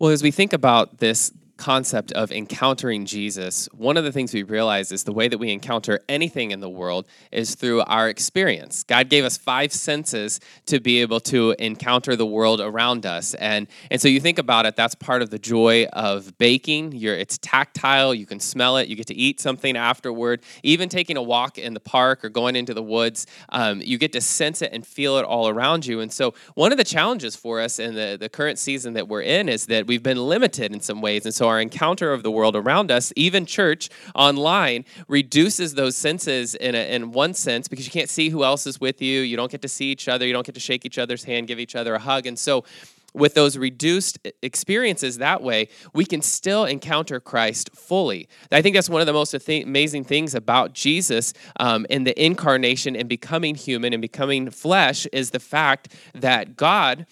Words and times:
Well, 0.00 0.10
as 0.10 0.22
we 0.22 0.30
think 0.30 0.54
about 0.54 0.98
this 0.98 1.30
concept 1.60 2.10
of 2.12 2.32
encountering 2.32 3.04
Jesus, 3.04 3.68
one 3.72 3.98
of 3.98 4.04
the 4.04 4.10
things 4.10 4.32
we 4.32 4.42
realize 4.42 4.90
is 4.90 5.04
the 5.04 5.12
way 5.12 5.28
that 5.28 5.36
we 5.36 5.52
encounter 5.52 6.00
anything 6.08 6.50
in 6.50 6.60
the 6.60 6.70
world 6.70 7.06
is 7.30 7.54
through 7.54 7.82
our 7.82 8.08
experience. 8.08 8.82
God 8.82 9.10
gave 9.10 9.24
us 9.24 9.36
five 9.36 9.70
senses 9.70 10.40
to 10.66 10.80
be 10.80 11.02
able 11.02 11.20
to 11.20 11.54
encounter 11.58 12.16
the 12.16 12.24
world 12.24 12.62
around 12.62 13.04
us. 13.04 13.34
And, 13.34 13.68
and 13.90 14.00
so 14.00 14.08
you 14.08 14.20
think 14.20 14.38
about 14.38 14.64
it, 14.64 14.74
that's 14.74 14.94
part 14.94 15.20
of 15.20 15.28
the 15.28 15.38
joy 15.38 15.84
of 15.92 16.38
baking. 16.38 16.92
You're, 16.92 17.14
it's 17.14 17.36
tactile, 17.38 18.14
you 18.14 18.24
can 18.24 18.40
smell 18.40 18.78
it, 18.78 18.88
you 18.88 18.96
get 18.96 19.08
to 19.08 19.14
eat 19.14 19.38
something 19.38 19.76
afterward. 19.76 20.40
Even 20.62 20.88
taking 20.88 21.18
a 21.18 21.22
walk 21.22 21.58
in 21.58 21.74
the 21.74 21.80
park 21.80 22.24
or 22.24 22.30
going 22.30 22.56
into 22.56 22.72
the 22.72 22.82
woods, 22.82 23.26
um, 23.50 23.82
you 23.82 23.98
get 23.98 24.12
to 24.12 24.22
sense 24.22 24.62
it 24.62 24.70
and 24.72 24.86
feel 24.86 25.18
it 25.18 25.26
all 25.26 25.46
around 25.46 25.84
you. 25.84 26.00
And 26.00 26.10
so 26.10 26.32
one 26.54 26.72
of 26.72 26.78
the 26.78 26.84
challenges 26.84 27.36
for 27.36 27.60
us 27.60 27.78
in 27.78 27.94
the, 27.94 28.16
the 28.18 28.30
current 28.30 28.58
season 28.58 28.94
that 28.94 29.08
we're 29.08 29.22
in 29.22 29.50
is 29.50 29.66
that 29.66 29.86
we've 29.86 30.02
been 30.02 30.16
limited 30.16 30.72
in 30.72 30.80
some 30.80 31.02
ways. 31.02 31.26
And 31.26 31.34
so 31.34 31.49
our 31.50 31.60
encounter 31.60 32.12
of 32.12 32.22
the 32.22 32.30
world 32.30 32.56
around 32.56 32.90
us, 32.90 33.12
even 33.16 33.44
church 33.44 33.90
online, 34.14 34.84
reduces 35.08 35.74
those 35.74 35.96
senses 35.96 36.54
in, 36.54 36.74
a, 36.74 36.94
in 36.94 37.12
one 37.12 37.34
sense 37.34 37.68
because 37.68 37.84
you 37.84 37.92
can't 37.92 38.08
see 38.08 38.30
who 38.30 38.44
else 38.44 38.66
is 38.66 38.80
with 38.80 39.02
you. 39.02 39.20
You 39.20 39.36
don't 39.36 39.50
get 39.50 39.62
to 39.62 39.68
see 39.68 39.90
each 39.90 40.08
other. 40.08 40.26
You 40.26 40.32
don't 40.32 40.46
get 40.46 40.54
to 40.54 40.60
shake 40.60 40.86
each 40.86 40.98
other's 40.98 41.24
hand, 41.24 41.48
give 41.48 41.60
each 41.60 41.76
other 41.76 41.94
a 41.94 41.98
hug. 41.98 42.26
And 42.26 42.38
so, 42.38 42.64
with 43.12 43.34
those 43.34 43.56
reduced 43.56 44.18
experiences 44.42 45.18
that 45.18 45.42
way, 45.42 45.68
we 45.92 46.04
can 46.04 46.22
still 46.22 46.64
encounter 46.64 47.20
Christ 47.20 47.70
fully. 47.74 48.28
I 48.52 48.62
think 48.62 48.74
that's 48.74 48.88
one 48.88 49.00
of 49.00 49.06
the 49.06 49.12
most 49.12 49.34
amazing 49.34 50.04
things 50.04 50.34
about 50.34 50.74
Jesus 50.74 51.32
um, 51.58 51.86
and 51.90 52.06
the 52.06 52.24
incarnation 52.24 52.94
and 52.94 53.08
becoming 53.08 53.54
human 53.54 53.92
and 53.92 54.00
becoming 54.00 54.50
flesh 54.50 55.06
is 55.12 55.30
the 55.30 55.40
fact 55.40 55.94
that 56.14 56.56
God 56.56 57.06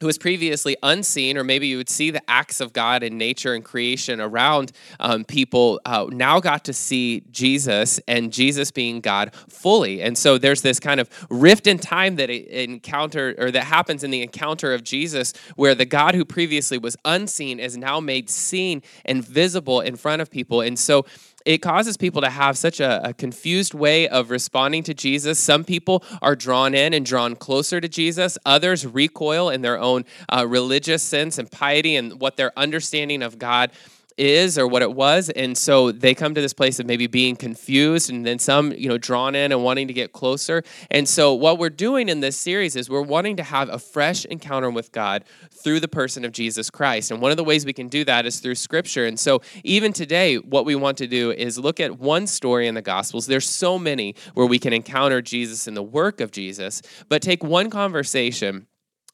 who 0.00 0.06
was 0.06 0.18
previously 0.18 0.76
unseen, 0.82 1.36
or 1.36 1.44
maybe 1.44 1.66
you 1.66 1.76
would 1.76 1.88
see 1.88 2.10
the 2.10 2.22
acts 2.30 2.60
of 2.60 2.72
God 2.72 3.02
in 3.02 3.18
nature 3.18 3.54
and 3.54 3.64
creation 3.64 4.20
around 4.20 4.72
um, 5.00 5.24
people, 5.24 5.80
uh, 5.84 6.06
now 6.10 6.38
got 6.40 6.64
to 6.64 6.72
see 6.72 7.22
Jesus 7.30 7.98
and 8.06 8.32
Jesus 8.32 8.70
being 8.70 9.00
God 9.00 9.34
fully. 9.48 10.00
And 10.02 10.16
so 10.16 10.38
there's 10.38 10.62
this 10.62 10.78
kind 10.78 11.00
of 11.00 11.08
rift 11.30 11.66
in 11.66 11.78
time 11.78 12.16
that 12.16 12.30
encounter 12.30 13.34
or 13.38 13.50
that 13.50 13.64
happens 13.64 14.04
in 14.04 14.10
the 14.10 14.22
encounter 14.22 14.72
of 14.72 14.84
Jesus, 14.84 15.32
where 15.56 15.74
the 15.74 15.84
God 15.84 16.14
who 16.14 16.24
previously 16.24 16.78
was 16.78 16.96
unseen 17.04 17.58
is 17.58 17.76
now 17.76 18.00
made 18.00 18.30
seen 18.30 18.82
and 19.04 19.24
visible 19.24 19.80
in 19.80 19.96
front 19.96 20.22
of 20.22 20.30
people. 20.30 20.60
And 20.60 20.78
so 20.78 21.06
it 21.44 21.58
causes 21.58 21.96
people 21.96 22.22
to 22.22 22.30
have 22.30 22.58
such 22.58 22.80
a, 22.80 23.08
a, 23.08 23.14
confused 23.14 23.74
way 23.74 24.08
of 24.08 24.30
responding 24.30 24.82
to 24.84 24.94
Jesus. 24.94 25.38
Some 25.38 25.64
people 25.64 26.04
are 26.20 26.36
drawn 26.36 26.74
in 26.74 26.94
and 26.94 27.04
drawn 27.06 27.36
closer 27.36 27.80
to 27.80 27.88
Jesus, 27.88 28.38
others 28.44 28.86
recoil 28.86 29.50
in 29.50 29.62
their 29.62 29.78
own 29.78 30.04
uh, 30.28 30.46
religious 30.46 31.02
sense 31.02 31.38
and 31.38 31.50
piety 31.50 31.96
and 31.96 32.20
what 32.20 32.36
their 32.36 32.52
understanding 32.58 33.22
of 33.22 33.38
God 33.38 33.70
is 34.18 34.58
or 34.58 34.66
what 34.66 34.82
it 34.82 34.92
was 34.92 35.30
and 35.30 35.56
so 35.56 35.92
they 35.92 36.14
come 36.14 36.34
to 36.34 36.40
this 36.40 36.52
place 36.52 36.78
of 36.78 36.86
maybe 36.86 37.06
being 37.06 37.36
confused 37.36 38.10
and 38.10 38.24
then 38.24 38.38
some 38.38 38.72
you 38.72 38.88
know 38.88 38.98
drawn 38.98 39.34
in 39.34 39.52
and 39.52 39.62
wanting 39.62 39.88
to 39.88 39.94
get 39.94 40.12
closer. 40.12 40.62
And 40.90 41.08
so 41.08 41.34
what 41.34 41.58
we're 41.58 41.70
doing 41.70 42.08
in 42.08 42.20
this 42.20 42.36
series 42.36 42.76
is 42.76 42.88
we're 42.88 43.02
wanting 43.02 43.36
to 43.36 43.42
have 43.42 43.68
a 43.68 43.78
fresh 43.78 44.24
encounter 44.26 44.70
with 44.70 44.92
god 44.92 45.24
through 45.50 45.80
the 45.80 45.88
person 45.88 46.24
of 46.24 46.32
jesus 46.32 46.70
christ. 46.70 47.10
And 47.10 47.20
one 47.20 47.30
of 47.30 47.36
the 47.36 47.44
ways 47.44 47.64
we 47.66 47.72
can 47.72 47.88
do 47.88 48.04
that 48.04 48.26
is 48.26 48.40
through 48.40 48.54
scripture. 48.54 49.04
And 49.06 49.18
so 49.18 49.42
even 49.64 49.92
today 49.92 50.36
what 50.36 50.64
we 50.64 50.74
want 50.74 50.98
to 50.98 51.06
do 51.06 51.32
is 51.32 51.58
look 51.58 51.80
at 51.80 51.98
one 51.98 52.26
story 52.26 52.66
in 52.66 52.74
the 52.74 52.82
gospels. 52.82 53.26
There's 53.26 53.48
so 53.48 53.78
many 53.78 54.14
where 54.34 54.46
we 54.46 54.58
can 54.58 54.72
encounter 54.72 55.20
jesus 55.20 55.66
and 55.66 55.76
the 55.76 55.82
work 55.82 56.20
of 56.20 56.30
jesus 56.30 56.82
but 57.08 57.22
take 57.22 57.42
one 57.42 57.70
conversation 57.70 58.67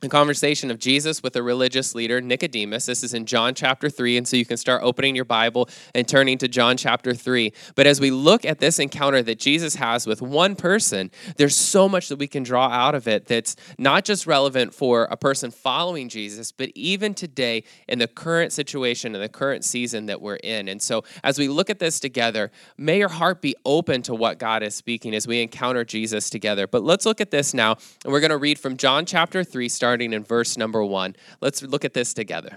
conversation 0.09 0.71
of 0.71 0.79
Jesus 0.79 1.23
with 1.23 1.37
a 1.37 1.43
religious 1.43 1.95
leader, 1.95 2.21
Nicodemus. 2.21 2.87
This 2.87 3.03
is 3.03 3.15
in 3.15 3.27
John 3.27 3.55
chapter 3.55 3.89
3, 3.89 4.17
and 4.17 4.27
so 4.27 4.37
you 4.37 4.45
can 4.45 4.57
start 4.57 4.83
opening 4.83 5.15
your 5.15 5.25
Bible 5.25 5.69
and 5.95 6.07
turning 6.07 6.39
to 6.39 6.49
John 6.49 6.77
chapter 6.77 7.15
3. 7.15 7.53
But 7.75 7.87
as 7.87 8.01
we 8.01 8.11
look 8.11 8.45
at 8.45 8.59
this 8.59 8.79
encounter 8.79 9.23
that 9.23 9.39
Jesus 9.39 9.77
has 9.77 10.07
with 10.07 10.21
one 10.21 10.57
person, 10.57 11.11
there's 11.37 11.57
so 11.57 11.89
much 11.89 12.09
that 12.09 12.17
we 12.17 12.27
can 12.27 12.43
draw 12.43 12.69
out 12.69 12.95
of 12.95 13.09
it 13.09 13.27
that's 13.27 13.57
not 13.79 14.05
just 14.05 14.27
relevant 14.27 14.75
for 14.75 15.05
a 15.05 15.17
person 15.17 15.51
following 15.51 16.09
Jesus, 16.09 16.53
but 16.53 16.71
even 16.75 17.15
today 17.15 17.65
in 17.89 17.99
the 17.99 18.09
current 18.09 18.53
situation, 18.53 19.15
in 19.15 19.21
the 19.21 19.29
current 19.29 19.65
season 19.65 20.07
that 20.07 20.21
we're 20.21 20.37
in. 20.37 20.69
And 20.69 20.83
so 20.83 21.05
as 21.23 21.39
we 21.39 21.49
look 21.49 21.71
at 21.71 21.79
this 21.79 22.01
together, 22.01 22.51
may 22.77 22.99
your 22.99 23.09
heart 23.09 23.41
be 23.41 23.55
open 23.65 24.03
to 24.03 24.15
what 24.15 24.39
God 24.39 24.63
is 24.63 24.75
speaking 24.75 25.15
as 25.15 25.27
we 25.27 25.41
encounter 25.43 25.85
Jesus 25.85 26.31
together. 26.31 26.67
But 26.67 26.83
let's 26.83 27.07
look 27.07 27.21
at 27.21 27.31
this 27.31 27.55
now, 27.55 27.77
and 28.05 28.13
we're 28.13 28.21
going 28.21 28.31
to 28.31 28.37
read 28.37 28.59
from 28.59 28.77
John 28.77 29.07
chapter 29.07 29.45
3, 29.45 29.69
starting 29.69 29.94
starting 29.95 30.13
in 30.13 30.25
verse 30.25 30.57
number 30.57 30.85
one. 30.85 31.15
Let's 31.41 31.63
look 31.63 31.85
at 31.85 31.95
this 31.95 32.13
together. 32.13 32.57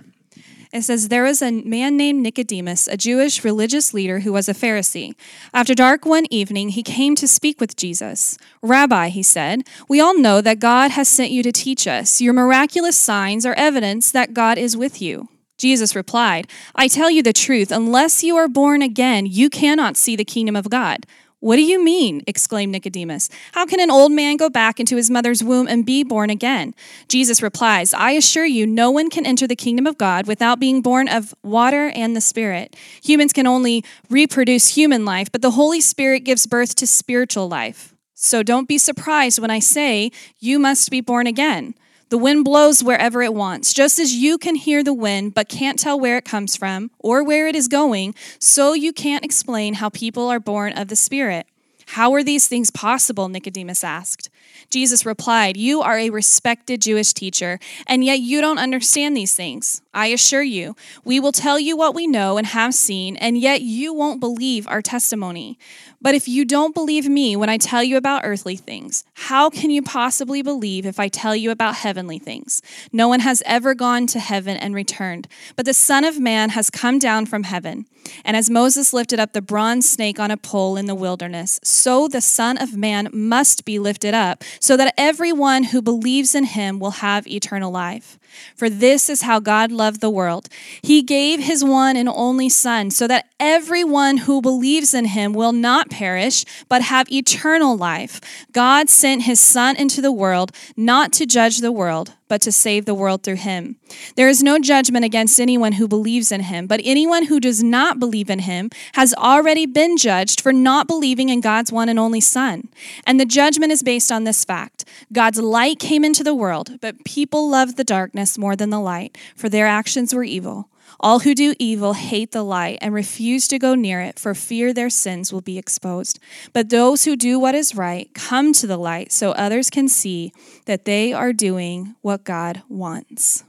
It 0.74 0.82
says, 0.82 1.10
There 1.10 1.24
was 1.24 1.44
a 1.44 1.52
man 1.52 1.96
named 1.96 2.24
Nicodemus, 2.24 2.88
a 2.88 2.98
Jewish 2.98 3.44
religious 3.44 3.94
leader 3.94 4.22
who 4.22 4.34
was 4.34 4.50
a 4.50 4.56
Pharisee. 4.56 5.14
After 5.54 5.76
dark 5.76 6.04
one 6.04 6.26
evening, 6.32 6.70
he 6.70 6.82
came 6.82 7.14
to 7.14 7.28
speak 7.28 7.62
with 7.62 7.76
Jesus. 7.76 8.40
Rabbi, 8.64 9.10
he 9.10 9.22
said, 9.22 9.68
we 9.88 10.02
all 10.02 10.18
know 10.18 10.42
that 10.42 10.58
God 10.58 10.90
has 10.90 11.08
sent 11.08 11.30
you 11.30 11.44
to 11.44 11.52
teach 11.52 11.86
us. 11.86 12.20
Your 12.20 12.34
miraculous 12.34 12.98
signs 12.98 13.46
are 13.46 13.54
evidence 13.54 14.12
that 14.12 14.34
God 14.34 14.58
is 14.58 14.76
with 14.76 15.00
you. 15.00 15.30
Jesus 15.60 15.96
replied, 15.96 16.48
I 16.74 16.88
tell 16.88 17.12
you 17.12 17.22
the 17.22 17.34
truth, 17.34 17.72
unless 17.72 18.24
you 18.24 18.36
are 18.36 18.48
born 18.48 18.82
again, 18.82 19.28
you 19.28 19.52
cannot 19.52 19.96
see 19.96 20.16
the 20.16 20.26
kingdom 20.26 20.56
of 20.56 20.72
God. 20.72 21.06
What 21.40 21.58
do 21.58 21.62
you 21.62 21.84
mean? 21.84 22.24
exclaimed 22.26 22.72
Nicodemus. 22.72 23.30
How 23.52 23.68
can 23.68 23.80
an 23.80 23.92
old 23.92 24.12
man 24.12 24.38
go 24.38 24.50
back 24.50 24.80
into 24.80 24.96
his 24.96 25.12
mother's 25.12 25.44
womb 25.44 25.68
and 25.68 25.86
be 25.86 26.04
born 26.04 26.32
again? 26.32 26.74
Jesus 27.10 27.44
replies, 27.44 27.94
I 27.94 28.12
assure 28.12 28.46
you, 28.46 28.66
no 28.66 28.90
one 28.90 29.12
can 29.12 29.24
enter 29.24 29.46
the 29.46 29.56
kingdom 29.56 29.86
of 29.86 30.00
God 30.00 30.26
without 30.26 30.60
being 30.60 30.82
born 30.82 31.08
of 31.08 31.36
water 31.44 31.90
and 31.90 32.16
the 32.16 32.22
Spirit. 32.22 32.76
Humans 33.04 33.34
can 33.34 33.46
only 33.46 33.86
reproduce 34.10 34.70
human 34.70 35.06
life, 35.06 35.32
but 35.32 35.44
the 35.44 35.52
Holy 35.52 35.80
Spirit 35.80 36.22
gives 36.22 36.48
birth 36.48 36.74
to 36.74 36.88
spiritual 36.88 37.48
life. 37.48 37.94
So 38.16 38.42
don't 38.42 38.68
be 38.68 38.80
surprised 38.80 39.38
when 39.38 39.52
I 39.52 39.60
say, 39.60 40.12
You 40.40 40.58
must 40.58 40.90
be 40.90 41.02
born 41.02 41.28
again. 41.28 41.76
The 42.10 42.18
wind 42.18 42.46
blows 42.46 42.82
wherever 42.82 43.22
it 43.22 43.34
wants. 43.34 43.74
Just 43.74 44.00
as 44.00 44.14
you 44.14 44.38
can 44.38 44.56
hear 44.56 44.82
the 44.82 44.94
wind 44.94 45.34
but 45.34 45.50
can't 45.50 45.78
tell 45.78 46.00
where 46.00 46.16
it 46.16 46.24
comes 46.24 46.56
from 46.56 46.90
or 47.00 47.22
where 47.22 47.48
it 47.48 47.56
is 47.56 47.68
going, 47.68 48.16
so 48.40 48.74
you 48.74 48.94
can't 48.94 49.26
explain 49.26 49.76
how 49.76 49.90
people 49.90 50.30
are 50.30 50.40
born 50.40 50.72
of 50.74 50.88
the 50.88 50.96
Spirit. 50.96 51.48
How 51.88 52.14
are 52.14 52.24
these 52.24 52.48
things 52.48 52.72
possible? 52.72 53.28
Nicodemus 53.28 53.84
asked. 53.84 54.30
Jesus 54.70 55.06
replied, 55.06 55.58
You 55.58 55.82
are 55.82 55.98
a 55.98 56.10
respected 56.10 56.82
Jewish 56.82 57.14
teacher, 57.14 57.60
and 57.86 58.04
yet 58.04 58.20
you 58.20 58.42
don't 58.42 58.58
understand 58.58 59.16
these 59.16 59.36
things. 59.36 59.82
I 59.94 60.08
assure 60.08 60.44
you, 60.44 60.76
we 61.04 61.20
will 61.20 61.32
tell 61.32 61.60
you 61.60 61.76
what 61.76 61.96
we 61.96 62.06
know 62.06 62.38
and 62.38 62.46
have 62.48 62.74
seen, 62.74 63.18
and 63.18 63.38
yet 63.38 63.62
you 63.62 63.94
won't 63.94 64.20
believe 64.20 64.68
our 64.68 64.82
testimony. 64.82 65.58
But 66.00 66.14
if 66.14 66.28
you 66.28 66.46
don't 66.46 66.76
believe 66.76 67.10
me 67.10 67.36
when 67.36 67.50
I 67.50 67.58
tell 67.58 67.84
you 67.84 67.98
about 67.98 68.22
earthly 68.24 68.56
things, 68.56 69.04
how 69.16 69.50
can 69.50 69.72
you 69.72 69.82
possibly 69.82 70.44
believe 70.44 70.86
if 70.86 71.00
I 71.00 71.08
tell 71.08 71.36
you 71.36 71.50
about 71.50 71.76
heavenly 71.76 72.20
things? 72.20 72.62
No 72.94 73.08
one 73.08 73.22
has 73.22 73.42
ever 73.46 73.74
gone 73.74 74.06
to 74.08 74.20
heaven 74.20 74.56
and 74.56 74.76
returned, 74.76 75.28
but 75.56 75.66
the 75.66 75.74
Son 75.74 76.04
of 76.04 76.20
Man 76.20 76.52
has 76.52 76.70
come 76.70 77.00
down 77.00 77.26
from 77.26 77.44
heaven. 77.44 77.88
And 78.24 78.38
as 78.38 78.50
Moses 78.50 78.94
lifted 78.94 79.20
up 79.20 79.34
the 79.34 79.42
bronze 79.42 79.90
snake 79.90 80.20
on 80.20 80.32
a 80.32 80.38
pole 80.38 80.78
in 80.78 80.86
the 80.86 80.96
wilderness, 80.96 81.60
so 81.64 82.08
the 82.08 82.22
Son 82.22 82.58
of 82.58 82.78
Man 82.78 83.10
must 83.12 83.66
be 83.66 83.80
lifted 83.80 84.14
up, 84.14 84.44
so 84.60 84.78
that 84.78 84.94
everyone 84.98 85.64
who 85.66 85.82
believes 85.82 86.36
in 86.36 86.44
him 86.44 86.80
will 86.80 86.92
have 86.92 87.28
eternal 87.28 87.72
life. 87.72 88.18
For 88.56 88.70
this 88.70 89.10
is 89.10 89.22
how 89.22 89.40
God 89.40 89.72
loved 89.72 90.02
the 90.02 90.10
world. 90.10 90.50
He 90.82 91.02
gave 91.02 91.40
his 91.40 91.64
one 91.64 91.96
and 91.96 92.10
only 92.10 92.50
Son, 92.50 92.90
so 92.92 93.08
that 93.08 93.28
everyone 93.40 94.18
who 94.18 94.42
believes 94.42 94.94
in 94.94 95.06
him 95.06 95.34
will 95.34 95.54
not 95.54 95.90
perish, 95.90 96.46
but 96.70 96.82
have 96.82 97.12
eternal 97.12 97.78
life. 97.78 98.20
God 98.52 98.90
sent 98.90 99.24
his 99.24 99.40
Son 99.40 99.76
into 99.76 100.02
the 100.02 100.12
world, 100.12 100.52
not 100.76 101.12
to 101.14 101.26
judge 101.26 101.60
the 101.60 101.72
world, 101.72 102.14
but 102.28 102.42
to 102.42 102.52
save 102.52 102.86
the 102.86 102.94
world 102.94 103.24
through 103.24 103.36
him. 103.36 103.78
There 104.16 104.28
is 104.28 104.44
no 104.44 104.60
judgment 104.60 105.06
against 105.06 105.40
anyone 105.40 105.74
who 105.74 105.88
believes 105.88 106.32
in 106.32 106.42
him, 106.42 106.68
but 106.68 106.82
anyone 106.84 107.26
who 107.26 107.40
does 107.40 107.64
not 107.64 108.00
believe 108.00 108.30
in 108.30 108.40
him 108.40 108.70
has 108.94 109.14
already 109.14 109.66
been 109.66 109.98
judged 109.98 110.42
for 110.42 110.52
not 110.52 110.88
believing 110.88 111.30
in 111.30 111.42
God's 111.42 111.72
one 111.72 111.90
and 111.90 112.00
only 112.00 112.22
Son. 112.22 112.68
And 113.06 113.20
the 113.20 113.26
judgment 113.26 113.72
is 113.72 113.84
based 113.84 114.12
on 114.12 114.24
this 114.24 114.44
fact 114.44 114.77
God's 115.12 115.40
light 115.40 115.80
came 115.80 116.04
into 116.04 116.24
the 116.24 116.36
world, 116.36 116.80
but 116.82 117.04
people 117.04 117.50
loved 117.50 117.78
the 117.78 117.84
darkness 117.84 118.38
more 118.38 118.56
than 118.56 118.70
the 118.70 118.80
light, 118.80 119.18
for 119.36 119.50
their 119.50 119.68
actions 119.68 120.14
were 120.14 120.24
evil. 120.24 120.70
All 121.00 121.20
who 121.20 121.36
do 121.36 121.54
evil 121.60 121.94
hate 121.94 122.32
the 122.32 122.44
light 122.44 122.80
and 122.82 122.94
refuse 122.94 123.48
to 123.50 123.60
go 123.60 123.76
near 123.76 124.02
it 124.02 124.18
for 124.18 124.34
fear 124.34 124.74
their 124.74 124.90
sins 124.90 125.32
will 125.32 125.42
be 125.42 125.58
exposed. 125.58 126.20
But 126.54 126.70
those 126.70 127.06
who 127.06 127.16
do 127.16 127.40
what 127.40 127.56
is 127.56 127.76
right 127.76 128.12
come 128.14 128.54
to 128.54 128.68
the 128.68 128.78
light 128.78 129.12
so 129.12 129.32
others 129.32 129.70
can 129.70 129.88
see 129.88 130.32
that 130.66 130.86
they 130.86 131.14
are 131.14 131.34
doing 131.34 131.96
what 132.02 132.24
God 132.24 132.64
wants. 132.68 133.44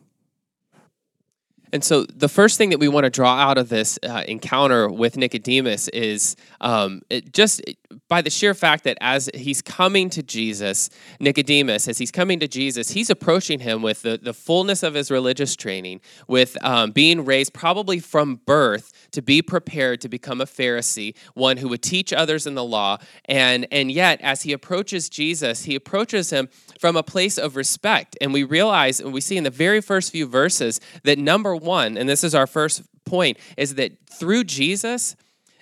And 1.73 1.85
so, 1.85 2.05
the 2.05 2.29
first 2.29 2.57
thing 2.57 2.71
that 2.71 2.79
we 2.79 2.89
want 2.89 3.05
to 3.05 3.11
draw 3.11 3.35
out 3.37 3.59
of 3.59 3.69
this 3.69 3.99
uh, 4.03 4.25
encounter 4.27 4.89
with 4.89 5.17
Nicodemus 5.17 5.89
is 5.89 6.35
um, 6.63 7.03
just 7.33 7.61
by 8.09 8.23
the 8.23 8.31
sheer 8.31 8.55
fact 8.55 8.85
that 8.85 8.97
as 9.01 9.31
he's 9.35 9.61
coming 9.61 10.09
to 10.11 10.23
Jesus, 10.23 10.89
Nicodemus, 11.21 11.89
as 11.89 11.99
he's 11.99 12.11
coming 12.11 12.41
to 12.41 12.49
Jesus, 12.49 12.91
he's 12.91 13.11
approaching 13.11 13.61
him 13.61 13.83
with 13.83 14.03
the, 14.03 14.19
the 14.21 14.33
fullness 14.33 14.83
of 14.83 14.95
his 14.95 15.11
religious 15.11 15.55
training, 15.55 16.01
with 16.27 16.57
um, 16.65 16.91
being 16.91 17.25
raised 17.25 17.53
probably 17.53 17.99
from 17.99 18.37
birth 18.47 18.93
to 19.13 19.23
be 19.23 19.43
prepared 19.43 20.01
to 20.01 20.09
become 20.09 20.41
a 20.41 20.47
Pharisee, 20.47 21.15
one 21.35 21.59
who 21.59 21.69
would 21.69 21.83
teach 21.83 22.13
others 22.13 22.47
in 22.47 22.55
the 22.55 22.65
law. 22.65 22.99
And, 23.27 23.67
and 23.71 23.93
yet, 23.93 24.21
as 24.23 24.43
he 24.43 24.53
approaches 24.53 25.09
Jesus, 25.09 25.65
he 25.65 25.75
approaches 25.75 26.31
him 26.31 26.49
from 26.81 26.97
a 26.97 27.03
place 27.03 27.39
of 27.39 27.57
respect. 27.57 28.17
And 28.21 28.33
we 28.33 28.45
realize, 28.45 29.01
and 29.01 29.13
we 29.13 29.21
see 29.21 29.37
in 29.37 29.45
the 29.45 29.51
very 29.51 29.81
first 29.81 30.13
few 30.13 30.27
verses, 30.27 30.81
that 31.05 31.19
number 31.19 31.55
one, 31.55 31.99
and 31.99 32.09
this 32.09 32.25
is 32.25 32.35
our 32.35 32.47
first 32.47 32.83
point, 33.05 33.39
is 33.57 33.75
that 33.75 33.93
through 34.09 34.45
Jesus, 34.45 35.17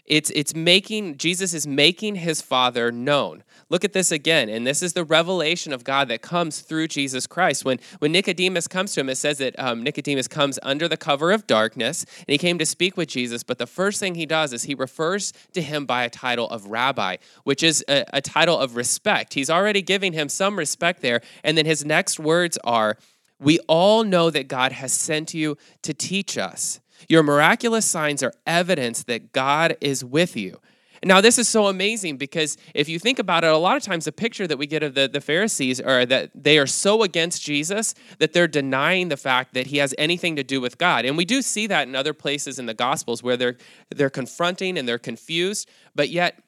it's, 0.07 0.31
it's 0.31 0.55
making, 0.55 1.19
Jesus 1.19 1.53
is 1.53 1.67
making 1.67 2.17
his 2.17 2.41
Father 2.41 2.93
known. 2.93 3.43
Look 3.69 3.85
at 3.85 3.93
this 3.93 4.13
again. 4.13 4.49
And 4.49 4.65
this 4.65 4.83
is 4.83 4.93
the 4.93 5.05
revelation 5.05 5.73
of 5.73 5.83
God 5.83 6.09
that 6.09 6.23
comes 6.23 6.61
through 6.61 6.89
Jesus 6.89 7.27
Christ. 7.27 7.65
When, 7.65 7.81
when 7.99 8.13
Nicodemus 8.13 8.69
comes 8.69 8.95
to 8.95 9.01
him, 9.01 9.09
it 9.09 9.17
says 9.17 9.39
that 9.39 9.59
um, 9.59 9.83
Nicodemus 9.83 10.29
comes 10.29 10.59
under 10.63 10.87
the 10.87 10.97
cover 10.97 11.33
of 11.33 11.47
darkness 11.47 12.05
and 12.21 12.29
he 12.29 12.39
came 12.39 12.59
to 12.59 12.67
speak 12.67 12.97
with 12.97 13.09
Jesus. 13.09 13.43
But 13.43 13.59
the 13.59 13.67
first 13.67 13.99
thing 13.99 14.15
he 14.15 14.27
does 14.27 14.53
is 14.53 14.63
he 14.63 14.75
refers 14.75 15.33
to 15.53 15.61
him 15.61 15.85
by 15.85 16.05
a 16.05 16.11
title 16.11 16.49
of 16.49 16.67
rabbi, 16.67 17.17
which 17.43 17.65
is 17.65 17.85
a, 17.89 18.05
a 18.13 18.21
title 18.21 18.59
of 18.59 18.77
respect. 18.77 19.35
He's 19.35 19.51
already 19.51 19.83
giving 19.83 20.13
him 20.13 20.29
some 20.29 20.57
respect 20.57 21.03
there. 21.03 21.21
And 21.43 21.59
then 21.59 21.67
his 21.67 21.85
next 21.85 22.21
words 22.21 22.57
are, 22.63 22.97
We 23.41 23.59
all 23.67 24.05
know 24.05 24.31
that 24.31 24.47
God 24.47 24.71
has 24.71 24.93
sent 24.93 25.35
you 25.35 25.59
to 25.83 25.93
teach 25.93 26.39
us. 26.39 26.81
Your 27.09 27.23
miraculous 27.23 27.87
signs 27.87 28.23
are 28.23 28.33
evidence 28.47 29.05
that 29.05 29.33
God 29.33 29.77
is 29.81 30.05
with 30.05 30.37
you. 30.37 30.61
Now, 31.05 31.21
this 31.21 31.39
is 31.39 31.49
so 31.49 31.67
amazing 31.67 32.17
because 32.17 32.57
if 32.75 32.89
you 32.89 32.99
think 32.99 33.19
about 33.19 33.45
it, 33.45 33.53
a 33.53 33.57
lot 33.57 33.77
of 33.77 33.83
times 33.83 34.07
the 34.07 34.13
picture 34.13 34.47
that 34.47 34.57
we 34.57 34.67
get 34.67 34.83
of 34.83 34.95
the, 34.95 35.09
the 35.09 35.21
Pharisees 35.21 35.81
are 35.81 36.07
that 36.07 36.31
they 36.35 36.59
are 36.59 36.67
so 36.67 37.03
against 37.03 37.43
Jesus 37.43 37.95
that 38.19 38.33
they're 38.33 38.49
denying 38.49 39.09
the 39.09 39.17
fact 39.17 39.55
that 39.55 39.69
he 39.69 39.77
has 39.77 39.95
anything 39.99 40.37
to 40.37 40.43
do 40.43 40.61
with 40.61 40.79
God. 40.79 41.05
And 41.05 41.17
we 41.17 41.25
do 41.25 41.43
see 41.43 41.67
that 41.69 41.87
in 41.87 41.95
other 41.95 42.15
places 42.15 42.59
in 42.59 42.67
the 42.67 42.75
Gospels 42.75 43.23
where 43.23 43.37
they're, 43.37 43.57
they're 43.95 44.11
confronting 44.11 44.79
and 44.79 44.89
they're 44.89 44.99
confused, 44.99 45.69
but 45.95 46.09
yet 46.09 46.41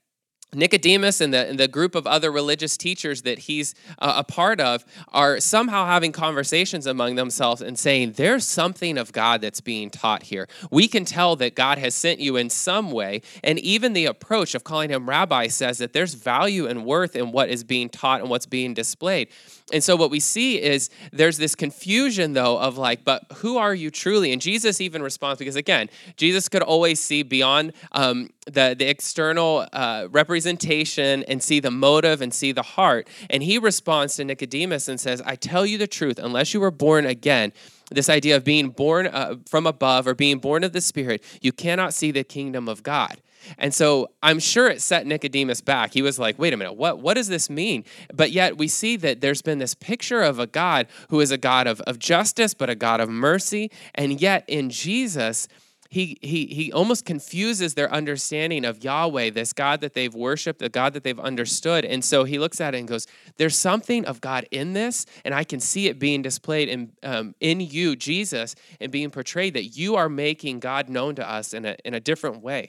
Nicodemus 0.55 1.21
and 1.21 1.35
the, 1.35 1.47
and 1.47 1.59
the 1.59 1.69
group 1.69 1.95
of 1.95 2.07
other 2.07 2.33
religious 2.33 2.77
teachers 2.77 3.23
that 3.23 3.41
he's 3.41 3.75
uh, 3.99 4.15
a 4.17 4.25
part 4.25 4.61
of 4.61 4.85
are 5.09 5.41
somehow 5.41 5.87
having 5.87 6.11
conversations 6.11 6.87
among 6.87 7.17
themselves 7.17 7.61
and 7.61 7.79
saying, 7.79 8.13
There's 8.13 8.45
something 8.45 8.97
of 8.97 9.13
God 9.13 9.41
that's 9.41 9.61
being 9.61 9.91
taught 9.91 10.25
here. 10.25 10.49
We 10.71 10.89
can 10.89 11.05
tell 11.05 11.37
that 11.37 11.55
God 11.55 11.79
has 11.79 11.95
sent 11.95 12.21
you 12.21 12.37
in 12.37 12.49
some 12.49 12.91
way. 12.91 13.21
And 13.45 13.59
even 13.59 13.93
the 13.93 14.07
approach 14.07 14.55
of 14.55 14.65
calling 14.65 14.91
him 14.91 15.09
rabbi 15.09 15.49
says 15.49 15.79
that 15.79 15.93
there's 15.93 16.15
value 16.15 16.67
and 16.67 16.85
worth 16.87 17.15
in 17.15 17.31
what 17.31 17.51
is 17.51 17.63
being 17.63 17.89
taught 17.91 18.21
and 18.21 18.31
what's 18.31 18.47
being 18.47 18.73
displayed. 18.73 19.29
And 19.73 19.85
so 19.85 19.97
what 19.97 20.11
we 20.11 20.21
see 20.21 20.61
is 20.61 20.89
there's 21.13 21.37
this 21.37 21.55
confusion, 21.55 22.33
though, 22.33 22.59
of 22.59 22.79
like, 22.79 23.05
but 23.05 23.25
who 23.37 23.59
are 23.59 23.75
you 23.75 23.91
truly? 23.91 24.33
And 24.33 24.41
Jesus 24.41 24.81
even 24.81 25.03
responds 25.03 25.39
because, 25.39 25.57
again, 25.57 25.91
Jesus 26.17 26.49
could 26.49 26.63
always 26.63 27.01
see 27.01 27.23
beyond 27.23 27.75
um, 27.93 28.31
the, 28.49 28.75
the 28.79 28.89
external 28.89 29.67
uh, 29.73 30.09
representation 30.11 31.23
and 31.25 31.43
see 31.43 31.61
the 31.61 31.71
motive 31.71 32.21
and 32.21 32.33
see 32.33 32.53
the 32.53 32.63
heart. 32.63 33.09
And 33.31 33.43
he 33.43 33.59
responds 33.59 34.17
to 34.17 34.25
Nicodemus 34.25 34.89
and 34.89 35.01
says, 35.01 35.23
I 35.25 35.37
tell 35.37 35.67
you 35.67 35.79
the 35.79 35.87
truth, 35.87 36.19
unless 36.19 36.55
you 36.55 36.61
were 36.61 36.71
born 36.71 37.07
again, 37.07 37.53
this 37.91 38.09
idea 38.09 38.37
of 38.37 38.45
being 38.45 38.69
born 38.71 39.07
uh, 39.07 39.37
from 39.47 39.67
above 39.67 40.07
or 40.07 40.15
being 40.15 40.39
born 40.39 40.65
of 40.65 40.73
the 40.73 40.81
Spirit, 40.81 41.23
you 41.41 41.53
cannot 41.53 41.95
see 41.95 42.11
the 42.11 42.25
kingdom 42.25 42.69
of 42.69 42.83
God. 42.83 43.21
And 43.57 43.73
so 43.73 44.11
I'm 44.23 44.41
sure 44.41 44.69
it 44.69 44.83
set 44.83 45.07
Nicodemus 45.07 45.61
back. 45.61 45.95
He 45.95 46.03
was 46.03 46.19
like, 46.19 46.39
wait 46.39 46.53
a 46.53 46.57
minute, 46.57 46.75
what, 46.75 46.99
what 46.99 47.15
does 47.15 47.29
this 47.29 47.49
mean? 47.49 47.85
But 48.13 48.31
yet 48.33 48.59
we 48.59 48.69
see 48.69 48.97
that 48.97 49.21
there's 49.21 49.43
been 49.43 49.59
this 49.59 49.75
picture 49.75 50.21
of 50.23 50.39
a 50.39 50.47
God 50.47 50.87
who 51.09 51.21
is 51.21 51.31
a 51.31 51.39
God 51.39 51.67
of, 51.67 51.81
of 51.83 51.99
justice, 51.99 52.53
but 52.53 52.69
a 52.69 52.75
God 52.75 53.01
of 53.01 53.09
mercy. 53.09 53.71
And 53.95 54.21
yet 54.21 54.45
in 54.49 54.71
Jesus, 54.71 55.49
he, 55.91 56.19
he, 56.21 56.47
he 56.47 56.71
almost 56.71 57.07
confuses 57.07 57.73
their 57.73 57.91
understanding 57.91 58.67
of 58.67 58.85
Yahweh, 58.85 59.31
this 59.31 59.55
God 59.55 59.81
that 59.81 59.95
they've 59.95 60.15
worshiped, 60.15 60.59
the 60.59 60.69
God 60.69 60.93
that 60.93 61.03
they've 61.03 61.19
understood. 61.19 61.87
And 61.87 62.05
so 62.05 62.25
he 62.25 62.39
looks 62.39 62.61
at 62.61 62.75
it 62.75 62.79
and 62.79 62.87
goes, 62.87 63.07
There's 63.39 63.57
something 63.57 64.05
of 64.05 64.21
God 64.21 64.47
in 64.51 64.75
this, 64.75 65.07
and 65.25 65.35
I 65.35 65.45
can 65.45 65.61
see 65.61 65.89
it 65.89 65.99
being 65.99 66.21
displayed 66.21 66.69
in, 66.69 66.93
um, 67.03 67.35
in 67.41 67.61
you, 67.61 67.97
Jesus, 67.97 68.55
and 68.81 68.93
being 68.93 69.11
portrayed 69.11 69.55
that 69.55 69.79
you 69.79 69.97
are 69.97 70.11
making 70.11 70.61
God 70.61 70.91
known 70.91 71.15
to 71.15 71.29
us 71.29 71.55
in 71.55 71.65
a, 71.65 71.77
in 71.87 71.95
a 71.95 72.01
different 72.01 72.43
way. 72.43 72.69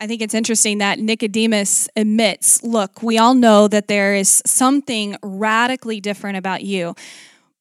I 0.00 0.06
think 0.06 0.22
it's 0.22 0.34
interesting 0.34 0.78
that 0.78 0.98
Nicodemus 0.98 1.88
admits, 1.94 2.62
look, 2.62 3.02
we 3.02 3.16
all 3.16 3.34
know 3.34 3.68
that 3.68 3.86
there 3.86 4.14
is 4.14 4.42
something 4.44 5.16
radically 5.22 6.00
different 6.00 6.36
about 6.36 6.64
you, 6.64 6.94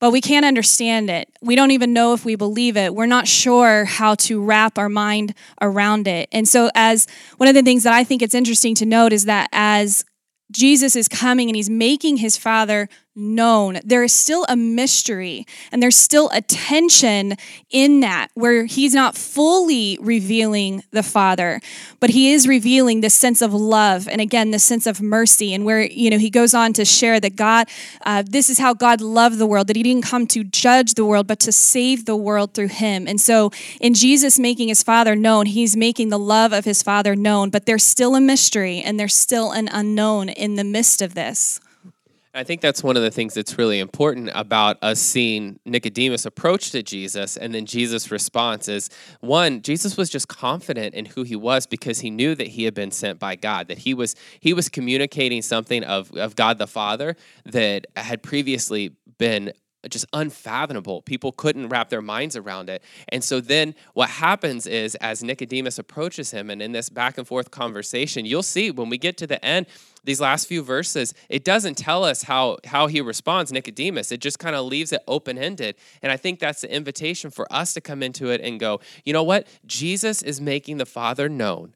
but 0.03 0.11
we 0.11 0.19
can't 0.19 0.45
understand 0.45 1.09
it. 1.09 1.29
We 1.41 1.55
don't 1.55 1.71
even 1.71 1.93
know 1.93 2.13
if 2.13 2.25
we 2.25 2.35
believe 2.35 2.75
it. 2.75 2.93
We're 2.93 3.05
not 3.05 3.25
sure 3.25 3.85
how 3.85 4.15
to 4.15 4.43
wrap 4.43 4.77
our 4.77 4.89
mind 4.89 5.33
around 5.61 6.09
it. 6.09 6.27
And 6.33 6.45
so, 6.45 6.69
as 6.75 7.07
one 7.37 7.47
of 7.47 7.55
the 7.55 7.61
things 7.61 7.83
that 7.83 7.93
I 7.93 8.03
think 8.03 8.21
it's 8.21 8.35
interesting 8.35 8.75
to 8.75 8.85
note 8.85 9.13
is 9.13 9.23
that 9.23 9.47
as 9.53 10.03
Jesus 10.51 10.97
is 10.97 11.07
coming 11.07 11.47
and 11.47 11.55
he's 11.55 11.69
making 11.69 12.17
his 12.17 12.35
Father 12.35 12.89
known. 13.15 13.79
There 13.83 14.03
is 14.03 14.13
still 14.13 14.45
a 14.49 14.55
mystery 14.55 15.45
and 15.71 15.81
there's 15.81 15.97
still 15.97 16.29
a 16.33 16.41
tension 16.41 17.35
in 17.69 17.99
that 17.99 18.29
where 18.33 18.65
he's 18.65 18.93
not 18.93 19.15
fully 19.15 19.97
revealing 20.01 20.83
the 20.91 21.03
Father, 21.03 21.61
but 21.99 22.09
he 22.09 22.31
is 22.31 22.47
revealing 22.47 23.01
this 23.01 23.13
sense 23.13 23.41
of 23.41 23.53
love 23.53 24.07
and 24.07 24.19
again, 24.19 24.51
this 24.51 24.63
sense 24.63 24.87
of 24.87 25.01
mercy. 25.01 25.53
And 25.53 25.63
where, 25.65 25.81
you 25.81 26.09
know, 26.09 26.17
he 26.17 26.29
goes 26.29 26.53
on 26.53 26.73
to 26.73 26.85
share 26.85 27.19
that 27.19 27.35
God, 27.35 27.67
uh, 28.01 28.23
this 28.25 28.49
is 28.49 28.57
how 28.57 28.73
God 28.73 28.99
loved 28.99 29.37
the 29.37 29.45
world, 29.45 29.67
that 29.67 29.75
he 29.75 29.83
didn't 29.83 30.05
come 30.05 30.25
to 30.27 30.43
judge 30.43 30.95
the 30.95 31.05
world, 31.05 31.27
but 31.27 31.39
to 31.41 31.51
save 31.51 32.05
the 32.05 32.15
world 32.15 32.53
through 32.53 32.69
him. 32.69 33.07
And 33.07 33.21
so 33.21 33.51
in 33.79 33.93
Jesus 33.93 34.39
making 34.39 34.69
his 34.69 34.81
Father 34.81 35.15
known, 35.15 35.45
he's 35.45 35.77
making 35.77 36.09
the 36.09 36.19
love 36.19 36.51
of 36.51 36.65
his 36.65 36.81
Father 36.81 37.15
known, 37.15 37.49
but 37.49 37.65
there's 37.65 37.83
still 37.83 38.15
a 38.15 38.21
mystery 38.21 38.81
and 38.81 38.99
there's 38.99 39.15
still 39.15 39.51
an 39.51 39.69
unknown 39.71 40.29
in 40.29 40.55
the 40.55 40.63
midst 40.63 41.01
of 41.01 41.13
this. 41.13 41.59
I 42.35 42.43
think 42.43 42.61
that's 42.61 42.81
one 42.81 42.97
of 42.97 43.03
the 43.03 43.11
things 43.11 43.35
that's 43.35 43.59
really 43.59 43.79
important 43.79 44.31
about 44.33 44.77
us 44.81 44.99
seeing 44.99 45.59
Nicodemus 45.65 46.25
approach 46.25 46.71
to 46.71 46.81
Jesus 46.81 47.37
and 47.37 47.53
then 47.53 47.67
Jesus' 47.67 48.09
response 48.09 48.67
is 48.67 48.89
one, 49.19 49.61
Jesus 49.61 49.97
was 49.97 50.09
just 50.09 50.27
confident 50.27 50.95
in 50.95 51.05
who 51.05 51.21
he 51.21 51.35
was 51.35 51.67
because 51.67 51.99
he 51.99 52.09
knew 52.09 52.33
that 52.33 52.47
he 52.47 52.63
had 52.63 52.73
been 52.73 52.89
sent 52.89 53.19
by 53.19 53.35
God, 53.35 53.67
that 53.67 53.77
he 53.79 53.93
was 53.93 54.15
he 54.39 54.51
was 54.51 54.67
communicating 54.67 55.43
something 55.43 55.83
of, 55.83 56.11
of 56.13 56.35
God 56.35 56.57
the 56.57 56.65
Father 56.65 57.15
that 57.45 57.85
had 57.95 58.23
previously 58.23 58.95
been 59.19 59.53
just 59.89 60.05
unfathomable. 60.13 61.01
People 61.01 61.31
couldn't 61.31 61.69
wrap 61.69 61.89
their 61.89 62.01
minds 62.01 62.35
around 62.35 62.69
it. 62.69 62.81
And 63.09 63.23
so 63.23 63.41
then 63.41 63.75
what 63.93 64.09
happens 64.09 64.65
is 64.65 64.95
as 64.95 65.23
Nicodemus 65.23 65.77
approaches 65.77 66.31
him 66.31 66.49
and 66.49 66.61
in 66.61 66.71
this 66.71 66.89
back 66.89 67.17
and 67.17 67.27
forth 67.27 67.51
conversation, 67.51 68.25
you'll 68.25 68.43
see 68.43 68.71
when 68.71 68.89
we 68.89 68.97
get 68.97 69.17
to 69.17 69.27
the 69.27 69.43
end, 69.43 69.67
these 70.03 70.19
last 70.21 70.47
few 70.47 70.61
verses, 70.63 71.13
it 71.29 71.43
doesn't 71.43 71.77
tell 71.77 72.03
us 72.03 72.23
how 72.23 72.57
how 72.65 72.87
he 72.87 73.01
responds, 73.01 73.51
Nicodemus. 73.51 74.11
It 74.11 74.19
just 74.19 74.39
kind 74.39 74.55
of 74.55 74.65
leaves 74.65 74.91
it 74.91 75.01
open-ended. 75.07 75.75
And 76.01 76.11
I 76.11 76.17
think 76.17 76.39
that's 76.39 76.61
the 76.61 76.73
invitation 76.73 77.31
for 77.31 77.51
us 77.51 77.73
to 77.73 77.81
come 77.81 78.03
into 78.03 78.29
it 78.29 78.41
and 78.41 78.59
go, 78.59 78.79
you 79.05 79.13
know 79.13 79.23
what? 79.23 79.47
Jesus 79.65 80.21
is 80.21 80.41
making 80.41 80.77
the 80.77 80.85
Father 80.85 81.29
known 81.29 81.73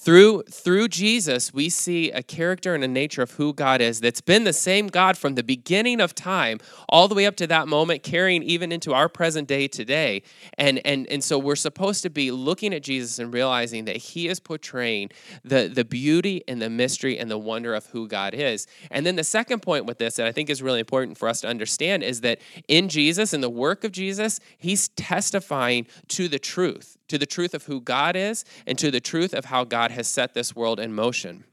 through 0.00 0.44
through 0.44 0.86
Jesus 0.86 1.52
we 1.52 1.68
see 1.68 2.12
a 2.12 2.22
character 2.22 2.72
and 2.72 2.84
a 2.84 2.88
nature 2.88 3.20
of 3.20 3.32
who 3.32 3.52
God 3.52 3.80
is 3.80 4.00
that's 4.00 4.20
been 4.20 4.44
the 4.44 4.52
same 4.52 4.86
God 4.86 5.18
from 5.18 5.34
the 5.34 5.42
beginning 5.42 6.00
of 6.00 6.14
time 6.14 6.60
all 6.88 7.08
the 7.08 7.16
way 7.16 7.26
up 7.26 7.34
to 7.36 7.48
that 7.48 7.66
moment 7.66 8.04
carrying 8.04 8.44
even 8.44 8.70
into 8.70 8.94
our 8.94 9.08
present 9.08 9.48
day 9.48 9.66
today. 9.66 10.22
And 10.56 10.80
and 10.86 11.08
and 11.08 11.24
so 11.24 11.36
we're 11.36 11.56
supposed 11.56 12.02
to 12.04 12.10
be 12.10 12.30
looking 12.30 12.72
at 12.72 12.84
Jesus 12.84 13.18
and 13.18 13.34
realizing 13.34 13.86
that 13.86 13.96
he 13.96 14.28
is 14.28 14.38
portraying 14.38 15.10
the 15.42 15.66
the 15.66 15.84
beauty 15.84 16.44
and 16.46 16.62
the 16.62 16.70
mystery 16.70 17.18
and 17.18 17.28
the 17.28 17.38
wonder 17.38 17.74
of 17.74 17.86
who 17.86 18.06
God 18.06 18.34
is. 18.34 18.68
And 18.92 19.04
then 19.04 19.16
the 19.16 19.24
second 19.24 19.62
point 19.62 19.84
with 19.86 19.98
this 19.98 20.14
that 20.14 20.28
I 20.28 20.32
think 20.32 20.48
is 20.48 20.62
really 20.62 20.80
important 20.80 21.18
for 21.18 21.28
us 21.28 21.40
to 21.40 21.48
understand 21.48 22.04
is 22.04 22.20
that 22.20 22.38
in 22.68 22.88
Jesus 22.88 23.34
in 23.34 23.40
the 23.40 23.50
work 23.50 23.82
of 23.82 23.90
Jesus 23.90 24.38
he's 24.58 24.90
testifying 24.90 25.88
to 26.06 26.28
the 26.28 26.38
truth 26.38 26.98
to 27.08 27.18
the 27.18 27.26
truth 27.26 27.54
of 27.54 27.64
who 27.64 27.80
God 27.80 28.16
is 28.16 28.44
and 28.66 28.78
to 28.78 28.90
the 28.90 29.00
truth 29.00 29.32
of 29.34 29.46
how 29.46 29.64
God 29.64 29.87
has 29.90 30.08
set 30.08 30.34
this 30.34 30.54
world 30.54 30.80
in 30.80 30.92
motion. 30.94 31.44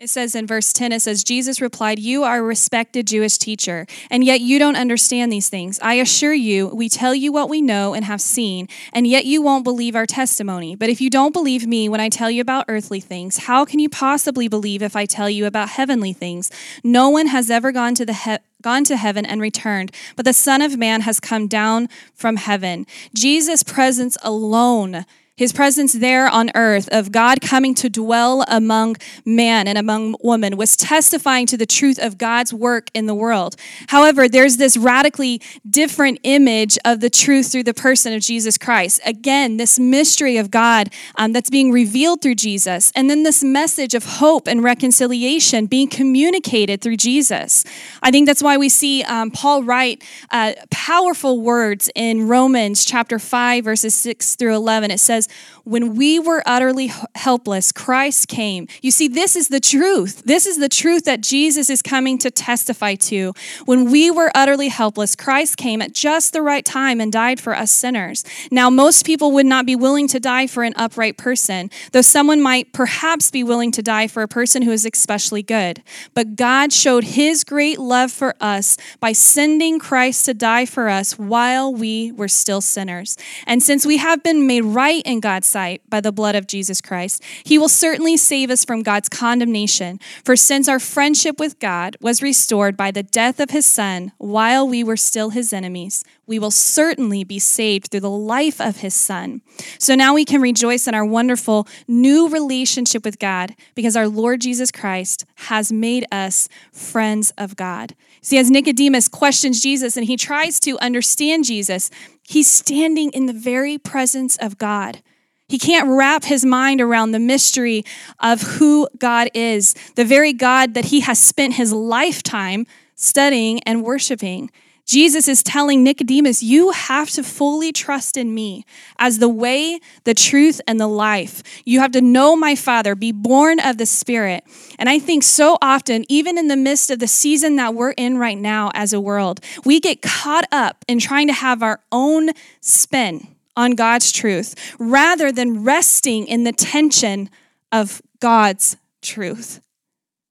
It 0.00 0.10
says 0.10 0.36
in 0.36 0.46
verse 0.46 0.72
10, 0.72 0.92
it 0.92 1.02
says, 1.02 1.24
Jesus 1.24 1.60
replied, 1.60 1.98
You 1.98 2.22
are 2.22 2.38
a 2.38 2.42
respected 2.42 3.04
Jewish 3.08 3.36
teacher, 3.36 3.84
and 4.12 4.22
yet 4.22 4.40
you 4.40 4.60
don't 4.60 4.76
understand 4.76 5.32
these 5.32 5.48
things. 5.48 5.80
I 5.82 5.94
assure 5.94 6.34
you, 6.34 6.68
we 6.68 6.88
tell 6.88 7.16
you 7.16 7.32
what 7.32 7.48
we 7.48 7.60
know 7.60 7.94
and 7.94 8.04
have 8.04 8.20
seen, 8.20 8.68
and 8.92 9.08
yet 9.08 9.24
you 9.24 9.42
won't 9.42 9.64
believe 9.64 9.96
our 9.96 10.06
testimony. 10.06 10.76
But 10.76 10.88
if 10.88 11.00
you 11.00 11.10
don't 11.10 11.32
believe 11.32 11.66
me 11.66 11.88
when 11.88 12.00
I 12.00 12.10
tell 12.10 12.30
you 12.30 12.40
about 12.40 12.66
earthly 12.68 13.00
things, 13.00 13.38
how 13.38 13.64
can 13.64 13.80
you 13.80 13.88
possibly 13.88 14.46
believe 14.46 14.82
if 14.82 14.94
I 14.94 15.04
tell 15.04 15.28
you 15.28 15.46
about 15.46 15.70
heavenly 15.70 16.12
things? 16.12 16.52
No 16.84 17.10
one 17.10 17.26
has 17.26 17.50
ever 17.50 17.72
gone 17.72 17.96
to 17.96 18.06
the 18.06 18.14
he- 18.14 18.38
gone 18.62 18.84
to 18.84 18.96
heaven 18.96 19.26
and 19.26 19.40
returned, 19.40 19.90
but 20.14 20.24
the 20.24 20.32
Son 20.32 20.62
of 20.62 20.76
Man 20.76 21.00
has 21.00 21.18
come 21.18 21.48
down 21.48 21.88
from 22.14 22.36
heaven. 22.36 22.86
Jesus' 23.14 23.64
presence 23.64 24.16
alone 24.22 25.04
his 25.38 25.52
presence 25.52 25.92
there 25.92 26.26
on 26.28 26.50
earth 26.56 26.88
of 26.90 27.12
God 27.12 27.40
coming 27.40 27.72
to 27.76 27.88
dwell 27.88 28.44
among 28.48 28.96
man 29.24 29.68
and 29.68 29.78
among 29.78 30.16
woman 30.20 30.56
was 30.56 30.76
testifying 30.76 31.46
to 31.46 31.56
the 31.56 31.64
truth 31.64 31.96
of 31.96 32.18
God's 32.18 32.52
work 32.52 32.90
in 32.92 33.06
the 33.06 33.14
world. 33.14 33.54
However, 33.86 34.28
there's 34.28 34.56
this 34.56 34.76
radically 34.76 35.40
different 35.70 36.18
image 36.24 36.76
of 36.84 36.98
the 36.98 37.08
truth 37.08 37.52
through 37.52 37.62
the 37.62 37.72
person 37.72 38.12
of 38.12 38.20
Jesus 38.20 38.58
Christ. 38.58 39.00
Again, 39.06 39.58
this 39.58 39.78
mystery 39.78 40.38
of 40.38 40.50
God 40.50 40.92
um, 41.14 41.32
that's 41.32 41.50
being 41.50 41.70
revealed 41.70 42.20
through 42.20 42.34
Jesus, 42.34 42.90
and 42.96 43.08
then 43.08 43.22
this 43.22 43.44
message 43.44 43.94
of 43.94 44.04
hope 44.04 44.48
and 44.48 44.64
reconciliation 44.64 45.66
being 45.66 45.86
communicated 45.86 46.80
through 46.80 46.96
Jesus. 46.96 47.64
I 48.02 48.10
think 48.10 48.26
that's 48.26 48.42
why 48.42 48.56
we 48.56 48.68
see 48.68 49.04
um, 49.04 49.30
Paul 49.30 49.62
write 49.62 50.02
uh, 50.32 50.54
powerful 50.72 51.40
words 51.40 51.88
in 51.94 52.26
Romans 52.26 52.84
chapter 52.84 53.20
5, 53.20 53.62
verses 53.62 53.94
6 53.94 54.34
through 54.34 54.56
11. 54.56 54.90
It 54.90 54.98
says, 54.98 55.27
when 55.64 55.94
we 55.94 56.18
were 56.18 56.42
utterly 56.46 56.90
helpless, 57.14 57.72
Christ 57.72 58.28
came. 58.28 58.68
You 58.80 58.90
see, 58.90 59.08
this 59.08 59.36
is 59.36 59.48
the 59.48 59.60
truth. 59.60 60.22
This 60.24 60.46
is 60.46 60.58
the 60.58 60.68
truth 60.68 61.04
that 61.04 61.20
Jesus 61.20 61.68
is 61.68 61.82
coming 61.82 62.18
to 62.18 62.30
testify 62.30 62.94
to. 62.94 63.34
When 63.66 63.90
we 63.90 64.10
were 64.10 64.30
utterly 64.34 64.68
helpless, 64.68 65.14
Christ 65.14 65.56
came 65.56 65.82
at 65.82 65.92
just 65.92 66.32
the 66.32 66.42
right 66.42 66.64
time 66.64 67.00
and 67.00 67.12
died 67.12 67.40
for 67.40 67.54
us 67.54 67.70
sinners. 67.70 68.24
Now, 68.50 68.70
most 68.70 69.04
people 69.04 69.32
would 69.32 69.46
not 69.46 69.66
be 69.66 69.76
willing 69.76 70.08
to 70.08 70.20
die 70.20 70.46
for 70.46 70.62
an 70.62 70.72
upright 70.76 71.18
person, 71.18 71.70
though 71.92 72.02
someone 72.02 72.40
might 72.40 72.72
perhaps 72.72 73.30
be 73.30 73.44
willing 73.44 73.72
to 73.72 73.82
die 73.82 74.06
for 74.06 74.22
a 74.22 74.28
person 74.28 74.62
who 74.62 74.72
is 74.72 74.86
especially 74.86 75.42
good. 75.42 75.82
But 76.14 76.36
God 76.36 76.72
showed 76.72 77.04
his 77.04 77.44
great 77.44 77.78
love 77.78 78.10
for 78.10 78.34
us 78.40 78.76
by 79.00 79.12
sending 79.12 79.78
Christ 79.78 80.24
to 80.26 80.34
die 80.34 80.66
for 80.66 80.88
us 80.88 81.18
while 81.18 81.72
we 81.72 82.12
were 82.12 82.28
still 82.28 82.60
sinners. 82.60 83.16
And 83.46 83.62
since 83.62 83.84
we 83.84 83.98
have 83.98 84.22
been 84.22 84.46
made 84.46 84.64
right 84.64 85.02
in 85.04 85.17
God's 85.20 85.46
sight, 85.46 85.58
sight 85.58 85.90
by 85.90 86.00
the 86.00 86.12
blood 86.12 86.36
of 86.36 86.46
Jesus 86.46 86.80
Christ, 86.80 87.22
he 87.44 87.58
will 87.58 87.68
certainly 87.68 88.16
save 88.16 88.50
us 88.50 88.64
from 88.64 88.82
God's 88.82 89.08
condemnation. 89.08 89.98
For 90.24 90.36
since 90.36 90.68
our 90.68 90.78
friendship 90.78 91.38
with 91.38 91.58
God 91.58 91.96
was 92.00 92.22
restored 92.22 92.76
by 92.76 92.90
the 92.90 93.02
death 93.02 93.40
of 93.40 93.50
his 93.50 93.66
Son 93.66 94.12
while 94.18 94.66
we 94.68 94.84
were 94.84 94.96
still 94.96 95.30
his 95.30 95.52
enemies, 95.52 96.04
we 96.26 96.38
will 96.38 96.50
certainly 96.50 97.24
be 97.24 97.38
saved 97.38 97.90
through 97.90 98.00
the 98.00 98.10
life 98.10 98.60
of 98.60 98.78
his 98.78 98.94
Son. 98.94 99.42
So 99.78 99.94
now 99.94 100.14
we 100.14 100.24
can 100.24 100.40
rejoice 100.40 100.86
in 100.86 100.94
our 100.94 101.04
wonderful 101.04 101.66
new 101.86 102.28
relationship 102.28 103.04
with 103.04 103.18
God 103.18 103.54
because 103.74 103.96
our 103.96 104.08
Lord 104.08 104.40
Jesus 104.40 104.70
Christ 104.70 105.24
has 105.48 105.72
made 105.72 106.06
us 106.12 106.48
friends 106.72 107.32
of 107.36 107.56
God. 107.56 107.94
See, 108.20 108.38
as 108.38 108.50
Nicodemus 108.50 109.08
questions 109.08 109.60
Jesus 109.60 109.96
and 109.96 110.06
he 110.06 110.16
tries 110.16 110.60
to 110.60 110.78
understand 110.78 111.44
Jesus, 111.44 111.90
he's 112.22 112.48
standing 112.48 113.10
in 113.10 113.26
the 113.26 113.32
very 113.32 113.78
presence 113.78 114.36
of 114.36 114.58
God. 114.58 115.02
He 115.48 115.58
can't 115.58 115.88
wrap 115.88 116.24
his 116.24 116.44
mind 116.44 116.80
around 116.82 117.12
the 117.12 117.18
mystery 117.18 117.84
of 118.20 118.42
who 118.42 118.86
God 118.98 119.30
is, 119.32 119.74
the 119.94 120.04
very 120.04 120.34
God 120.34 120.74
that 120.74 120.86
he 120.86 121.00
has 121.00 121.18
spent 121.18 121.54
his 121.54 121.72
lifetime 121.72 122.66
studying 122.94 123.60
and 123.60 123.82
worshiping. 123.82 124.50
Jesus 124.84 125.28
is 125.28 125.42
telling 125.42 125.82
Nicodemus, 125.82 126.42
You 126.42 126.70
have 126.70 127.10
to 127.10 127.22
fully 127.22 127.72
trust 127.72 128.16
in 128.16 128.34
me 128.34 128.64
as 128.98 129.18
the 129.18 129.28
way, 129.28 129.80
the 130.04 130.14
truth, 130.14 130.60
and 130.66 130.78
the 130.78 130.86
life. 130.86 131.42
You 131.64 131.80
have 131.80 131.92
to 131.92 132.00
know 132.00 132.36
my 132.36 132.54
Father, 132.54 132.94
be 132.94 133.12
born 133.12 133.58
of 133.60 133.78
the 133.78 133.86
Spirit. 133.86 134.44
And 134.78 134.88
I 134.88 134.98
think 134.98 135.22
so 135.22 135.58
often, 135.62 136.04
even 136.10 136.38
in 136.38 136.48
the 136.48 136.56
midst 136.56 136.90
of 136.90 136.98
the 136.98 137.06
season 137.06 137.56
that 137.56 137.74
we're 137.74 137.92
in 137.92 138.18
right 138.18 138.38
now 138.38 138.70
as 138.74 138.92
a 138.92 139.00
world, 139.00 139.40
we 139.64 139.78
get 139.80 140.02
caught 140.02 140.46
up 140.50 140.84
in 140.88 140.98
trying 140.98 141.26
to 141.26 141.34
have 141.34 141.62
our 141.62 141.80
own 141.92 142.30
spin 142.60 143.26
on 143.58 143.72
God's 143.72 144.12
truth 144.12 144.54
rather 144.78 145.32
than 145.32 145.64
resting 145.64 146.28
in 146.28 146.44
the 146.44 146.52
tension 146.52 147.28
of 147.72 148.00
God's 148.20 148.76
truth. 149.02 149.60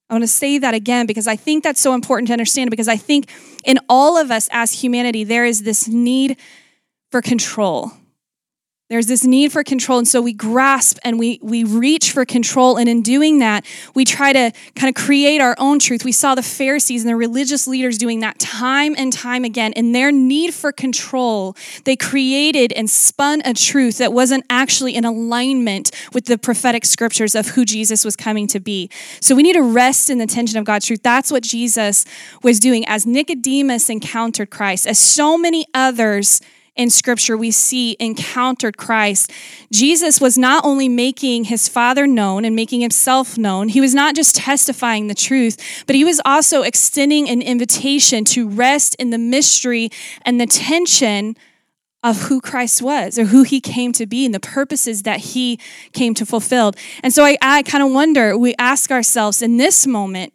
I 0.09 0.13
want 0.13 0.23
to 0.23 0.29
say 0.29 0.57
that 0.59 0.73
again 0.73 1.05
because 1.05 1.27
I 1.27 1.35
think 1.35 1.61
that's 1.61 1.81
so 1.81 1.93
important 1.93 2.27
to 2.27 2.33
understand 2.33 2.69
because 2.69 2.87
I 2.87 2.95
think 2.95 3.29
in 3.65 3.79
all 3.89 4.17
of 4.17 4.31
us 4.31 4.47
as 4.53 4.71
humanity, 4.71 5.25
there 5.25 5.45
is 5.45 5.63
this 5.63 5.89
need 5.89 6.37
for 7.11 7.21
control. 7.21 7.91
There's 8.89 9.07
this 9.07 9.25
need 9.25 9.51
for 9.51 9.65
control. 9.65 9.97
And 9.97 10.07
so 10.07 10.21
we 10.21 10.31
grasp 10.31 10.97
and 11.03 11.19
we, 11.19 11.39
we 11.41 11.65
reach 11.65 12.11
for 12.11 12.23
control. 12.23 12.77
And 12.77 12.87
in 12.87 13.01
doing 13.01 13.39
that, 13.39 13.65
we 13.93 14.05
try 14.05 14.31
to 14.31 14.53
kind 14.75 14.87
of 14.87 14.95
create 14.95 15.41
our 15.41 15.57
own 15.59 15.77
truth. 15.79 16.05
We 16.05 16.13
saw 16.13 16.35
the 16.35 16.43
Pharisees 16.43 17.03
and 17.03 17.09
the 17.09 17.17
religious 17.17 17.67
leaders 17.67 17.97
doing 17.97 18.21
that 18.21 18.39
time 18.39 18.95
and 18.97 19.11
time 19.11 19.43
again. 19.43 19.73
In 19.73 19.91
their 19.91 20.09
need 20.09 20.53
for 20.53 20.71
control, 20.71 21.53
they 21.83 21.97
created 21.97 22.71
and 22.71 22.89
spun 22.89 23.41
a 23.43 23.53
truth 23.53 23.97
that 23.97 24.13
wasn't 24.13 24.45
actually 24.49 24.95
in 24.95 25.03
alignment 25.03 25.91
with 26.13 26.25
the 26.25 26.37
prophetic 26.37 26.85
scriptures 26.85 27.35
of 27.35 27.49
who 27.49 27.65
Jesus 27.65 28.05
was 28.05 28.15
coming 28.15 28.47
to 28.47 28.61
be. 28.61 28.89
So 29.19 29.35
we 29.35 29.43
need 29.43 29.53
to 29.53 29.63
rest 29.63 30.09
in 30.09 30.17
the 30.17 30.27
tension 30.27 30.57
of 30.57 30.63
God's 30.63 30.85
truth. 30.85 31.03
That's 31.03 31.29
what 31.29 31.43
Jesus 31.43 32.05
was 32.41 32.57
doing 32.61 32.85
as 32.87 33.05
Nicodemus 33.05 33.89
encountered 33.89 34.49
Christ, 34.49 34.87
as 34.87 34.97
so 34.97 35.37
many 35.37 35.65
others 35.73 36.39
in 36.77 36.89
scripture 36.89 37.35
we 37.35 37.51
see 37.51 37.97
encountered 37.99 38.77
Christ, 38.77 39.31
Jesus 39.71 40.21
was 40.21 40.37
not 40.37 40.63
only 40.63 40.87
making 40.87 41.45
his 41.45 41.67
Father 41.67 42.07
known 42.07 42.45
and 42.45 42.55
making 42.55 42.81
himself 42.81 43.37
known, 43.37 43.69
he 43.69 43.81
was 43.81 43.93
not 43.93 44.15
just 44.15 44.35
testifying 44.35 45.07
the 45.07 45.15
truth, 45.15 45.83
but 45.87 45.95
he 45.95 46.05
was 46.05 46.21
also 46.23 46.61
extending 46.61 47.27
an 47.29 47.41
invitation 47.41 48.23
to 48.25 48.47
rest 48.47 48.95
in 48.95 49.09
the 49.09 49.17
mystery 49.17 49.89
and 50.21 50.39
the 50.39 50.45
tension 50.45 51.35
of 52.03 52.21
who 52.23 52.39
Christ 52.39 52.81
was 52.81 53.17
or 53.17 53.25
who 53.25 53.43
he 53.43 53.59
came 53.59 53.91
to 53.93 54.05
be 54.05 54.25
and 54.25 54.33
the 54.33 54.39
purposes 54.39 55.03
that 55.03 55.19
he 55.19 55.59
came 55.93 56.13
to 56.13 56.25
fulfill. 56.25 56.73
And 57.03 57.11
so 57.11 57.25
I, 57.25 57.37
I 57.41 57.63
kind 57.63 57.83
of 57.83 57.91
wonder, 57.91 58.37
we 58.37 58.53
ask 58.59 58.91
ourselves 58.91 59.41
in 59.41 59.57
this 59.57 59.87
moment, 59.87 60.33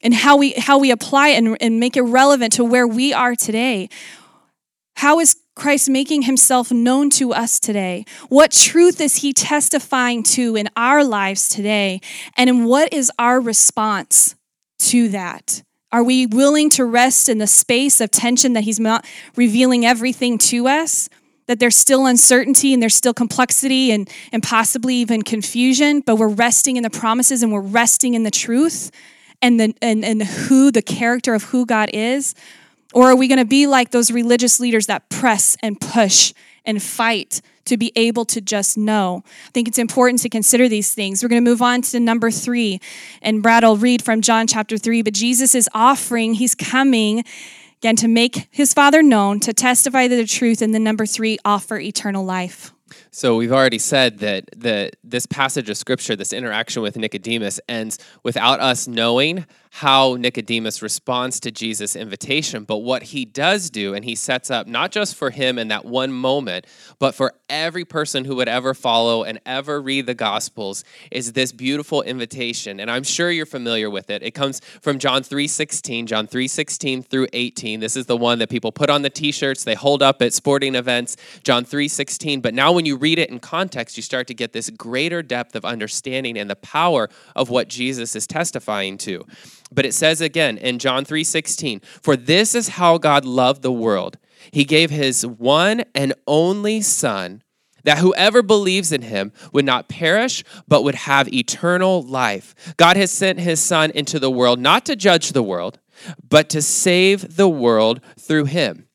and 0.00 0.14
how 0.14 0.36
we 0.36 0.52
how 0.52 0.78
we 0.78 0.92
apply 0.92 1.30
it 1.30 1.38
and, 1.38 1.56
and 1.60 1.80
make 1.80 1.96
it 1.96 2.02
relevant 2.02 2.52
to 2.52 2.64
where 2.64 2.86
we 2.86 3.12
are 3.12 3.34
today. 3.34 3.88
How 4.94 5.18
is 5.18 5.36
Christ 5.58 5.90
making 5.90 6.22
himself 6.22 6.70
known 6.72 7.10
to 7.10 7.32
us 7.32 7.58
today? 7.60 8.04
What 8.28 8.52
truth 8.52 9.00
is 9.00 9.16
he 9.16 9.32
testifying 9.32 10.22
to 10.24 10.56
in 10.56 10.68
our 10.76 11.04
lives 11.04 11.48
today? 11.48 12.00
And 12.36 12.66
what 12.66 12.92
is 12.92 13.10
our 13.18 13.40
response 13.40 14.36
to 14.78 15.08
that? 15.08 15.62
Are 15.90 16.04
we 16.04 16.26
willing 16.26 16.70
to 16.70 16.84
rest 16.84 17.28
in 17.28 17.38
the 17.38 17.46
space 17.46 18.00
of 18.00 18.10
tension 18.10 18.52
that 18.52 18.64
he's 18.64 18.80
not 18.80 19.04
revealing 19.36 19.84
everything 19.84 20.38
to 20.38 20.68
us? 20.68 21.08
That 21.46 21.60
there's 21.60 21.76
still 21.76 22.06
uncertainty 22.06 22.74
and 22.74 22.82
there's 22.82 22.94
still 22.94 23.14
complexity 23.14 23.90
and, 23.90 24.08
and 24.32 24.42
possibly 24.42 24.96
even 24.96 25.22
confusion, 25.22 26.00
but 26.00 26.16
we're 26.16 26.28
resting 26.28 26.76
in 26.76 26.82
the 26.82 26.90
promises 26.90 27.42
and 27.42 27.52
we're 27.52 27.60
resting 27.60 28.14
in 28.14 28.22
the 28.22 28.30
truth 28.30 28.90
and, 29.40 29.58
the, 29.58 29.74
and, 29.80 30.04
and 30.04 30.22
who 30.22 30.70
the 30.70 30.82
character 30.82 31.34
of 31.34 31.44
who 31.44 31.64
God 31.64 31.90
is? 31.92 32.34
Or 32.94 33.10
are 33.10 33.16
we 33.16 33.28
going 33.28 33.38
to 33.38 33.44
be 33.44 33.66
like 33.66 33.90
those 33.90 34.10
religious 34.10 34.58
leaders 34.60 34.86
that 34.86 35.08
press 35.10 35.56
and 35.62 35.80
push 35.80 36.32
and 36.64 36.82
fight 36.82 37.40
to 37.66 37.76
be 37.76 37.92
able 37.96 38.24
to 38.24 38.40
just 38.40 38.78
know? 38.78 39.22
I 39.46 39.50
think 39.50 39.68
it's 39.68 39.78
important 39.78 40.22
to 40.22 40.28
consider 40.28 40.68
these 40.68 40.94
things. 40.94 41.22
We're 41.22 41.28
going 41.28 41.44
to 41.44 41.50
move 41.50 41.60
on 41.60 41.82
to 41.82 42.00
number 42.00 42.30
three, 42.30 42.80
and 43.20 43.42
Brad 43.42 43.62
will 43.62 43.76
read 43.76 44.02
from 44.02 44.22
John 44.22 44.46
chapter 44.46 44.78
three. 44.78 45.02
But 45.02 45.12
Jesus 45.12 45.54
is 45.54 45.68
offering, 45.74 46.34
he's 46.34 46.54
coming 46.54 47.24
again 47.78 47.96
to 47.96 48.08
make 48.08 48.48
his 48.50 48.72
Father 48.72 49.02
known, 49.02 49.38
to 49.40 49.52
testify 49.52 50.08
to 50.08 50.16
the 50.16 50.26
truth, 50.26 50.62
and 50.62 50.74
then 50.74 50.82
number 50.82 51.06
three, 51.06 51.38
offer 51.44 51.78
eternal 51.78 52.24
life. 52.24 52.72
So 53.10 53.36
we've 53.36 53.52
already 53.52 53.78
said 53.78 54.18
that 54.20 54.48
the 54.56 54.90
this 55.04 55.26
passage 55.26 55.68
of 55.68 55.76
scripture, 55.76 56.16
this 56.16 56.32
interaction 56.32 56.82
with 56.82 56.96
Nicodemus 56.96 57.60
ends 57.68 57.98
without 58.22 58.60
us 58.60 58.88
knowing 58.88 59.44
how 59.70 60.16
Nicodemus 60.18 60.82
responds 60.82 61.40
to 61.40 61.50
Jesus' 61.50 61.94
invitation, 61.94 62.64
but 62.64 62.78
what 62.78 63.04
he 63.04 63.24
does 63.24 63.70
do, 63.70 63.94
and 63.94 64.04
he 64.04 64.14
sets 64.14 64.50
up 64.50 64.66
not 64.66 64.92
just 64.92 65.14
for 65.14 65.30
him 65.30 65.58
in 65.58 65.68
that 65.68 65.84
one 65.84 66.12
moment, 66.12 66.66
but 66.98 67.14
for 67.14 67.34
every 67.48 67.84
person 67.84 68.24
who 68.24 68.36
would 68.36 68.48
ever 68.48 68.74
follow 68.74 69.24
and 69.24 69.40
ever 69.46 69.80
read 69.80 70.06
the 70.06 70.14
Gospels, 70.14 70.84
is 71.10 71.32
this 71.32 71.52
beautiful 71.52 72.02
invitation. 72.02 72.80
And 72.80 72.90
I'm 72.90 73.04
sure 73.04 73.30
you're 73.30 73.46
familiar 73.46 73.90
with 73.90 74.10
it. 74.10 74.22
It 74.22 74.32
comes 74.32 74.60
from 74.80 74.98
John 74.98 75.22
3:16, 75.22 76.06
John 76.06 76.26
3:16 76.26 77.02
through 77.02 77.28
18. 77.32 77.80
This 77.80 77.96
is 77.96 78.06
the 78.06 78.16
one 78.16 78.38
that 78.38 78.48
people 78.48 78.72
put 78.72 78.90
on 78.90 79.02
the 79.02 79.10
t-shirts, 79.10 79.64
they 79.64 79.74
hold 79.74 80.02
up 80.02 80.22
at 80.22 80.32
sporting 80.32 80.74
events, 80.74 81.16
John 81.42 81.64
3:16. 81.64 82.40
But 82.40 82.54
now 82.54 82.72
when 82.72 82.86
you 82.86 82.96
read 82.96 83.18
it 83.18 83.30
in 83.30 83.38
context, 83.38 83.96
you 83.96 84.02
start 84.02 84.26
to 84.28 84.34
get 84.34 84.52
this 84.52 84.70
greater 84.70 85.22
depth 85.22 85.54
of 85.54 85.64
understanding 85.64 86.38
and 86.38 86.48
the 86.50 86.56
power 86.56 87.08
of 87.36 87.50
what 87.50 87.68
Jesus 87.68 88.14
is 88.16 88.26
testifying 88.26 88.98
to. 88.98 89.24
But 89.72 89.86
it 89.86 89.94
says 89.94 90.20
again 90.20 90.58
in 90.58 90.78
John 90.78 91.04
3:16, 91.04 91.80
"For 92.02 92.16
this 92.16 92.54
is 92.54 92.68
how 92.68 92.98
God 92.98 93.24
loved 93.24 93.62
the 93.62 93.72
world. 93.72 94.18
He 94.50 94.64
gave 94.64 94.90
his 94.90 95.26
one 95.26 95.84
and 95.94 96.14
only 96.26 96.80
son 96.80 97.42
that 97.84 97.98
whoever 97.98 98.42
believes 98.42 98.92
in 98.92 99.02
him 99.02 99.32
would 99.52 99.64
not 99.64 99.88
perish 99.88 100.44
but 100.66 100.84
would 100.84 100.94
have 100.94 101.32
eternal 101.32 102.02
life. 102.02 102.54
God 102.76 102.96
has 102.96 103.10
sent 103.10 103.40
his 103.40 103.60
son 103.60 103.90
into 103.94 104.18
the 104.18 104.30
world 104.30 104.58
not 104.58 104.84
to 104.86 104.96
judge 104.96 105.32
the 105.32 105.42
world, 105.42 105.78
but 106.28 106.48
to 106.50 106.60
save 106.60 107.36
the 107.36 107.48
world 107.48 108.00
through 108.18 108.46
him." 108.46 108.87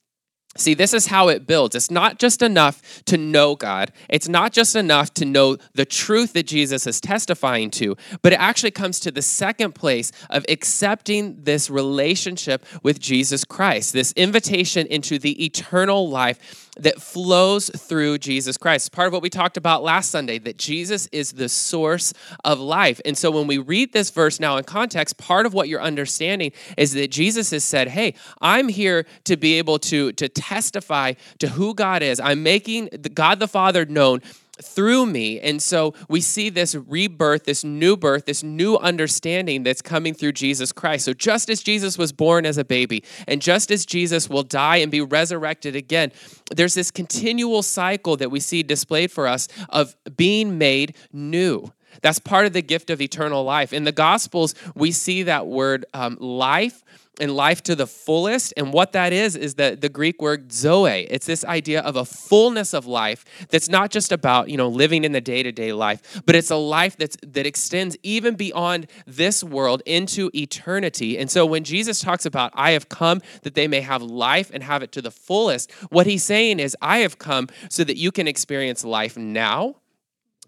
See, 0.55 0.75
this 0.75 0.93
is 0.93 1.07
how 1.07 1.29
it 1.29 1.48
builds. 1.48 1.75
It's 1.75 1.89
not 1.89 2.19
just 2.19 2.43
enough 2.43 3.03
to 3.05 3.17
know 3.17 3.55
God. 3.55 3.91
It's 4.07 4.27
not 4.27 4.53
just 4.53 4.75
enough 4.75 5.12
to 5.15 5.25
know 5.25 5.57
the 5.74 5.86
truth 5.86 6.33
that 6.33 6.45
Jesus 6.45 6.86
is 6.86 7.01
testifying 7.01 7.72
to, 7.72 7.98
but 8.22 8.33
it 8.33 8.39
actually 8.39 8.69
comes 8.72 9.00
to 9.00 9.12
the 9.12 9.24
second 9.24 9.74
place 9.74 10.12
of 10.29 10.45
accepting 10.48 11.41
this 11.43 11.72
relationship 11.72 12.63
with 12.83 13.00
Jesus 13.00 13.43
Christ, 13.43 13.93
this 13.93 14.12
invitation 14.12 14.86
into 14.88 15.17
the 15.17 15.43
eternal 15.43 16.07
life 16.07 16.69
that 16.77 17.01
flows 17.01 17.70
through 17.70 18.18
Jesus 18.18 18.58
Christ. 18.58 18.92
Part 18.92 19.08
of 19.08 19.13
what 19.13 19.22
we 19.22 19.30
talked 19.30 19.58
about 19.58 19.84
last 19.84 20.10
Sunday, 20.10 20.39
that 20.39 20.58
Jesus 20.58 21.08
is 21.12 21.34
the 21.34 21.50
source 21.50 22.13
of 22.44 22.60
life. 22.60 23.00
And 23.06 23.18
so 23.18 23.30
when 23.30 23.48
we 23.48 23.60
read 23.60 23.94
this 23.94 24.10
verse 24.10 24.39
now 24.39 24.58
in 24.58 24.63
context, 24.63 25.18
part 25.18 25.46
of 25.46 25.53
what 25.53 25.70
you're 25.70 25.82
understanding 25.82 26.51
is 26.77 26.94
that 26.94 27.12
Jesus 27.12 27.51
has 27.51 27.63
said, 27.63 27.89
Hey, 27.89 28.15
I'm 28.42 28.70
here 28.70 29.06
to 29.25 29.38
be 29.38 29.53
able 29.60 29.80
to, 29.80 30.12
to 30.13 30.27
testify 30.27 31.13
to 31.39 31.50
who 31.50 31.74
God 31.74 32.01
is. 32.01 32.20
I'm 32.20 32.44
making 32.44 32.89
the 32.92 33.10
God 33.10 33.39
the 33.39 33.48
Father 33.48 33.86
known 33.86 34.22
through 34.62 35.05
me. 35.05 35.39
And 35.39 35.62
so 35.62 35.93
we 36.07 36.22
see 36.22 36.50
this 36.50 36.75
rebirth, 36.75 37.45
this 37.45 37.63
new 37.63 37.98
birth, 37.98 38.25
this 38.25 38.43
new 38.43 38.77
understanding 38.77 39.63
that's 39.63 39.81
coming 39.81 40.13
through 40.13 40.33
Jesus 40.33 40.72
Christ. 40.72 41.05
So 41.05 41.13
just 41.13 41.50
as 41.50 41.62
Jesus 41.62 41.98
was 41.98 42.12
born 42.12 42.45
as 42.45 42.57
a 42.57 42.65
baby, 42.65 43.03
and 43.27 43.41
just 43.41 43.72
as 43.72 43.86
Jesus 43.86 44.29
will 44.29 44.43
die 44.43 44.77
and 44.77 44.91
be 44.91 45.01
resurrected 45.01 45.75
again, 45.75 46.12
there's 46.55 46.75
this 46.75 46.91
continual 46.91 47.63
cycle 47.63 48.15
that 48.17 48.29
we 48.29 48.39
see 48.39 48.63
displayed 48.63 49.12
for 49.12 49.27
us 49.27 49.48
of 49.69 49.95
being 50.15 50.57
made 50.57 50.95
new. 51.12 51.72
That's 52.01 52.19
part 52.19 52.45
of 52.45 52.53
the 52.53 52.62
gift 52.62 52.89
of 52.89 53.01
eternal 53.01 53.43
life. 53.43 53.72
In 53.72 53.83
the 53.83 53.91
Gospels, 53.91 54.55
we 54.75 54.91
see 54.91 55.24
that 55.24 55.48
word 55.48 55.86
um, 55.93 56.17
life 56.19 56.83
and 57.20 57.36
life 57.36 57.62
to 57.63 57.75
the 57.75 57.88
fullest. 57.88 58.53
And 58.58 58.74
what 58.74 58.91
that 58.93 59.13
is, 59.13 59.36
is 59.36 59.55
the, 59.55 59.77
the 59.79 59.89
Greek 59.89 60.22
word 60.22 60.51
zoe. 60.51 61.08
It's 61.10 61.25
this 61.25 61.46
idea 61.46 61.82
of 61.82 61.96
a 61.96 62.05
fullness 62.05 62.74
of 62.74 62.86
life 62.86 63.24
that's 63.50 63.70
not 63.70 63.91
just 63.91 64.12
about, 64.12 64.50
you 64.50 64.58
know, 64.58 64.67
living 64.67 65.03
in 65.03 65.12
the 65.12 65.22
day-to-day 65.22 65.74
life, 65.74 66.22
but 66.25 66.36
it's 66.36 66.50
a 66.50 66.55
life 66.55 66.98
that's 66.98 67.17
that 67.22 67.46
extends 67.46 67.96
even 68.03 68.36
beyond 68.36 68.88
this 69.05 69.43
world 69.43 69.84
into 69.86 70.32
eternity. 70.34 71.17
And 71.17 71.29
so 71.29 71.46
when 71.46 71.63
Jesus 71.63 72.00
talks 72.00 72.25
about, 72.25 72.51
I 72.55 72.72
have 72.72 72.89
come 72.89 73.22
that 73.43 73.53
they 73.53 73.67
may 73.67 73.82
have 73.82 74.01
life 74.01 74.50
and 74.53 74.63
have 74.63 74.82
it 74.82 74.91
to 74.93 75.01
the 75.01 75.12
fullest, 75.12 75.72
what 75.89 76.08
he's 76.08 76.24
saying 76.24 76.60
is, 76.60 76.75
I 76.82 77.00
have 77.00 77.20
come 77.20 77.48
so 77.70 77.84
that 77.84 77.98
you 77.98 78.12
can 78.12 78.27
experience 78.27 78.84
life 78.84 79.17
now 79.17 79.75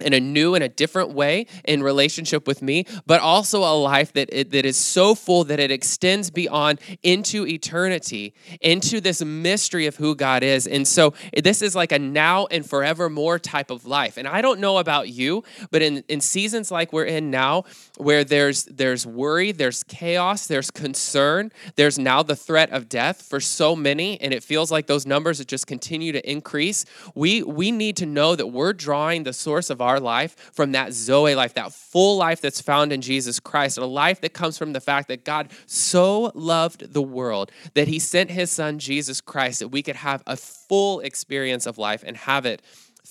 in 0.01 0.13
a 0.13 0.19
new 0.19 0.55
and 0.55 0.63
a 0.63 0.69
different 0.69 1.11
way 1.11 1.47
in 1.63 1.81
relationship 1.81 2.47
with 2.47 2.61
me, 2.61 2.85
but 3.05 3.21
also 3.21 3.59
a 3.59 3.75
life 3.75 4.11
that 4.13 4.29
it, 4.31 4.51
that 4.51 4.65
is 4.65 4.77
so 4.77 5.15
full 5.15 5.43
that 5.45 5.59
it 5.59 5.71
extends 5.71 6.29
beyond 6.29 6.79
into 7.01 7.47
eternity, 7.47 8.33
into 8.61 8.99
this 8.99 9.23
mystery 9.23 9.85
of 9.85 9.95
who 9.95 10.15
God 10.15 10.43
is. 10.43 10.67
And 10.67 10.87
so 10.87 11.13
this 11.41 11.61
is 11.61 11.75
like 11.75 11.91
a 11.91 11.99
now 11.99 12.47
and 12.47 12.67
forevermore 12.67 13.39
type 13.39 13.71
of 13.71 13.85
life. 13.85 14.17
And 14.17 14.27
I 14.27 14.41
don't 14.41 14.59
know 14.59 14.77
about 14.77 15.09
you, 15.09 15.43
but 15.71 15.81
in, 15.81 16.03
in 16.09 16.19
seasons 16.19 16.71
like 16.71 16.91
we're 16.91 17.05
in 17.05 17.31
now, 17.31 17.63
where 17.97 18.23
there's 18.23 18.65
there's 18.65 19.05
worry, 19.05 19.51
there's 19.51 19.83
chaos, 19.83 20.47
there's 20.47 20.71
concern, 20.71 21.51
there's 21.75 21.97
now 21.97 22.21
the 22.23 22.35
threat 22.35 22.69
of 22.71 22.89
death 22.89 23.21
for 23.21 23.39
so 23.39 23.75
many, 23.75 24.19
and 24.19 24.33
it 24.33 24.43
feels 24.43 24.71
like 24.71 24.87
those 24.87 25.05
numbers 25.05 25.43
just 25.45 25.67
continue 25.67 26.11
to 26.11 26.29
increase. 26.29 26.85
We 27.13 27.43
we 27.43 27.71
need 27.71 27.97
to 27.97 28.05
know 28.05 28.35
that 28.35 28.47
we're 28.47 28.73
drawing 28.73 29.23
the 29.23 29.33
source 29.33 29.69
of 29.69 29.81
our 29.85 29.99
life 29.99 30.35
from 30.53 30.73
that 30.73 30.93
Zoe 30.93 31.35
life, 31.35 31.53
that 31.53 31.71
full 31.71 32.17
life 32.17 32.41
that's 32.41 32.61
found 32.61 32.91
in 32.91 33.01
Jesus 33.01 33.39
Christ, 33.39 33.77
a 33.77 33.85
life 33.85 34.21
that 34.21 34.33
comes 34.33 34.57
from 34.57 34.73
the 34.73 34.81
fact 34.81 35.07
that 35.07 35.23
God 35.23 35.49
so 35.65 36.31
loved 36.33 36.93
the 36.93 37.01
world 37.01 37.51
that 37.75 37.87
he 37.87 37.99
sent 37.99 38.31
his 38.31 38.51
son 38.51 38.79
Jesus 38.79 39.21
Christ 39.21 39.59
that 39.59 39.69
we 39.69 39.81
could 39.81 39.95
have 39.97 40.23
a 40.27 40.35
full 40.35 40.99
experience 40.99 41.65
of 41.65 41.77
life 41.77 42.03
and 42.05 42.17
have 42.17 42.45
it 42.45 42.61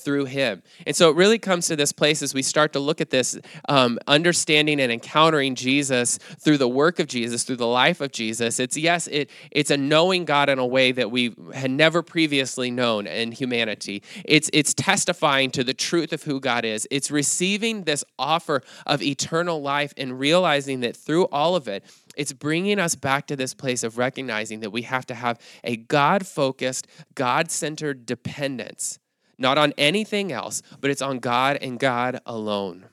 through 0.05 0.27
him. 0.27 0.63
And 0.87 0.95
so 0.95 1.11
it 1.11 1.17
really 1.17 1.39
comes 1.39 1.67
to 1.69 1.77
this 1.77 1.93
place 1.93 2.23
as 2.23 2.35
we 2.35 2.43
start 2.43 2.73
to 2.75 2.79
look 2.79 3.01
at 3.01 3.11
this, 3.11 3.39
um, 3.69 3.99
understanding 4.07 4.81
and 4.81 4.93
encountering 4.93 5.55
Jesus 5.55 6.19
through 6.19 6.59
the 6.59 6.69
work 6.69 6.99
of 6.99 7.07
Jesus, 7.07 7.45
through 7.45 7.57
the 7.57 7.67
life 7.67 8.01
of 8.01 8.13
Jesus. 8.13 8.61
It's 8.61 8.77
yes, 8.77 9.07
it 9.09 9.31
it's 9.51 9.71
a 9.71 9.77
knowing 9.77 10.25
God 10.25 10.49
in 10.49 10.59
a 10.59 10.67
way 10.67 10.93
that 10.93 11.11
we 11.11 11.35
had 11.55 11.71
never 11.71 12.03
previously 12.03 12.71
known 12.71 13.07
in 13.07 13.33
humanity. 13.33 14.03
It's 14.25 14.51
it's 14.53 14.75
testifying 14.75 15.51
to 15.53 15.65
the 15.65 15.75
truth 15.75 16.13
of 16.13 16.23
who 16.23 16.41
God 16.41 16.65
is. 16.65 16.87
It's 16.91 17.11
receiving 17.11 17.85
this 17.85 18.05
offer 18.19 18.63
of 18.87 19.03
eternal 19.03 19.63
life 19.63 19.95
and 19.97 20.19
realizing 20.19 20.81
that 20.81 20.97
through 20.97 21.27
all 21.27 21.57
of 21.57 21.67
it, 21.69 21.85
it's 22.17 22.33
bringing 22.33 22.79
us 22.79 22.95
back 22.95 23.27
to 23.29 23.37
this 23.37 23.55
place 23.55 23.83
of 23.83 23.99
recognizing 23.99 24.61
that 24.61 24.71
we 24.71 24.83
have 24.83 25.07
to 25.07 25.15
have 25.15 25.39
a 25.63 25.77
God 25.77 26.27
focused, 26.27 26.87
God 27.15 27.51
centered 27.51 28.07
dependence 28.07 28.99
not 29.39 29.59
on 29.59 29.73
anything 29.79 30.33
else, 30.33 30.63
but 30.81 30.91
it's 30.91 31.03
on 31.03 31.19
God 31.19 31.59
and 31.61 31.79
God 31.79 32.21
alone. 32.27 32.87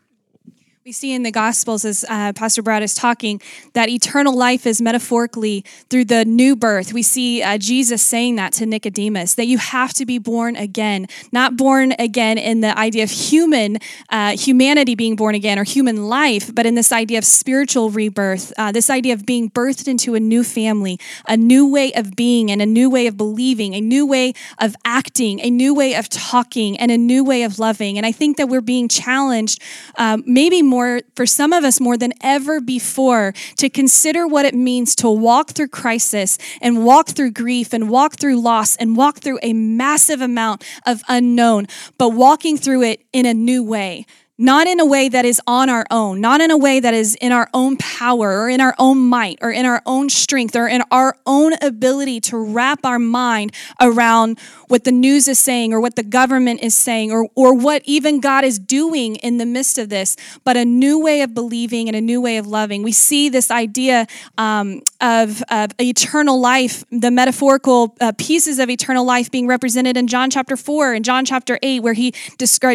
We 0.84 0.94
see 0.94 1.14
in 1.14 1.22
the 1.22 1.30
Gospels, 1.30 1.86
as 1.86 2.04
uh, 2.10 2.34
Pastor 2.34 2.64
Brad 2.64 2.82
is 2.82 2.96
talking, 2.96 3.40
that 3.74 3.88
eternal 3.88 4.36
life 4.36 4.66
is 4.66 4.82
metaphorically 4.82 5.64
through 5.92 6.06
the 6.06 6.26
new 6.26 6.56
birth. 6.56 6.92
We 6.92 7.04
see 7.04 7.44
uh, 7.44 7.60
Jesus 7.60 8.02
saying 8.02 8.38
that 8.38 8.52
to 8.54 8.66
Nicodemus, 8.66 9.36
that 9.36 9.46
you 9.46 9.60
have 9.60 9.94
to 9.94 10.08
be 10.08 10.18
born 10.18 10.56
again, 10.56 11.06
not 11.32 11.56
born 11.56 11.94
again 12.00 12.40
in 12.40 12.62
the 12.62 12.76
idea 12.76 13.04
of 13.04 13.12
human 13.12 13.78
uh, 14.10 14.36
humanity 14.36 14.96
being 14.96 15.16
born 15.16 15.36
again 15.36 15.60
or 15.60 15.64
human 15.64 16.08
life, 16.08 16.50
but 16.56 16.66
in 16.66 16.74
this 16.74 16.92
idea 16.92 17.20
of 17.20 17.26
spiritual 17.26 17.92
rebirth, 17.92 18.52
uh, 18.58 18.72
this 18.72 18.90
idea 18.90 19.14
of 19.14 19.24
being 19.24 19.52
birthed 19.52 19.88
into 19.88 20.16
a 20.16 20.20
new 20.20 20.44
family, 20.44 21.00
a 21.28 21.38
new 21.38 21.72
way 21.72 21.94
of 21.94 22.16
being, 22.16 22.50
and 22.50 22.60
a 22.60 22.66
new 22.66 22.90
way 22.90 23.06
of 23.06 23.16
believing, 23.18 23.76
a 23.76 23.82
new 23.82 24.04
way 24.04 24.34
of 24.58 24.76
acting, 24.84 25.40
a 25.42 25.52
new 25.52 25.76
way 25.76 25.94
of 25.94 26.10
talking, 26.10 26.76
and 26.80 26.90
a 26.90 26.98
new 26.98 27.24
way 27.24 27.44
of 27.44 27.60
loving. 27.60 27.98
And 27.98 28.06
I 28.08 28.12
think 28.12 28.38
that 28.38 28.50
we're 28.50 28.62
being 28.62 28.88
challenged, 28.88 29.62
um, 30.00 30.24
maybe 30.26 30.71
more, 30.72 31.02
for 31.16 31.26
some 31.26 31.52
of 31.52 31.64
us, 31.64 31.80
more 31.80 31.98
than 31.98 32.14
ever 32.22 32.62
before, 32.62 33.34
to 33.58 33.70
consider 33.70 34.26
what 34.26 34.46
it 34.46 34.56
means 34.56 34.96
to 34.96 35.10
walk 35.10 35.52
through 35.52 35.68
crisis 35.68 36.38
and 36.62 36.86
walk 36.86 37.10
through 37.10 37.32
grief 37.32 37.74
and 37.74 37.90
walk 37.90 38.16
through 38.16 38.42
loss 38.42 38.78
and 38.78 38.96
walk 38.96 39.20
through 39.20 39.38
a 39.44 39.52
massive 39.54 40.22
amount 40.22 40.64
of 40.88 41.04
unknown, 41.10 41.68
but 41.98 42.10
walking 42.10 42.58
through 42.58 42.84
it 42.84 43.06
in 43.12 43.26
a 43.26 43.34
new 43.34 43.62
way 43.64 44.06
not 44.42 44.66
in 44.66 44.80
a 44.80 44.86
way 44.86 45.08
that 45.08 45.24
is 45.24 45.40
on 45.46 45.70
our 45.70 45.86
own, 45.92 46.20
not 46.20 46.42
in 46.42 46.50
a 46.50 46.58
way 46.58 46.80
that 46.80 46.96
is 46.96 47.14
in 47.22 47.32
our 47.32 47.48
own 47.54 47.78
power 47.78 48.42
or 48.42 48.50
in 48.50 48.60
our 48.60 48.74
own 48.80 48.98
might 48.98 49.38
or 49.40 49.52
in 49.52 49.68
our 49.68 49.84
own 49.86 50.10
strength 50.10 50.56
or 50.56 50.68
in 50.68 50.82
our 50.90 51.16
own 51.28 51.54
ability 51.62 52.20
to 52.20 52.36
wrap 52.36 52.84
our 52.84 52.98
mind 52.98 53.54
around 53.80 54.40
what 54.68 54.84
the 54.84 54.92
news 54.92 55.28
is 55.28 55.38
saying 55.38 55.74
or 55.74 55.80
what 55.80 55.96
the 55.96 56.02
government 56.02 56.60
is 56.64 56.74
saying 56.74 57.12
or, 57.12 57.30
or 57.36 57.54
what 57.54 57.84
even 57.86 58.20
God 58.20 58.44
is 58.44 58.58
doing 58.58 59.16
in 59.18 59.38
the 59.38 59.46
midst 59.46 59.78
of 59.78 59.90
this, 59.90 60.18
but 60.44 60.58
a 60.58 60.66
new 60.66 61.00
way 61.00 61.22
of 61.22 61.36
believing 61.36 61.88
and 61.88 61.96
a 61.96 62.02
new 62.02 62.20
way 62.20 62.38
of 62.38 62.48
loving. 62.48 62.82
We 62.82 62.94
see 62.94 63.30
this 63.30 63.52
idea 63.52 64.08
um, 64.40 64.82
of, 65.00 65.44
of 65.52 65.70
eternal 65.80 66.42
life, 66.42 66.84
the 66.92 67.12
metaphorical 67.12 67.96
uh, 68.02 68.12
pieces 68.18 68.58
of 68.58 68.72
eternal 68.72 69.06
life 69.06 69.30
being 69.30 69.46
represented 69.46 69.98
in 69.98 70.08
John 70.08 70.32
chapter 70.32 70.58
4 70.58 70.94
and 70.94 71.06
John 71.06 71.26
chapter 71.26 71.60
8, 71.62 71.84
where 71.84 71.94
he 71.94 72.12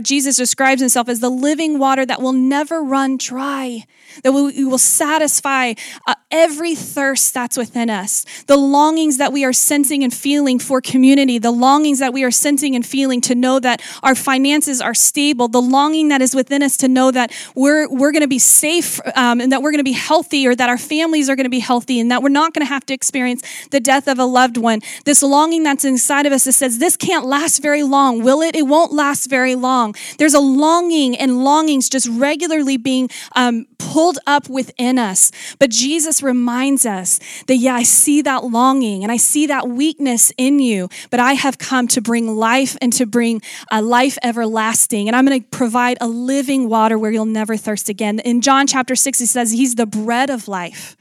Jesus 0.03 0.37
describes 0.37 0.81
himself 0.81 1.09
as 1.09 1.19
the 1.19 1.31
living 1.31 1.56
water 1.79 2.07
that 2.07 2.21
will 2.21 2.33
never 2.33 2.83
run 2.83 3.17
dry, 3.17 3.85
that 4.23 4.33
we, 4.33 4.65
will 4.65 4.79
satisfy 4.79 5.75
uh, 6.07 6.15
every 6.31 6.75
thirst 6.75 7.35
that's 7.35 7.57
within 7.57 7.91
us, 7.91 8.25
the 8.47 8.57
longings 8.57 9.19
that 9.19 9.33
we 9.33 9.45
are 9.45 9.53
sensing 9.53 10.03
and 10.03 10.13
feeling 10.13 10.59
for 10.59 10.81
community, 10.81 11.39
the 11.39 11.51
longings 11.51 11.99
that 11.99 12.13
we 12.13 12.25
are 12.25 12.31
sensing 12.31 12.75
and 12.75 12.85
feeling 12.85 13.21
to 13.21 13.35
know 13.35 13.59
that 13.59 13.83
our 14.03 14.15
finances 14.15 14.81
are 14.81 14.95
stable, 14.95 15.49
the 15.49 15.63
longing 15.63 16.09
that 16.09 16.21
is 16.21 16.35
within 16.35 16.63
us 16.63 16.77
to 16.77 16.89
know 16.89 17.11
that 17.11 17.33
we're, 17.55 17.89
we're 17.89 18.13
going 18.13 18.23
to 18.23 18.29
be 18.29 18.39
safe 18.39 19.01
um, 19.17 19.41
and 19.41 19.53
that 19.53 19.63
we're 19.63 19.71
going 19.71 19.79
to 19.79 19.85
be 19.85 19.93
healthy 19.93 20.47
or 20.47 20.55
that 20.55 20.69
our 20.69 20.79
families 20.79 21.29
are 21.29 21.37
going 21.37 21.45
to 21.45 21.51
be 21.51 21.61
healthy 21.61 22.01
and 22.01 22.11
that 22.11 22.23
we're 22.23 22.29
not 22.29 22.53
going 22.55 22.67
to 22.67 22.73
have 22.73 22.85
to 22.87 22.95
experience 22.95 23.43
the 23.71 23.81
death 23.81 24.09
of 24.09 24.19
a 24.19 24.25
loved 24.25 24.57
one. 24.57 24.81
This 25.05 25.23
longing 25.23 25.63
that's 25.63 25.85
inside 25.85 26.27
of 26.27 26.33
us 26.33 26.45
that 26.45 26.53
says, 26.53 26.79
This 26.79 26.97
can't 26.97 27.27
last 27.27 27.63
very 27.63 27.83
long. 27.83 28.23
Will 28.23 28.43
it? 28.43 28.55
It 28.55 28.67
won't 28.67 28.93
last 28.93 29.29
very 29.29 29.55
long. 29.55 29.95
There's 30.19 30.35
a 30.35 30.41
longing 30.41 31.17
and 31.17 31.36
longings 31.37 31.89
just 31.89 32.09
regularly 32.09 32.77
being 32.77 33.09
um, 33.35 33.67
pulled 33.79 34.19
up 34.27 34.49
within 34.49 34.99
us. 34.99 35.33
But 35.59 35.71
Jesus 35.71 36.23
reminds 36.23 36.87
us 36.87 37.21
that, 37.47 37.57
yeah, 37.57 37.75
I 37.75 37.83
see 37.83 38.23
that 38.23 38.45
longing 38.45 39.03
and 39.03 39.13
I 39.13 39.17
see 39.17 39.47
that 39.47 39.69
weakness 39.69 40.33
in 40.37 40.59
you, 40.59 40.89
but 41.11 41.21
I 41.21 41.35
have 41.35 41.59
come 41.59 41.89
to 41.89 42.01
bring 42.01 42.37
life 42.37 42.77
and 42.81 42.93
to 42.95 43.07
bring 43.07 43.43
a 43.71 43.83
life 43.83 44.19
everlasting. 44.23 45.09
And 45.09 45.17
I'm 45.17 45.27
going 45.27 45.41
to 45.41 45.49
provide 45.49 45.99
a 46.01 46.09
living 46.09 46.69
water 46.69 46.99
where 46.99 47.11
you'll 47.11 47.27
never 47.27 47.57
thirst 47.57 47.89
again. 47.89 48.19
In 48.21 48.41
John 48.41 48.67
chapter 48.67 48.97
6, 48.97 49.19
he 49.19 49.27
says, 49.27 49.53
He's 49.53 49.75
the 49.75 49.87
bread 49.87 50.31
of 50.31 50.49
life 50.49 50.97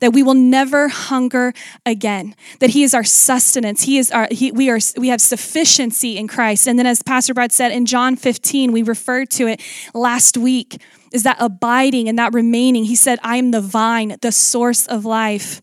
that 0.00 0.12
we 0.12 0.22
will 0.22 0.34
never 0.34 0.88
hunger 0.88 1.52
again 1.84 2.34
that 2.60 2.70
he 2.70 2.82
is 2.82 2.94
our 2.94 3.04
sustenance. 3.04 3.82
He 3.82 3.98
is 3.98 4.10
our 4.10 4.28
he, 4.30 4.52
we 4.52 4.70
are 4.70 4.78
we 4.96 5.08
have 5.08 5.20
sufficiency 5.20 6.16
in 6.16 6.28
christ. 6.28 6.66
And 6.66 6.78
then 6.78 6.86
as 6.86 7.02
pastor 7.02 7.34
brad 7.34 7.52
said 7.52 7.72
in 7.72 7.86
john 7.86 8.16
15 8.16 8.72
we 8.72 8.82
referred 8.82 9.30
to 9.30 9.46
it 9.46 9.60
last 9.94 10.36
week 10.36 10.80
is 11.12 11.22
that 11.22 11.36
abiding 11.38 12.08
and 12.08 12.18
that 12.18 12.34
remaining. 12.34 12.84
He 12.84 12.96
said 12.96 13.18
i 13.22 13.36
am 13.36 13.50
the 13.50 13.60
vine 13.60 14.16
the 14.20 14.32
source 14.32 14.86
of 14.86 15.04
life. 15.04 15.60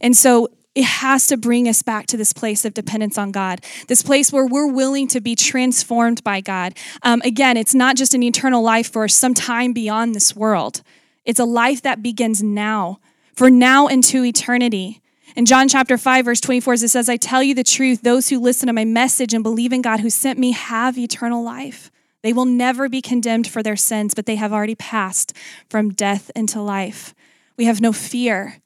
And 0.00 0.16
so 0.16 0.48
it 0.74 0.84
has 0.84 1.26
to 1.26 1.36
bring 1.36 1.68
us 1.68 1.82
back 1.82 2.06
to 2.06 2.16
this 2.16 2.32
place 2.32 2.64
of 2.64 2.74
dependence 2.74 3.18
on 3.18 3.32
God, 3.32 3.64
this 3.88 4.02
place 4.02 4.32
where 4.32 4.46
we're 4.46 4.70
willing 4.70 5.08
to 5.08 5.20
be 5.20 5.34
transformed 5.34 6.22
by 6.22 6.40
God. 6.40 6.76
Um, 7.02 7.20
again, 7.24 7.56
it's 7.56 7.74
not 7.74 7.96
just 7.96 8.14
an 8.14 8.22
eternal 8.22 8.62
life 8.62 8.92
for 8.92 9.08
some 9.08 9.34
time 9.34 9.72
beyond 9.72 10.14
this 10.14 10.36
world, 10.36 10.82
it's 11.24 11.40
a 11.40 11.44
life 11.44 11.82
that 11.82 12.02
begins 12.02 12.42
now, 12.42 12.98
for 13.34 13.50
now 13.50 13.86
into 13.86 14.24
eternity. 14.24 15.00
In 15.36 15.46
John 15.46 15.68
chapter 15.68 15.96
5, 15.96 16.24
verse 16.24 16.40
24, 16.40 16.74
it 16.74 16.78
says, 16.88 17.08
I 17.08 17.16
tell 17.16 17.42
you 17.42 17.54
the 17.54 17.62
truth, 17.62 18.02
those 18.02 18.28
who 18.28 18.38
listen 18.38 18.66
to 18.66 18.72
my 18.72 18.84
message 18.84 19.32
and 19.32 19.42
believe 19.42 19.72
in 19.72 19.82
God 19.82 20.00
who 20.00 20.10
sent 20.10 20.38
me 20.38 20.52
have 20.52 20.98
eternal 20.98 21.42
life. 21.42 21.90
They 22.22 22.32
will 22.32 22.44
never 22.44 22.88
be 22.88 23.00
condemned 23.00 23.46
for 23.46 23.62
their 23.62 23.76
sins, 23.76 24.14
but 24.14 24.26
they 24.26 24.36
have 24.36 24.52
already 24.52 24.74
passed 24.74 25.34
from 25.68 25.90
death 25.90 26.30
into 26.34 26.60
life. 26.60 27.14
We 27.56 27.64
have 27.64 27.80
no 27.80 27.92
fear 27.92 28.60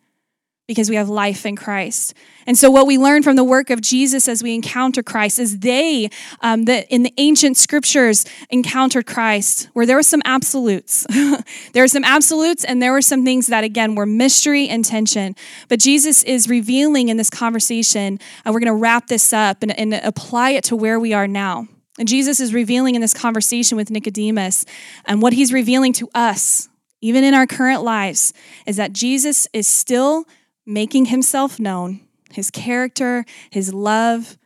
because 0.67 0.89
we 0.89 0.97
have 0.97 1.09
life 1.09 1.45
in 1.45 1.57
Christ. 1.57 2.15
And 2.47 2.57
so, 2.57 2.71
what 2.71 2.87
we 2.87 2.97
learn 2.97 3.23
from 3.23 3.37
the 3.37 3.45
work 3.45 3.71
of 3.71 3.81
Jesus 3.81 4.29
as 4.29 4.43
we 4.43 4.55
encounter 4.55 5.03
Christ 5.03 5.39
is 5.39 5.59
they, 5.59 6.09
um, 6.41 6.65
that 6.65 6.87
in 6.91 7.03
the 7.03 7.13
ancient 7.19 7.57
scriptures, 7.57 8.25
encountered 8.51 9.07
Christ, 9.07 9.69
where 9.75 9.87
there 9.87 9.97
were 9.97 10.03
some 10.03 10.23
absolutes. 10.25 11.07
there 11.73 11.83
were 11.83 11.89
some 11.89 12.05
absolutes, 12.05 12.65
and 12.65 12.83
there 12.83 12.93
were 12.93 13.03
some 13.03 13.25
things 13.25 13.47
that, 13.49 13.65
again, 13.65 13.95
were 13.95 14.07
mystery 14.07 14.69
and 14.69 14.85
tension. 14.85 15.37
But 15.69 15.81
Jesus 15.81 16.23
is 16.23 16.49
revealing 16.49 17.09
in 17.09 17.17
this 17.17 17.31
conversation, 17.31 18.19
and 18.45 18.55
we're 18.55 18.61
going 18.61 18.67
to 18.67 18.81
wrap 18.81 19.09
this 19.09 19.33
up 19.33 19.63
and, 19.63 19.79
and 19.79 19.95
apply 19.95 20.51
it 20.51 20.65
to 20.65 20.77
where 20.77 20.99
we 20.99 21.13
are 21.13 21.29
now. 21.29 21.69
And 21.99 22.09
Jesus 22.09 22.41
is 22.41 22.53
revealing 22.53 22.95
in 22.95 23.01
this 23.01 23.15
conversation 23.15 23.77
with 23.77 23.91
Nicodemus, 23.91 24.65
and 25.05 25.21
what 25.21 25.35
he's 25.35 25.53
revealing 25.53 25.93
to 25.95 26.09
us, 26.15 26.69
even 27.01 27.23
in 27.23 27.35
our 27.35 27.47
current 27.47 27.83
lives, 27.83 28.33
is 28.67 28.77
that 28.77 28.93
Jesus 28.93 29.47
is 29.53 29.67
still 29.67 30.25
making 30.67 31.07
himself 31.07 31.61
known, 31.61 32.01
his 32.31 32.51
character, 32.51 33.25
his 33.51 33.73
love, 33.73 34.39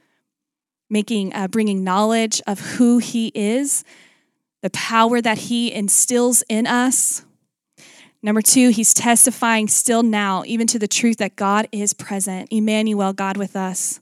making 0.90 1.34
uh, 1.34 1.48
bringing 1.48 1.84
knowledge 1.84 2.40
of 2.46 2.60
who 2.60 2.98
he 2.98 3.30
is, 3.34 3.84
the 4.62 4.70
power 4.70 5.20
that 5.20 5.38
he 5.38 5.72
instills 5.72 6.42
in 6.48 6.66
us. 6.66 7.24
Number 8.22 8.42
two, 8.42 8.70
he's 8.70 8.92
testifying 8.92 9.68
still 9.68 10.02
now, 10.02 10.42
even 10.44 10.66
to 10.68 10.78
the 10.78 10.88
truth 10.88 11.18
that 11.18 11.36
God 11.36 11.68
is 11.70 11.94
present, 11.94 12.48
Emmanuel, 12.50 13.12
God 13.12 13.36
with 13.36 13.54
us 13.54 14.00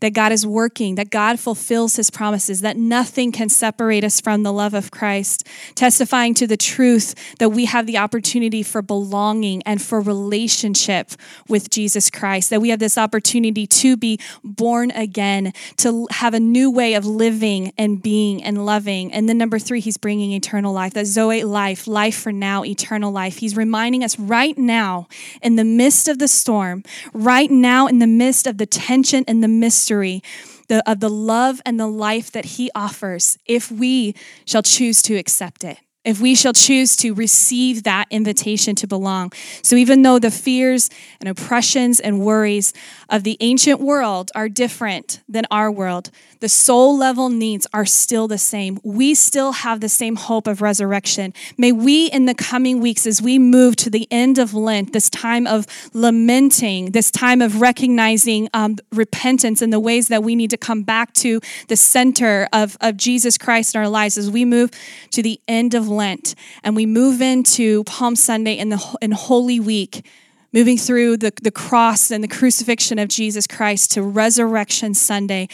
that 0.00 0.10
God 0.10 0.32
is 0.32 0.46
working, 0.46 0.96
that 0.96 1.10
God 1.10 1.38
fulfills 1.38 1.96
his 1.96 2.10
promises, 2.10 2.60
that 2.60 2.76
nothing 2.76 3.32
can 3.32 3.48
separate 3.48 4.04
us 4.04 4.20
from 4.20 4.42
the 4.42 4.52
love 4.52 4.74
of 4.74 4.90
Christ, 4.90 5.46
testifying 5.74 6.34
to 6.34 6.46
the 6.46 6.56
truth 6.56 7.14
that 7.38 7.50
we 7.50 7.64
have 7.66 7.86
the 7.86 7.98
opportunity 7.98 8.62
for 8.62 8.82
belonging 8.82 9.62
and 9.64 9.80
for 9.80 10.00
relationship 10.00 11.12
with 11.48 11.70
Jesus 11.70 12.10
Christ, 12.10 12.50
that 12.50 12.60
we 12.60 12.70
have 12.70 12.78
this 12.78 12.98
opportunity 12.98 13.66
to 13.66 13.96
be 13.96 14.18
born 14.44 14.90
again, 14.92 15.52
to 15.78 16.06
have 16.10 16.34
a 16.34 16.40
new 16.40 16.70
way 16.70 16.94
of 16.94 17.06
living 17.06 17.72
and 17.78 18.02
being 18.02 18.42
and 18.42 18.64
loving. 18.64 19.12
And 19.12 19.28
then 19.28 19.38
number 19.38 19.58
three, 19.58 19.80
he's 19.80 19.96
bringing 19.96 20.32
eternal 20.32 20.72
life, 20.72 20.94
that 20.94 21.06
Zoe 21.06 21.44
life, 21.44 21.86
life 21.86 22.16
for 22.16 22.32
now, 22.32 22.64
eternal 22.64 23.12
life. 23.12 23.38
He's 23.38 23.56
reminding 23.56 24.04
us 24.04 24.18
right 24.18 24.56
now, 24.56 25.08
in 25.40 25.56
the 25.56 25.64
midst 25.64 26.08
of 26.08 26.18
the 26.18 26.28
storm, 26.28 26.82
right 27.12 27.50
now, 27.50 27.86
in 27.86 27.98
the 27.98 28.06
midst 28.06 28.46
of 28.46 28.58
the 28.58 28.66
tension 28.66 29.24
and 29.26 29.42
the 29.42 29.48
mystery 29.72 30.22
the, 30.68 30.88
of 30.90 31.00
the 31.00 31.08
love 31.08 31.62
and 31.64 31.80
the 31.80 31.86
life 31.86 32.30
that 32.32 32.44
He 32.44 32.70
offers 32.74 33.38
if 33.46 33.72
we 33.72 34.14
shall 34.44 34.62
choose 34.62 35.00
to 35.02 35.16
accept 35.16 35.64
it 35.64 35.78
if 36.04 36.20
we 36.20 36.34
shall 36.34 36.52
choose 36.52 36.96
to 36.96 37.14
receive 37.14 37.84
that 37.84 38.06
invitation 38.10 38.74
to 38.76 38.86
belong. 38.86 39.32
So, 39.62 39.76
even 39.76 40.02
though 40.02 40.18
the 40.18 40.30
fears 40.30 40.90
and 41.20 41.28
oppressions 41.28 42.00
and 42.00 42.20
worries 42.20 42.72
of 43.08 43.22
the 43.22 43.36
ancient 43.40 43.80
world 43.80 44.30
are 44.34 44.48
different 44.48 45.20
than 45.28 45.44
our 45.50 45.70
world, 45.70 46.10
the 46.40 46.48
soul 46.48 46.98
level 46.98 47.28
needs 47.28 47.68
are 47.72 47.86
still 47.86 48.26
the 48.26 48.36
same. 48.36 48.80
We 48.82 49.14
still 49.14 49.52
have 49.52 49.80
the 49.80 49.88
same 49.88 50.16
hope 50.16 50.48
of 50.48 50.60
resurrection. 50.60 51.34
May 51.56 51.70
we, 51.70 52.06
in 52.06 52.26
the 52.26 52.34
coming 52.34 52.80
weeks, 52.80 53.06
as 53.06 53.22
we 53.22 53.38
move 53.38 53.76
to 53.76 53.90
the 53.90 54.08
end 54.10 54.38
of 54.38 54.52
Lent, 54.52 54.92
this 54.92 55.08
time 55.08 55.46
of 55.46 55.68
lamenting, 55.94 56.90
this 56.90 57.12
time 57.12 57.40
of 57.40 57.60
recognizing 57.60 58.48
um, 58.54 58.78
repentance 58.92 59.62
and 59.62 59.72
the 59.72 59.78
ways 59.78 60.08
that 60.08 60.24
we 60.24 60.34
need 60.34 60.50
to 60.50 60.56
come 60.56 60.82
back 60.82 61.12
to 61.14 61.40
the 61.68 61.76
center 61.76 62.48
of, 62.52 62.76
of 62.80 62.96
Jesus 62.96 63.38
Christ 63.38 63.76
in 63.76 63.80
our 63.80 63.88
lives, 63.88 64.18
as 64.18 64.28
we 64.28 64.44
move 64.44 64.72
to 65.12 65.22
the 65.22 65.40
end 65.46 65.74
of 65.74 65.91
Lent 65.96 66.34
and 66.62 66.76
we 66.76 66.86
move 66.86 67.20
into 67.20 67.84
Palm 67.84 68.16
Sunday 68.16 68.54
in 68.54 68.68
the 68.68 68.96
in 69.00 69.12
Holy 69.12 69.60
Week, 69.60 70.04
moving 70.52 70.76
through 70.76 71.18
the, 71.18 71.32
the 71.42 71.50
cross 71.50 72.10
and 72.10 72.22
the 72.22 72.28
crucifixion 72.28 72.98
of 72.98 73.08
Jesus 73.08 73.46
Christ 73.46 73.92
to 73.92 74.02
Resurrection 74.02 74.94
Sunday. 74.94 75.48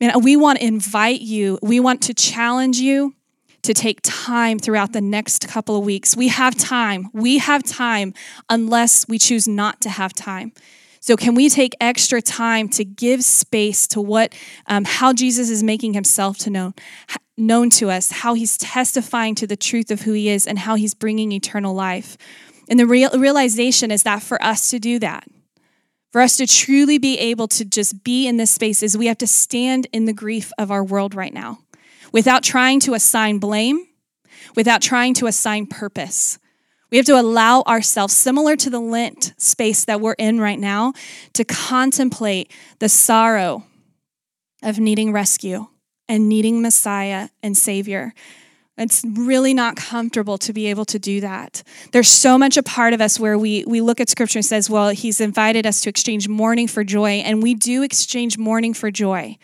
Man, 0.00 0.20
we 0.22 0.36
want 0.36 0.58
to 0.58 0.64
invite 0.64 1.20
you, 1.20 1.58
we 1.62 1.80
want 1.80 2.02
to 2.02 2.14
challenge 2.14 2.78
you 2.78 3.14
to 3.62 3.74
take 3.74 4.00
time 4.02 4.58
throughout 4.58 4.92
the 4.92 5.00
next 5.00 5.48
couple 5.48 5.76
of 5.76 5.84
weeks. 5.84 6.16
We 6.16 6.28
have 6.28 6.54
time. 6.54 7.08
We 7.12 7.38
have 7.38 7.62
time 7.62 8.12
unless 8.50 9.08
we 9.08 9.18
choose 9.18 9.48
not 9.48 9.80
to 9.80 9.88
have 9.88 10.12
time. 10.12 10.52
So, 11.00 11.16
can 11.16 11.34
we 11.34 11.50
take 11.50 11.74
extra 11.82 12.22
time 12.22 12.68
to 12.70 12.84
give 12.84 13.24
space 13.24 13.86
to 13.88 14.00
what, 14.00 14.34
um, 14.68 14.84
how 14.86 15.12
Jesus 15.12 15.50
is 15.50 15.62
making 15.62 15.92
himself 15.92 16.38
to 16.38 16.50
know, 16.50 16.72
known 17.36 17.70
to 17.70 17.90
us, 17.90 18.10
how 18.10 18.34
he's 18.34 18.56
testifying 18.56 19.34
to 19.34 19.46
the 19.46 19.56
truth 19.56 19.90
of 19.90 20.02
who 20.02 20.12
he 20.12 20.28
is, 20.28 20.46
and 20.46 20.58
how 20.60 20.74
he's 20.76 20.94
bringing 20.94 21.32
eternal 21.32 21.74
life? 21.74 22.16
And 22.68 22.78
the 22.78 22.86
real, 22.86 23.10
realization 23.10 23.90
is 23.90 24.04
that 24.04 24.22
for 24.22 24.42
us 24.42 24.68
to 24.70 24.78
do 24.78 24.98
that, 25.00 25.26
for 26.12 26.20
us 26.20 26.36
to 26.36 26.46
truly 26.46 26.98
be 26.98 27.18
able 27.18 27.48
to 27.48 27.64
just 27.64 28.04
be 28.04 28.28
in 28.28 28.36
this 28.36 28.50
space, 28.50 28.82
is 28.82 28.96
we 28.96 29.06
have 29.06 29.18
to 29.18 29.26
stand 29.26 29.86
in 29.92 30.04
the 30.04 30.12
grief 30.12 30.52
of 30.58 30.70
our 30.70 30.84
world 30.84 31.14
right 31.14 31.34
now 31.34 31.58
without 32.12 32.44
trying 32.44 32.78
to 32.80 32.94
assign 32.94 33.38
blame, 33.38 33.86
without 34.54 34.80
trying 34.80 35.14
to 35.14 35.26
assign 35.26 35.66
purpose. 35.66 36.38
We 36.90 36.98
have 36.98 37.06
to 37.06 37.20
allow 37.20 37.62
ourselves, 37.62 38.14
similar 38.14 38.54
to 38.54 38.70
the 38.70 38.78
Lent 38.78 39.34
space 39.36 39.84
that 39.86 40.00
we're 40.00 40.12
in 40.12 40.38
right 40.38 40.60
now, 40.60 40.92
to 41.32 41.44
contemplate 41.44 42.52
the 42.78 42.88
sorrow 42.88 43.64
of 44.62 44.78
needing 44.78 45.10
rescue 45.10 45.66
and 46.08 46.28
needing 46.28 46.62
Messiah 46.62 47.28
and 47.42 47.56
Savior. 47.56 48.12
It's 48.76 49.04
really 49.04 49.54
not 49.54 49.76
comfortable 49.76 50.36
to 50.38 50.52
be 50.52 50.66
able 50.66 50.84
to 50.86 50.98
do 50.98 51.20
that. 51.20 51.62
There's 51.92 52.08
so 52.08 52.36
much 52.36 52.56
a 52.56 52.62
part 52.62 52.92
of 52.92 53.00
us 53.00 53.20
where 53.20 53.38
we, 53.38 53.64
we 53.66 53.80
look 53.80 54.00
at 54.00 54.08
scripture 54.08 54.38
and 54.38 54.44
says, 54.44 54.68
well, 54.68 54.88
he's 54.88 55.20
invited 55.20 55.64
us 55.64 55.80
to 55.82 55.88
exchange 55.88 56.28
mourning 56.28 56.66
for 56.66 56.82
joy, 56.82 57.22
and 57.24 57.42
we 57.42 57.54
do 57.54 57.82
exchange 57.82 58.36
mourning 58.36 58.74
for 58.74 58.90
joy 58.90 59.38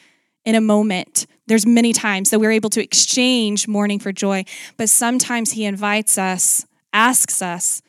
in 0.44 0.57
a 0.57 0.61
moment. 0.61 1.27
There's 1.46 1.64
many 1.64 1.92
times 1.92 2.31
that 2.31 2.40
we're 2.40 2.51
able 2.51 2.70
to 2.70 2.83
exchange 2.83 3.68
mourning 3.68 4.01
for 4.01 4.11
joy, 4.11 4.44
but 4.77 4.88
sometimes 4.88 5.53
he 5.53 5.64
invites 5.64 6.18
us 6.18 6.66
asks 6.92 7.40
us 7.40 7.83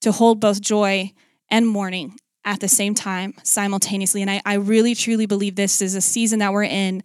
to 0.00 0.12
hold 0.12 0.40
both 0.40 0.60
joy 0.60 1.12
and 1.50 1.66
mourning 1.66 2.18
at 2.48 2.60
the 2.60 2.68
same 2.68 2.94
time, 2.94 3.34
simultaneously. 3.42 4.22
And 4.22 4.30
I, 4.30 4.40
I, 4.46 4.54
really, 4.54 4.94
truly 4.94 5.26
believe 5.26 5.54
this 5.54 5.82
is 5.82 5.94
a 5.94 6.00
season 6.00 6.38
that 6.38 6.50
we're 6.50 6.64
in, 6.64 7.02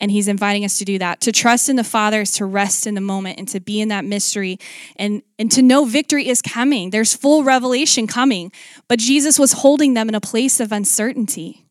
and 0.00 0.10
He's 0.10 0.28
inviting 0.28 0.64
us 0.64 0.78
to 0.78 0.86
do 0.86 0.98
that. 0.98 1.20
To 1.20 1.30
trust 1.30 1.68
in 1.68 1.76
the 1.76 1.84
Father 1.84 2.22
is 2.22 2.32
to 2.32 2.46
rest 2.46 2.86
in 2.86 2.94
the 2.94 3.02
moment 3.02 3.38
and 3.38 3.46
to 3.48 3.60
be 3.60 3.82
in 3.82 3.88
that 3.88 4.06
mystery 4.06 4.58
and, 4.96 5.22
and 5.38 5.52
to 5.52 5.60
know 5.60 5.84
victory 5.84 6.26
is 6.26 6.40
coming. 6.40 6.88
There's 6.88 7.14
full 7.14 7.44
revelation 7.44 8.06
coming, 8.06 8.50
but 8.88 8.98
Jesus 8.98 9.38
was 9.38 9.52
holding 9.52 9.92
them 9.92 10.08
in 10.08 10.14
a 10.14 10.22
place 10.22 10.58
of 10.58 10.72
uncertainty. 10.72 11.66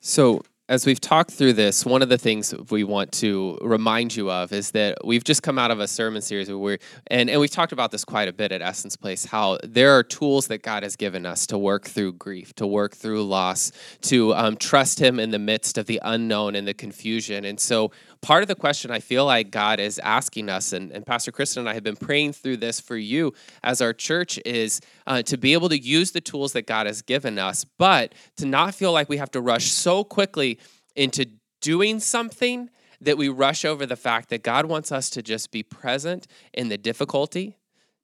So, 0.00 0.40
as 0.70 0.86
we've 0.86 1.00
talked 1.00 1.32
through 1.32 1.52
this, 1.52 1.84
one 1.84 2.00
of 2.00 2.08
the 2.08 2.16
things 2.16 2.54
we 2.70 2.84
want 2.84 3.10
to 3.10 3.58
remind 3.60 4.14
you 4.14 4.30
of 4.30 4.52
is 4.52 4.70
that 4.70 5.04
we've 5.04 5.24
just 5.24 5.42
come 5.42 5.58
out 5.58 5.72
of 5.72 5.80
a 5.80 5.88
sermon 5.88 6.22
series 6.22 6.48
where 6.48 6.56
we're, 6.56 6.78
and, 7.08 7.28
and 7.28 7.40
we've 7.40 7.50
talked 7.50 7.72
about 7.72 7.90
this 7.90 8.04
quite 8.04 8.28
a 8.28 8.32
bit 8.32 8.52
at 8.52 8.62
Essence 8.62 8.94
Place, 8.94 9.24
how 9.24 9.58
there 9.64 9.90
are 9.98 10.04
tools 10.04 10.46
that 10.46 10.62
God 10.62 10.84
has 10.84 10.94
given 10.94 11.26
us 11.26 11.44
to 11.48 11.58
work 11.58 11.86
through 11.86 12.12
grief, 12.12 12.54
to 12.54 12.68
work 12.68 12.94
through 12.94 13.24
loss, 13.24 13.72
to 14.02 14.32
um, 14.34 14.56
trust 14.56 15.00
Him 15.00 15.18
in 15.18 15.32
the 15.32 15.40
midst 15.40 15.76
of 15.76 15.86
the 15.86 15.98
unknown 16.04 16.54
and 16.54 16.68
the 16.68 16.74
confusion. 16.74 17.44
And 17.44 17.58
so 17.58 17.90
part 18.20 18.42
of 18.42 18.48
the 18.48 18.54
question 18.54 18.92
I 18.92 19.00
feel 19.00 19.24
like 19.24 19.50
God 19.50 19.80
is 19.80 19.98
asking 19.98 20.48
us, 20.48 20.72
and, 20.72 20.92
and 20.92 21.04
Pastor 21.04 21.32
Kristen 21.32 21.62
and 21.62 21.68
I 21.68 21.74
have 21.74 21.82
been 21.82 21.96
praying 21.96 22.34
through 22.34 22.58
this 22.58 22.78
for 22.78 22.96
you 22.96 23.34
as 23.64 23.82
our 23.82 23.92
church, 23.92 24.38
is 24.46 24.80
uh, 25.08 25.22
to 25.22 25.36
be 25.36 25.52
able 25.52 25.68
to 25.70 25.78
use 25.78 26.12
the 26.12 26.20
tools 26.20 26.52
that 26.52 26.68
God 26.68 26.86
has 26.86 27.02
given 27.02 27.40
us, 27.40 27.64
but 27.64 28.14
to 28.36 28.46
not 28.46 28.72
feel 28.72 28.92
like 28.92 29.08
we 29.08 29.16
have 29.16 29.32
to 29.32 29.40
rush 29.40 29.72
so 29.72 30.04
quickly 30.04 30.59
into 31.00 31.24
doing 31.62 31.98
something 31.98 32.68
that 33.00 33.16
we 33.16 33.26
rush 33.26 33.64
over 33.64 33.86
the 33.86 33.96
fact 33.96 34.28
that 34.28 34.42
God 34.42 34.66
wants 34.66 34.92
us 34.92 35.08
to 35.10 35.22
just 35.22 35.50
be 35.50 35.62
present 35.62 36.26
in 36.52 36.68
the 36.68 36.76
difficulty, 36.76 37.56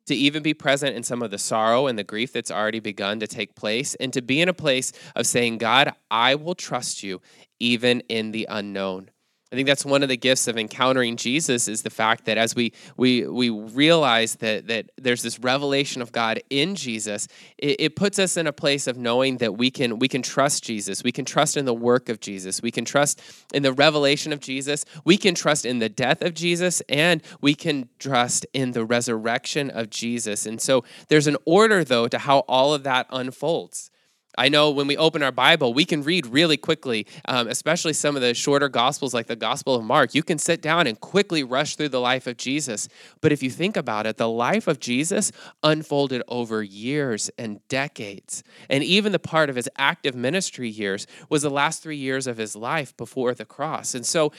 to 0.06 0.14
even 0.14 0.42
be 0.42 0.54
present 0.54 0.96
in 0.96 1.02
some 1.02 1.20
of 1.20 1.30
the 1.30 1.37
sorrow 1.37 1.88
and 1.88 1.98
the 1.98 2.04
grief 2.04 2.32
that's 2.32 2.50
already 2.50 2.80
begun 2.80 3.20
to 3.20 3.26
take 3.26 3.54
place, 3.54 3.94
and 3.96 4.14
to 4.14 4.22
be 4.22 4.40
in 4.40 4.48
a 4.48 4.54
place 4.54 4.92
of 5.14 5.26
saying, 5.26 5.59
God, 5.59 5.92
I 6.11 6.37
will 6.37 6.54
trust 6.54 7.02
you 7.02 7.20
even 7.61 8.00
in 8.09 8.32
the 8.32 8.46
unknown. 8.48 9.11
I 9.52 9.54
think 9.54 9.68
that's 9.68 9.85
one 9.85 10.02
of 10.02 10.09
the 10.09 10.16
gifts 10.16 10.48
of 10.48 10.59
encountering 10.59 11.16
Jesus 11.16 11.68
is 11.68 11.82
the 11.82 11.90
fact 11.90 12.24
that 12.24 12.37
as 12.37 12.56
we 12.56 12.72
we 12.96 13.24
we 13.28 13.48
realize 13.48 14.35
that 14.37 14.66
that 14.66 14.90
there's 14.96 15.22
this 15.22 15.38
revelation 15.38 16.02
of 16.02 16.11
God 16.11 16.40
in 16.50 16.74
Jesus, 16.74 17.28
it, 17.56 17.76
it, 17.78 17.96
puts 17.96 18.18
us 18.18 18.37
in 18.37 18.48
a 18.48 18.52
place 18.52 18.88
of 18.88 18.96
knowing 18.96 19.37
that 19.37 19.56
we 19.56 19.70
can 19.70 20.00
we 20.00 20.09
can 20.09 20.20
trust 20.20 20.64
Jesus, 20.64 21.04
we 21.04 21.12
can 21.12 21.24
trust 21.24 21.56
in 21.56 21.64
the 21.64 21.72
work 21.74 22.09
of 22.09 22.18
Jesus, 22.18 22.61
we 22.61 22.72
can 22.72 22.85
trust 22.85 23.22
in 23.54 23.62
the 23.62 23.72
revelation 23.72 24.32
of 24.32 24.40
Jesus, 24.40 24.85
we 25.04 25.16
can 25.16 25.37
trust 25.37 25.64
in 25.64 25.78
the 25.78 25.88
death 25.88 26.22
of 26.22 26.35
Jesus, 26.35 26.82
and 26.88 27.22
we 27.40 27.54
can 27.54 27.88
trust 28.00 28.46
in 28.52 28.72
the 28.72 28.85
resurrection 28.85 29.70
of 29.70 29.90
Jesus. 29.90 30.44
And 30.44 30.61
so 30.61 30.82
there's 31.06 31.28
an 31.28 31.37
order 31.44 31.85
though 31.85 32.09
to 32.09 32.18
how 32.18 32.40
all 32.40 32.74
of 32.74 32.82
that 32.82 33.06
unfolds. 33.11 33.92
I 34.37 34.49
know 34.49 34.70
when 34.70 34.87
we 34.87 34.96
open 34.96 35.22
our 35.22 35.33
Bible, 35.33 35.72
we 35.72 35.85
can 35.85 36.03
read 36.03 36.27
really 36.27 36.57
quickly, 36.57 37.07
um, 37.27 37.49
especially 37.49 37.92
some 37.92 38.16
of 38.16 38.22
the 38.22 38.35
shorter 38.35 38.68
Gospels 38.68 39.14
like 39.14 39.27
the 39.27 39.37
Gospel 39.37 39.75
of 39.75 39.85
Mark. 39.85 40.14
You 40.14 40.22
can 40.22 40.38
sit 40.38 40.61
down 40.61 40.87
and 40.87 41.01
quickly 41.01 41.42
rush 41.42 41.77
through 41.77 41.90
the 41.90 42.01
life 42.01 42.27
of 42.27 42.37
Jesus. 42.37 42.88
But 43.20 43.33
if 43.33 43.42
you 43.42 43.51
think 43.51 43.77
about 43.77 44.07
it, 44.07 44.16
the 44.16 44.29
life 44.29 44.66
of 44.66 44.81
Jesus 44.81 45.33
unfolded 45.62 46.22
over 46.29 46.62
years 46.62 47.31
and 47.38 47.66
decades. 47.68 48.42
And 48.68 48.85
even 48.85 49.12
the 49.12 49.18
part 49.18 49.51
of 49.51 49.57
his 49.57 49.68
active 49.77 50.14
ministry 50.14 50.68
years 50.68 51.07
was 51.29 51.42
the 51.42 51.51
last 51.51 51.83
three 51.83 51.96
years 51.96 52.27
of 52.27 52.37
his 52.37 52.55
life 52.55 52.96
before 52.96 53.35
the 53.35 53.44
cross. 53.44 53.94
And 53.94 54.05
so 54.05 54.33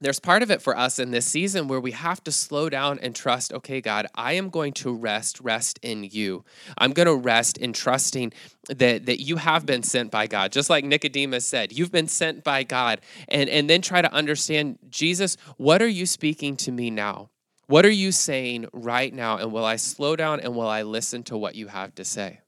there's 0.00 0.20
part 0.20 0.42
of 0.42 0.50
it 0.50 0.62
for 0.62 0.76
us 0.76 0.98
in 0.98 1.10
this 1.10 1.26
season 1.26 1.68
where 1.68 1.80
we 1.80 1.92
have 1.92 2.22
to 2.24 2.32
slow 2.32 2.68
down 2.68 2.98
and 3.00 3.14
trust 3.14 3.52
okay 3.52 3.80
god 3.80 4.06
i 4.14 4.32
am 4.32 4.48
going 4.50 4.72
to 4.72 4.92
rest 4.92 5.40
rest 5.40 5.78
in 5.82 6.04
you. 6.04 6.44
I'm 6.78 6.92
going 6.92 7.06
to 7.06 7.14
rest 7.14 7.58
in 7.58 7.72
trusting 7.72 8.32
that 8.68 9.06
that 9.06 9.20
you 9.20 9.36
have 9.36 9.66
been 9.66 9.82
sent 9.82 10.10
by 10.10 10.26
god. 10.26 10.52
Just 10.52 10.70
like 10.70 10.84
nicodemus 10.84 11.46
said 11.46 11.72
you've 11.72 11.92
been 11.92 12.08
sent 12.08 12.44
by 12.44 12.62
god. 12.62 13.00
And 13.28 13.48
and 13.48 13.68
then 13.68 13.82
try 13.82 14.02
to 14.02 14.12
understand 14.12 14.78
jesus 14.88 15.36
what 15.56 15.82
are 15.82 15.88
you 15.88 16.06
speaking 16.06 16.56
to 16.58 16.72
me 16.72 16.90
now? 16.90 17.30
What 17.66 17.86
are 17.86 17.90
you 17.90 18.10
saying 18.10 18.66
right 18.72 19.12
now? 19.12 19.38
And 19.38 19.52
will 19.52 19.64
i 19.64 19.76
slow 19.76 20.16
down 20.16 20.40
and 20.40 20.54
will 20.54 20.68
i 20.68 20.82
listen 20.82 21.22
to 21.24 21.36
what 21.36 21.54
you 21.54 21.68
have 21.68 21.94
to 21.96 22.04
say 22.04 22.40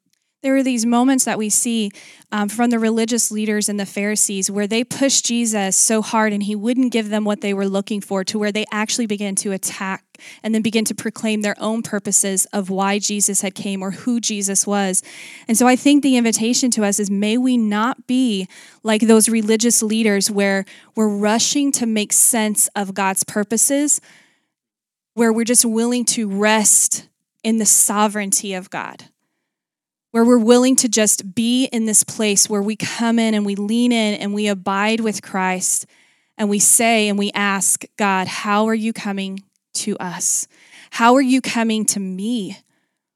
there 0.42 0.56
are 0.56 0.62
these 0.62 0.84
moments 0.84 1.24
that 1.24 1.38
we 1.38 1.48
see 1.48 1.92
um, 2.32 2.48
from 2.48 2.70
the 2.70 2.78
religious 2.80 3.30
leaders 3.30 3.68
and 3.68 3.78
the 3.78 3.86
Pharisees 3.86 4.50
where 4.50 4.66
they 4.66 4.82
pushed 4.82 5.24
Jesus 5.24 5.76
so 5.76 6.02
hard 6.02 6.32
and 6.32 6.42
he 6.42 6.56
wouldn't 6.56 6.92
give 6.92 7.10
them 7.10 7.24
what 7.24 7.42
they 7.42 7.54
were 7.54 7.68
looking 7.68 8.00
for, 8.00 8.24
to 8.24 8.40
where 8.40 8.50
they 8.50 8.64
actually 8.72 9.06
began 9.06 9.36
to 9.36 9.52
attack 9.52 10.04
and 10.42 10.52
then 10.52 10.60
begin 10.60 10.84
to 10.84 10.96
proclaim 10.96 11.42
their 11.42 11.54
own 11.60 11.80
purposes 11.80 12.44
of 12.46 12.70
why 12.70 12.98
Jesus 12.98 13.40
had 13.40 13.54
came 13.54 13.82
or 13.82 13.92
who 13.92 14.20
Jesus 14.20 14.66
was. 14.66 15.02
And 15.46 15.56
so 15.56 15.68
I 15.68 15.76
think 15.76 16.02
the 16.02 16.16
invitation 16.16 16.72
to 16.72 16.84
us 16.84 16.98
is 16.98 17.08
may 17.08 17.38
we 17.38 17.56
not 17.56 18.08
be 18.08 18.48
like 18.82 19.02
those 19.02 19.28
religious 19.28 19.80
leaders 19.80 20.28
where 20.28 20.64
we're 20.96 21.16
rushing 21.16 21.70
to 21.72 21.86
make 21.86 22.12
sense 22.12 22.68
of 22.74 22.94
God's 22.94 23.22
purposes, 23.22 24.00
where 25.14 25.32
we're 25.32 25.44
just 25.44 25.64
willing 25.64 26.04
to 26.06 26.28
rest 26.28 27.08
in 27.44 27.58
the 27.58 27.66
sovereignty 27.66 28.54
of 28.54 28.70
God 28.70 29.04
where 30.12 30.24
we're 30.24 30.38
willing 30.38 30.76
to 30.76 30.88
just 30.88 31.34
be 31.34 31.64
in 31.66 31.86
this 31.86 32.04
place 32.04 32.48
where 32.48 32.62
we 32.62 32.76
come 32.76 33.18
in 33.18 33.34
and 33.34 33.44
we 33.44 33.56
lean 33.56 33.92
in 33.92 34.14
and 34.14 34.32
we 34.32 34.46
abide 34.46 35.00
with 35.00 35.22
Christ 35.22 35.86
and 36.38 36.48
we 36.48 36.58
say 36.58 37.08
and 37.08 37.18
we 37.18 37.32
ask, 37.34 37.84
God, 37.96 38.28
how 38.28 38.66
are 38.66 38.74
you 38.74 38.92
coming 38.92 39.42
to 39.74 39.96
us? 39.98 40.46
How 40.90 41.14
are 41.14 41.22
you 41.22 41.40
coming 41.40 41.84
to 41.86 42.00
me? 42.00 42.58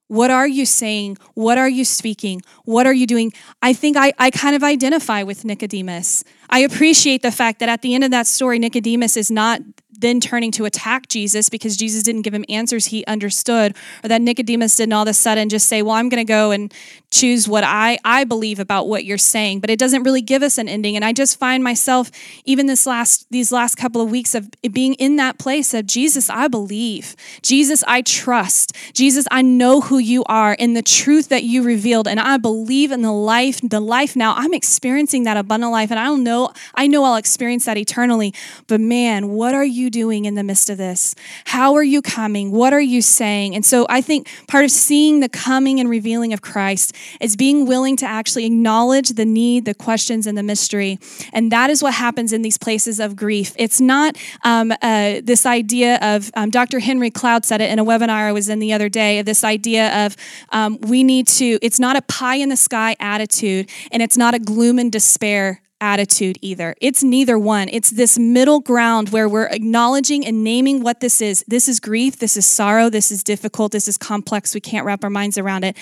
What 0.09 0.31
are 0.31 0.47
you 0.47 0.65
saying? 0.65 1.19
What 1.35 1.59
are 1.59 1.69
you 1.69 1.85
speaking? 1.85 2.41
What 2.65 2.87
are 2.87 2.95
you 2.95 3.07
doing? 3.07 3.33
I 3.61 3.73
think 3.73 3.97
I, 3.97 4.13
I 4.19 4.31
kind 4.31 4.57
of 4.57 4.63
identify 4.63 5.23
with 5.23 5.45
Nicodemus. 5.45 6.25
I 6.51 6.61
appreciate 6.61 7.23
the 7.23 7.33
fact 7.33 7.61
that 7.61 7.69
at 7.69 7.83
the 7.83 7.95
end 7.95 8.05
of 8.05 8.11
that 8.11 8.27
story, 8.27 8.59
Nicodemus 8.59 9.17
is 9.17 9.31
not 9.31 9.61
then 9.99 10.21
turning 10.21 10.51
to 10.53 10.65
attack 10.65 11.09
Jesus 11.09 11.49
because 11.49 11.77
Jesus 11.77 12.03
didn't 12.03 12.23
give 12.23 12.35
him 12.35 12.45
answers 12.49 12.87
he 12.87 13.05
understood, 13.07 13.75
or 14.05 14.09
that 14.09 14.21
Nicodemus 14.21 14.77
didn't 14.77 14.93
all 14.93 15.03
of 15.03 15.09
a 15.09 15.15
sudden 15.15 15.49
just 15.49 15.69
say, 15.69 15.83
Well, 15.83 15.95
I'm 15.95 16.09
going 16.09 16.25
to 16.25 16.31
go 16.31 16.51
and 16.51 16.73
choose 17.11 17.49
what 17.49 17.65
I, 17.65 17.99
I 18.05 18.25
believe 18.25 18.59
about 18.59 18.89
what 18.89 19.05
you're 19.05 19.17
saying. 19.17 19.61
But 19.61 19.71
it 19.71 19.79
doesn't 19.79 20.03
really 20.03 20.21
give 20.21 20.43
us 20.43 20.59
an 20.59 20.69
ending. 20.69 20.97
And 20.97 21.05
I 21.05 21.13
just 21.13 21.39
find 21.39 21.63
myself, 21.63 22.11
even 22.45 22.67
this 22.67 22.87
last 22.87 23.27
these 23.31 23.53
last 23.53 23.77
couple 23.77 24.01
of 24.01 24.11
weeks 24.11 24.35
of 24.35 24.51
being 24.73 24.95
in 24.95 25.17
that 25.17 25.39
place 25.39 25.73
of 25.73 25.87
Jesus, 25.87 26.29
I 26.29 26.49
believe. 26.49 27.17
Jesus, 27.43 27.83
I 27.87 28.03
trust. 28.03 28.75
Jesus, 28.93 29.27
I 29.31 29.43
know 29.43 29.81
who 29.81 29.99
you 29.99 30.25
are 30.25 30.57
and 30.59 30.77
the 30.77 30.83
truth 30.83 31.29
that 31.29 31.45
you 31.45 31.63
revealed. 31.63 32.09
And 32.09 32.21
I 32.21 32.37
believe 32.37 32.91
in 32.93 33.03
the 33.03 33.13
life, 33.13 33.61
the 33.63 33.81
life 33.81 34.17
now. 34.17 34.35
I'm 34.37 34.55
experiencing 34.55 35.25
that 35.25 35.37
abundant 35.37 35.73
life. 35.73 35.91
And 35.91 35.99
I 35.99 36.05
don't 36.05 36.25
know, 36.25 36.36
I 36.75 36.87
know 36.87 37.05
I'll 37.05 37.16
experience 37.16 37.64
that 37.64 37.79
eternally. 37.79 38.35
But 38.66 38.81
man, 38.81 39.29
what 39.29 39.55
are 39.55 39.64
you? 39.64 39.77
you 39.77 39.90
doing 39.90 40.25
in 40.25 40.35
the 40.35 40.42
midst 40.42 40.68
of 40.68 40.79
this? 40.79 41.14
How 41.44 41.75
are 41.75 41.83
you 41.83 42.03
coming? 42.03 42.51
What 42.51 42.72
are 42.72 42.81
you 42.81 43.01
saying? 43.01 43.55
And 43.55 43.64
so 43.64 43.87
I 43.88 44.01
think 44.01 44.29
part 44.49 44.64
of 44.64 44.70
seeing 44.70 45.20
the 45.20 45.29
coming 45.29 45.79
and 45.79 45.88
revealing 45.88 46.33
of 46.33 46.42
Christ 46.42 46.94
is 47.20 47.37
being 47.37 47.66
willing 47.66 47.96
to 47.99 48.07
actually 48.07 48.46
acknowledge 48.46 49.11
the 49.11 49.25
need, 49.25 49.64
the 49.64 49.75
questions, 49.75 50.27
and 50.27 50.37
the 50.37 50.42
mystery. 50.42 50.99
And 51.33 51.53
that 51.53 51.70
is 51.70 51.83
what 51.83 51.94
happens 51.94 52.33
in 52.33 52.42
these 52.42 52.59
places 52.59 52.99
of 52.99 53.14
grief. 53.14 53.55
It's 53.57 53.81
not 53.81 54.16
um, 54.42 54.72
uh, 54.83 55.20
this 55.22 55.46
idea 55.46 55.99
of, 56.03 56.31
um, 56.35 56.51
Dr. 56.51 56.81
Henry 56.81 57.11
Cloud 57.11 57.44
said 57.44 57.61
it 57.61 57.70
in 57.70 57.79
a 57.79 57.85
webinar 57.85 58.27
I 58.27 58.33
was 58.33 58.49
in 58.49 58.59
the 58.59 58.72
other 58.72 58.88
day, 58.88 59.22
this 59.22 59.44
idea 59.44 60.07
of 60.07 60.16
um, 60.51 60.79
we 60.81 61.05
need 61.05 61.29
to, 61.29 61.59
it's 61.62 61.79
not 61.79 61.96
a 61.96 62.03
pie 62.03 62.37
in 62.37 62.49
the 62.49 62.57
sky 62.57 62.96
attitude, 62.99 63.70
and 63.92 64.03
it's 64.03 64.16
not 64.16 64.35
a 64.35 64.38
gloom 64.38 64.79
and 64.79 64.90
despair 64.90 65.61
attitude 65.81 66.39
either. 66.41 66.75
It's 66.81 67.03
neither 67.03 67.39
one. 67.39 67.69
It's 67.69 67.91
this 67.91 68.19
middle 68.19 68.61
ground 68.61 69.11
where 69.11 69.29
we're 69.29 69.47
acknowledging 69.47 70.27
and 70.27 70.43
naming 70.43 70.83
what 70.83 71.01
this 71.01 71.21
is. 71.21 71.45
This 71.47 71.69
is 71.69 71.81
grief, 71.81 72.19
this 72.19 72.37
is 72.37 72.47
sorrow, 72.47 72.89
this 72.89 73.11
is 73.11 73.23
difficult, 73.23 73.73
this 73.73 73.89
is 73.89 73.97
complex. 73.97 74.55
We 74.55 74.61
can't 74.61 74.87
wrap 74.87 75.05
our 75.05 75.11
minds 75.11 75.39
around 75.39 75.65
it 75.65 75.77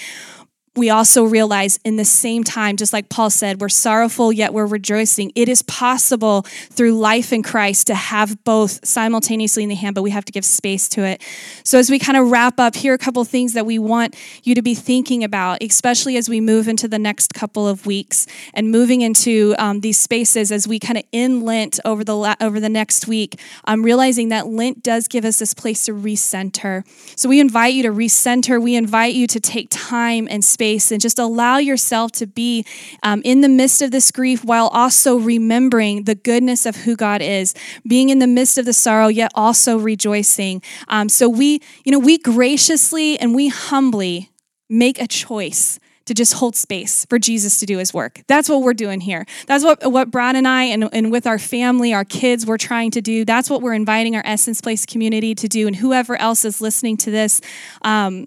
we 0.77 0.91
also 0.91 1.23
realize 1.25 1.79
in 1.85 1.97
the 1.97 2.05
same 2.05 2.43
time, 2.43 2.77
just 2.77 2.93
like 2.93 3.09
Paul 3.09 3.31
said, 3.31 3.61
we're 3.61 3.69
sorrowful, 3.69 4.33
yet 4.33 4.53
we're 4.53 4.67
rejoicing. 4.67 5.31
It 5.37 5.49
is 5.49 5.63
possible 5.63 6.43
through 6.43 6.99
life 6.99 7.33
in 7.33 7.45
Christ 7.45 7.87
to 7.87 7.95
have 7.95 8.43
both 8.43 8.85
simultaneously 8.85 9.63
in 9.63 9.69
the 9.69 9.77
hand, 9.77 9.95
but 9.95 10.03
we 10.03 10.11
have 10.11 10.25
to 10.25 10.33
give 10.33 10.45
space 10.45 10.89
to 10.91 11.05
it. 11.05 11.23
So, 11.63 11.79
as 11.79 11.91
we 11.91 12.01
kind 12.01 12.19
of 12.19 12.29
wrap 12.29 12.59
up, 12.59 12.75
here 12.75 12.91
are 12.93 12.97
a 12.97 12.99
couple 12.99 13.23
of 13.23 13.29
things 13.29 13.53
that 13.53 13.67
we 13.67 13.79
want 13.79 14.17
you 14.43 14.57
to 14.57 14.63
be 14.63 14.75
thinking 14.75 15.23
about, 15.23 15.63
especially 15.63 16.17
as 16.17 16.29
we 16.29 16.41
move 16.41 16.67
into 16.67 16.89
the 16.89 16.99
next 16.99 17.35
couple 17.35 17.69
of 17.69 17.87
weeks 17.87 18.27
and 18.53 18.73
moving 18.73 19.01
into 19.01 19.55
um, 19.59 19.81
these 19.81 19.99
spaces 19.99 20.51
as 20.51 20.67
we 20.67 20.81
kind 20.81 20.99
of 20.99 21.05
in 21.13 21.43
Lent 21.43 21.79
over 21.85 22.03
the, 22.03 22.17
la- 22.17 22.35
over 22.41 22.59
the 22.59 22.69
next 22.69 23.07
week. 23.07 23.39
I'm 23.65 23.85
realizing 23.85 24.31
that 24.31 24.49
Lent 24.49 24.83
does 24.83 25.07
give 25.07 25.25
us 25.25 25.39
this 25.39 25.55
place 25.55 25.85
to 25.85 25.93
recenter. 25.93 26.85
So, 27.17 27.29
we 27.29 27.39
invite 27.39 27.75
you 27.75 27.85
to 27.85 27.93
recenter, 27.93 28.61
we 28.61 28.75
invite 28.75 29.15
you 29.15 29.29
to 29.29 29.39
take 29.39 29.69
time 29.71 30.27
and 30.29 30.45
space 30.45 30.64
space 30.65 30.91
and 30.91 31.01
just 31.01 31.19
allow 31.19 31.59
yourself 31.59 32.11
to 32.11 32.27
be 32.27 32.65
um, 33.03 33.21
in 33.23 33.43
the 33.43 33.49
midst 33.51 33.83
of 33.83 33.91
this 33.91 34.11
grief 34.11 34.43
while 34.45 34.69
also 34.69 35.19
remembering 35.19 36.05
the 36.05 36.15
goodness 36.15 36.65
of 36.65 36.75
who 36.77 36.97
God 36.97 37.21
is, 37.21 37.55
being 37.87 38.09
in 38.09 38.19
the 38.19 38.27
midst 38.27 38.57
of 38.57 38.65
the 38.65 38.73
sorrow, 38.73 39.09
yet 39.09 39.31
also 39.35 39.77
rejoicing. 39.77 40.63
Um, 40.89 41.11
so 41.11 41.29
we, 41.29 41.61
you 41.85 41.93
know, 41.93 41.99
we 41.99 42.17
graciously 42.17 43.19
and 43.19 43.35
we 43.35 43.49
humbly 43.49 44.31
make 44.71 44.99
a 44.99 45.07
choice 45.07 45.79
to 46.07 46.15
just 46.15 46.35
hold 46.35 46.57
space 46.57 47.05
for 47.11 47.19
Jesus 47.19 47.59
to 47.61 47.67
do 47.67 47.77
his 47.77 47.93
work. 47.93 48.23
That's 48.27 48.49
what 48.49 48.63
we're 48.63 48.73
doing 48.75 49.01
here. 49.01 49.27
That's 49.47 49.65
what, 49.65 49.91
what 49.91 50.11
Brad 50.11 50.35
and 50.35 50.49
I, 50.49 50.65
and, 50.65 50.89
and 50.95 51.13
with 51.13 51.27
our 51.27 51.39
family, 51.39 51.93
our 51.93 52.05
kids, 52.07 52.47
we're 52.47 52.57
trying 52.59 52.91
to 52.93 53.03
do. 53.03 53.27
That's 53.27 53.51
what 53.51 53.61
we're 53.61 53.75
inviting 53.75 54.17
our 54.17 54.23
Essence 54.25 54.63
Place 54.63 54.87
community 54.87 55.35
to 55.35 55.47
do, 55.47 55.67
and 55.67 55.77
whoever 55.77 56.17
else 56.17 56.45
is 56.47 56.63
listening 56.63 56.97
to 56.99 57.11
this. 57.11 57.43
Um, 57.83 58.27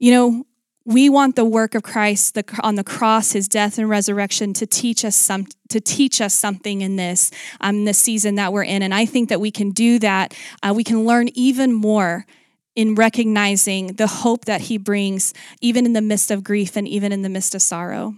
you 0.00 0.12
know, 0.12 0.44
we 0.84 1.08
want 1.08 1.36
the 1.36 1.44
work 1.44 1.74
of 1.74 1.82
Christ 1.82 2.34
the, 2.34 2.44
on 2.62 2.74
the 2.74 2.84
cross, 2.84 3.32
his 3.32 3.48
death 3.48 3.78
and 3.78 3.88
resurrection, 3.88 4.52
to 4.54 4.66
teach 4.66 5.04
us 5.04 5.14
some, 5.14 5.46
to 5.68 5.80
teach 5.80 6.20
us 6.20 6.34
something 6.34 6.80
in 6.80 6.96
this, 6.96 7.30
um, 7.60 7.84
this 7.84 7.98
season 7.98 8.36
that 8.36 8.52
we're 8.52 8.64
in. 8.64 8.82
And 8.82 8.94
I 8.94 9.04
think 9.04 9.28
that 9.28 9.40
we 9.40 9.50
can 9.50 9.70
do 9.70 9.98
that. 9.98 10.34
Uh, 10.62 10.72
we 10.74 10.84
can 10.84 11.04
learn 11.04 11.28
even 11.34 11.72
more 11.72 12.26
in 12.74 12.94
recognizing 12.94 13.88
the 13.94 14.06
hope 14.06 14.46
that 14.46 14.62
he 14.62 14.78
brings, 14.78 15.34
even 15.60 15.84
in 15.84 15.92
the 15.92 16.00
midst 16.00 16.30
of 16.30 16.42
grief 16.42 16.76
and 16.76 16.88
even 16.88 17.12
in 17.12 17.22
the 17.22 17.28
midst 17.28 17.54
of 17.54 17.62
sorrow. 17.62 18.14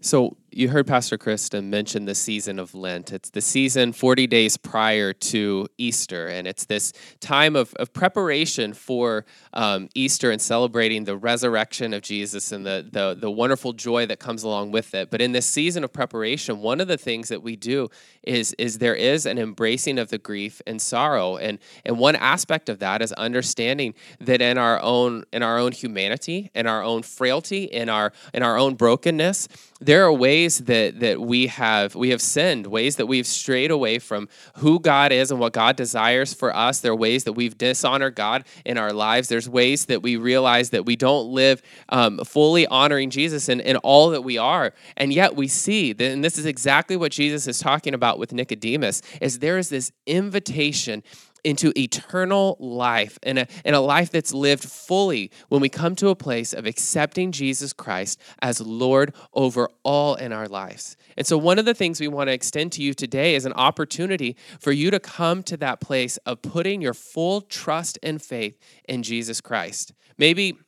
So, 0.00 0.36
you 0.54 0.68
heard 0.68 0.86
Pastor 0.86 1.16
Krista 1.16 1.64
mention 1.64 2.04
the 2.04 2.14
season 2.14 2.58
of 2.58 2.74
Lent. 2.74 3.12
It's 3.12 3.30
the 3.30 3.40
season 3.40 3.92
40 3.92 4.26
days 4.26 4.56
prior 4.56 5.12
to 5.12 5.66
Easter, 5.78 6.28
and 6.28 6.46
it's 6.46 6.66
this 6.66 6.92
time 7.20 7.56
of, 7.56 7.72
of 7.74 7.92
preparation 7.92 8.74
for 8.74 9.24
um, 9.54 9.88
Easter 9.94 10.30
and 10.30 10.40
celebrating 10.40 11.04
the 11.04 11.16
resurrection 11.16 11.94
of 11.94 12.02
Jesus 12.02 12.52
and 12.52 12.66
the, 12.66 12.86
the, 12.90 13.16
the 13.18 13.30
wonderful 13.30 13.72
joy 13.72 14.04
that 14.06 14.18
comes 14.18 14.42
along 14.42 14.72
with 14.72 14.94
it. 14.94 15.10
But 15.10 15.22
in 15.22 15.32
this 15.32 15.46
season 15.46 15.84
of 15.84 15.92
preparation, 15.92 16.60
one 16.60 16.80
of 16.80 16.88
the 16.88 16.98
things 16.98 17.28
that 17.28 17.42
we 17.42 17.56
do 17.56 17.88
is, 18.22 18.52
is 18.54 18.78
there 18.78 18.94
is 18.94 19.26
an 19.26 19.38
embracing 19.38 19.98
of 19.98 20.10
the 20.10 20.18
grief 20.18 20.60
and 20.66 20.80
sorrow. 20.80 21.36
And, 21.36 21.58
and 21.84 21.98
one 21.98 22.16
aspect 22.16 22.68
of 22.68 22.78
that 22.80 23.00
is 23.00 23.12
understanding 23.12 23.94
that 24.20 24.42
in 24.42 24.58
our 24.58 24.80
own 24.80 25.24
in 25.32 25.42
our 25.42 25.58
own 25.58 25.72
humanity, 25.72 26.50
in 26.54 26.66
our 26.66 26.82
own 26.82 27.02
frailty, 27.02 27.64
in 27.64 27.88
our 27.88 28.12
in 28.34 28.42
our 28.42 28.58
own 28.58 28.74
brokenness, 28.74 29.48
there 29.84 30.04
are 30.04 30.12
ways 30.12 30.58
that 30.58 31.00
that 31.00 31.20
we 31.20 31.48
have 31.48 31.94
we 31.94 32.10
have 32.10 32.20
sinned, 32.20 32.66
ways 32.66 32.96
that 32.96 33.06
we've 33.06 33.26
strayed 33.26 33.70
away 33.70 33.98
from 33.98 34.28
who 34.56 34.80
God 34.80 35.12
is 35.12 35.30
and 35.30 35.40
what 35.40 35.52
God 35.52 35.76
desires 35.76 36.32
for 36.32 36.54
us. 36.54 36.80
There 36.80 36.92
are 36.92 36.96
ways 36.96 37.24
that 37.24 37.32
we've 37.32 37.56
dishonored 37.56 38.14
God 38.14 38.44
in 38.64 38.78
our 38.78 38.92
lives. 38.92 39.28
There's 39.28 39.48
ways 39.48 39.86
that 39.86 40.02
we 40.02 40.16
realize 40.16 40.70
that 40.70 40.86
we 40.86 40.96
don't 40.96 41.28
live 41.28 41.62
um, 41.88 42.18
fully 42.24 42.66
honoring 42.66 43.10
Jesus 43.10 43.48
in, 43.48 43.60
in 43.60 43.76
all 43.78 44.10
that 44.10 44.22
we 44.22 44.38
are. 44.38 44.72
And 44.96 45.12
yet 45.12 45.36
we 45.36 45.48
see 45.48 45.92
that, 45.92 46.10
and 46.10 46.24
this 46.24 46.38
is 46.38 46.46
exactly 46.46 46.96
what 46.96 47.12
Jesus 47.12 47.46
is 47.46 47.58
talking 47.58 47.94
about 47.94 48.18
with 48.18 48.32
Nicodemus, 48.32 49.02
is 49.20 49.38
there 49.38 49.58
is 49.58 49.68
this 49.68 49.92
invitation 50.06 51.02
into 51.44 51.72
eternal 51.78 52.56
life 52.60 53.18
and 53.22 53.40
a, 53.40 53.46
and 53.64 53.74
a 53.74 53.80
life 53.80 54.10
that's 54.10 54.32
lived 54.32 54.64
fully 54.64 55.30
when 55.48 55.60
we 55.60 55.68
come 55.68 55.94
to 55.96 56.08
a 56.08 56.16
place 56.16 56.52
of 56.52 56.66
accepting 56.66 57.32
Jesus 57.32 57.72
Christ 57.72 58.20
as 58.40 58.60
Lord 58.60 59.14
over 59.34 59.68
all 59.82 60.14
in 60.14 60.32
our 60.32 60.48
lives. 60.48 60.96
And 61.16 61.26
so, 61.26 61.36
one 61.36 61.58
of 61.58 61.64
the 61.64 61.74
things 61.74 62.00
we 62.00 62.08
want 62.08 62.28
to 62.28 62.32
extend 62.32 62.72
to 62.72 62.82
you 62.82 62.94
today 62.94 63.34
is 63.34 63.44
an 63.44 63.52
opportunity 63.54 64.36
for 64.60 64.72
you 64.72 64.90
to 64.90 65.00
come 65.00 65.42
to 65.44 65.56
that 65.58 65.80
place 65.80 66.16
of 66.18 66.42
putting 66.42 66.80
your 66.80 66.94
full 66.94 67.40
trust 67.40 67.98
and 68.02 68.20
faith 68.20 68.58
in 68.88 69.02
Jesus 69.02 69.40
Christ. 69.40 69.92
Maybe 70.18 70.58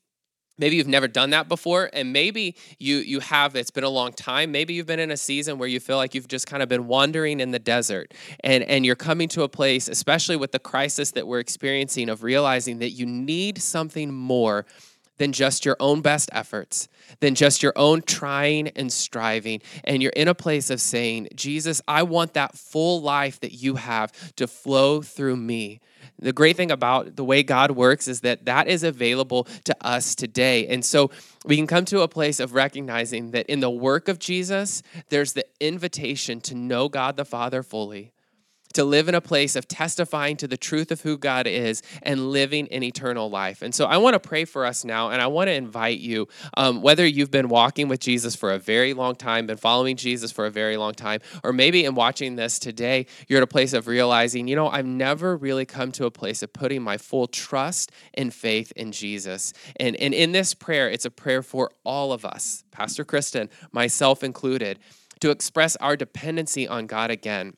maybe 0.58 0.76
you've 0.76 0.88
never 0.88 1.08
done 1.08 1.30
that 1.30 1.48
before 1.48 1.90
and 1.92 2.12
maybe 2.12 2.54
you 2.78 2.96
you 2.96 3.20
have 3.20 3.54
it's 3.56 3.70
been 3.70 3.84
a 3.84 3.88
long 3.88 4.12
time 4.12 4.52
maybe 4.52 4.74
you've 4.74 4.86
been 4.86 5.00
in 5.00 5.10
a 5.10 5.16
season 5.16 5.58
where 5.58 5.68
you 5.68 5.80
feel 5.80 5.96
like 5.96 6.14
you've 6.14 6.28
just 6.28 6.46
kind 6.46 6.62
of 6.62 6.68
been 6.68 6.86
wandering 6.86 7.40
in 7.40 7.50
the 7.50 7.58
desert 7.58 8.12
and 8.40 8.62
and 8.64 8.86
you're 8.86 8.96
coming 8.96 9.28
to 9.28 9.42
a 9.42 9.48
place 9.48 9.88
especially 9.88 10.36
with 10.36 10.52
the 10.52 10.58
crisis 10.58 11.10
that 11.12 11.26
we're 11.26 11.40
experiencing 11.40 12.08
of 12.08 12.22
realizing 12.22 12.78
that 12.78 12.90
you 12.90 13.06
need 13.06 13.60
something 13.60 14.12
more 14.12 14.66
than 15.18 15.32
just 15.32 15.64
your 15.64 15.76
own 15.80 16.00
best 16.00 16.28
efforts, 16.32 16.88
than 17.20 17.34
just 17.34 17.62
your 17.62 17.72
own 17.76 18.02
trying 18.02 18.68
and 18.68 18.92
striving. 18.92 19.60
And 19.84 20.02
you're 20.02 20.12
in 20.12 20.28
a 20.28 20.34
place 20.34 20.70
of 20.70 20.80
saying, 20.80 21.28
Jesus, 21.34 21.80
I 21.86 22.02
want 22.02 22.34
that 22.34 22.56
full 22.56 23.00
life 23.00 23.40
that 23.40 23.52
you 23.52 23.76
have 23.76 24.12
to 24.36 24.46
flow 24.46 25.02
through 25.02 25.36
me. 25.36 25.80
The 26.18 26.32
great 26.32 26.56
thing 26.56 26.70
about 26.70 27.16
the 27.16 27.24
way 27.24 27.42
God 27.42 27.72
works 27.72 28.08
is 28.08 28.20
that 28.20 28.46
that 28.46 28.68
is 28.68 28.82
available 28.82 29.44
to 29.64 29.76
us 29.84 30.14
today. 30.14 30.66
And 30.68 30.84
so 30.84 31.10
we 31.44 31.56
can 31.56 31.66
come 31.66 31.84
to 31.86 32.00
a 32.00 32.08
place 32.08 32.40
of 32.40 32.54
recognizing 32.54 33.32
that 33.32 33.46
in 33.46 33.60
the 33.60 33.70
work 33.70 34.08
of 34.08 34.18
Jesus, 34.18 34.82
there's 35.10 35.34
the 35.34 35.44
invitation 35.60 36.40
to 36.42 36.54
know 36.54 36.88
God 36.88 37.16
the 37.16 37.24
Father 37.24 37.62
fully 37.62 38.13
to 38.74 38.84
live 38.84 39.08
in 39.08 39.14
a 39.14 39.20
place 39.20 39.56
of 39.56 39.66
testifying 39.66 40.36
to 40.36 40.46
the 40.46 40.56
truth 40.56 40.90
of 40.90 41.00
who 41.00 41.16
God 41.16 41.46
is 41.46 41.82
and 42.02 42.30
living 42.30 42.66
in 42.66 42.82
eternal 42.82 43.30
life. 43.30 43.62
And 43.62 43.74
so 43.74 43.86
I 43.86 43.96
want 43.96 44.14
to 44.14 44.20
pray 44.20 44.44
for 44.44 44.66
us 44.66 44.84
now, 44.84 45.10
and 45.10 45.22
I 45.22 45.26
want 45.26 45.48
to 45.48 45.54
invite 45.54 45.98
you, 45.98 46.28
um, 46.56 46.82
whether 46.82 47.06
you've 47.06 47.30
been 47.30 47.48
walking 47.48 47.88
with 47.88 48.00
Jesus 48.00 48.34
for 48.36 48.52
a 48.52 48.58
very 48.58 48.94
long 48.94 49.14
time, 49.14 49.46
been 49.46 49.56
following 49.56 49.96
Jesus 49.96 50.30
for 50.30 50.46
a 50.46 50.50
very 50.50 50.76
long 50.76 50.92
time, 50.92 51.20
or 51.42 51.52
maybe 51.52 51.84
in 51.84 51.94
watching 51.94 52.36
this 52.36 52.58
today, 52.58 53.06
you're 53.28 53.38
at 53.38 53.42
a 53.42 53.46
place 53.46 53.72
of 53.72 53.86
realizing, 53.86 54.48
you 54.48 54.56
know, 54.56 54.68
I've 54.68 54.86
never 54.86 55.36
really 55.36 55.64
come 55.64 55.92
to 55.92 56.06
a 56.06 56.10
place 56.10 56.42
of 56.42 56.52
putting 56.52 56.82
my 56.82 56.98
full 56.98 57.26
trust 57.26 57.92
and 58.14 58.32
faith 58.32 58.72
in 58.76 58.92
Jesus. 58.92 59.52
And, 59.76 59.96
and 59.96 60.12
in 60.12 60.32
this 60.32 60.54
prayer, 60.54 60.90
it's 60.90 61.04
a 61.04 61.10
prayer 61.10 61.42
for 61.42 61.70
all 61.84 62.12
of 62.12 62.24
us, 62.24 62.64
Pastor 62.70 63.04
Kristen, 63.04 63.48
myself 63.72 64.22
included, 64.22 64.78
to 65.20 65.30
express 65.30 65.76
our 65.76 65.96
dependency 65.96 66.68
on 66.68 66.86
God 66.86 67.10
again 67.10 67.54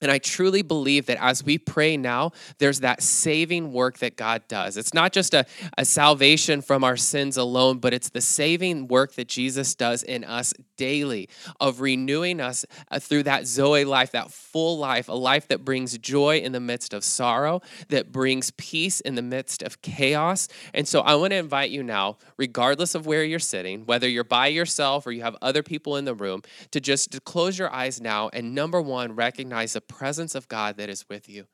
and 0.00 0.10
I 0.10 0.18
truly 0.18 0.62
believe 0.62 1.06
that 1.06 1.18
as 1.20 1.42
we 1.42 1.58
pray 1.58 1.96
now, 1.96 2.32
there's 2.58 2.80
that 2.80 3.02
saving 3.02 3.72
work 3.72 3.98
that 3.98 4.16
God 4.16 4.42
does. 4.48 4.76
It's 4.76 4.94
not 4.94 5.12
just 5.12 5.34
a, 5.34 5.44
a 5.76 5.84
salvation 5.84 6.62
from 6.62 6.84
our 6.84 6.96
sins 6.96 7.36
alone, 7.36 7.78
but 7.78 7.92
it's 7.92 8.10
the 8.10 8.20
saving 8.20 8.88
work 8.88 9.14
that 9.14 9.28
Jesus 9.28 9.74
does 9.74 10.02
in 10.02 10.24
us 10.24 10.54
daily 10.76 11.28
of 11.60 11.80
renewing 11.80 12.40
us 12.40 12.64
uh, 12.90 12.98
through 12.98 13.24
that 13.24 13.46
Zoe 13.46 13.84
life, 13.84 14.12
that 14.12 14.30
full 14.30 14.78
life, 14.78 15.08
a 15.08 15.12
life 15.12 15.48
that 15.48 15.64
brings 15.64 15.98
joy 15.98 16.38
in 16.38 16.52
the 16.52 16.60
midst 16.60 16.94
of 16.94 17.02
sorrow, 17.02 17.60
that 17.88 18.12
brings 18.12 18.52
peace 18.52 19.00
in 19.00 19.16
the 19.16 19.22
midst 19.22 19.62
of 19.62 19.82
chaos. 19.82 20.48
And 20.72 20.86
so 20.86 21.00
I 21.00 21.16
want 21.16 21.32
to 21.32 21.36
invite 21.36 21.70
you 21.70 21.82
now, 21.82 22.18
regardless 22.36 22.94
of 22.94 23.06
where 23.06 23.24
you're 23.24 23.38
sitting, 23.38 23.84
whether 23.86 24.08
you're 24.08 24.24
by 24.24 24.46
yourself 24.46 25.06
or 25.06 25.12
you 25.12 25.22
have 25.22 25.36
other 25.42 25.62
people 25.62 25.96
in 25.96 26.04
the 26.04 26.14
room, 26.14 26.42
to 26.70 26.80
just 26.80 27.10
to 27.12 27.20
close 27.20 27.58
your 27.58 27.72
eyes 27.72 28.00
now 28.00 28.30
and 28.32 28.54
number 28.54 28.80
one, 28.80 29.16
recognize 29.16 29.72
the 29.72 29.80
presence 29.88 30.34
of 30.34 30.48
God 30.48 30.76
that 30.76 30.88
is 30.88 31.08
with 31.08 31.28
you 31.28 31.46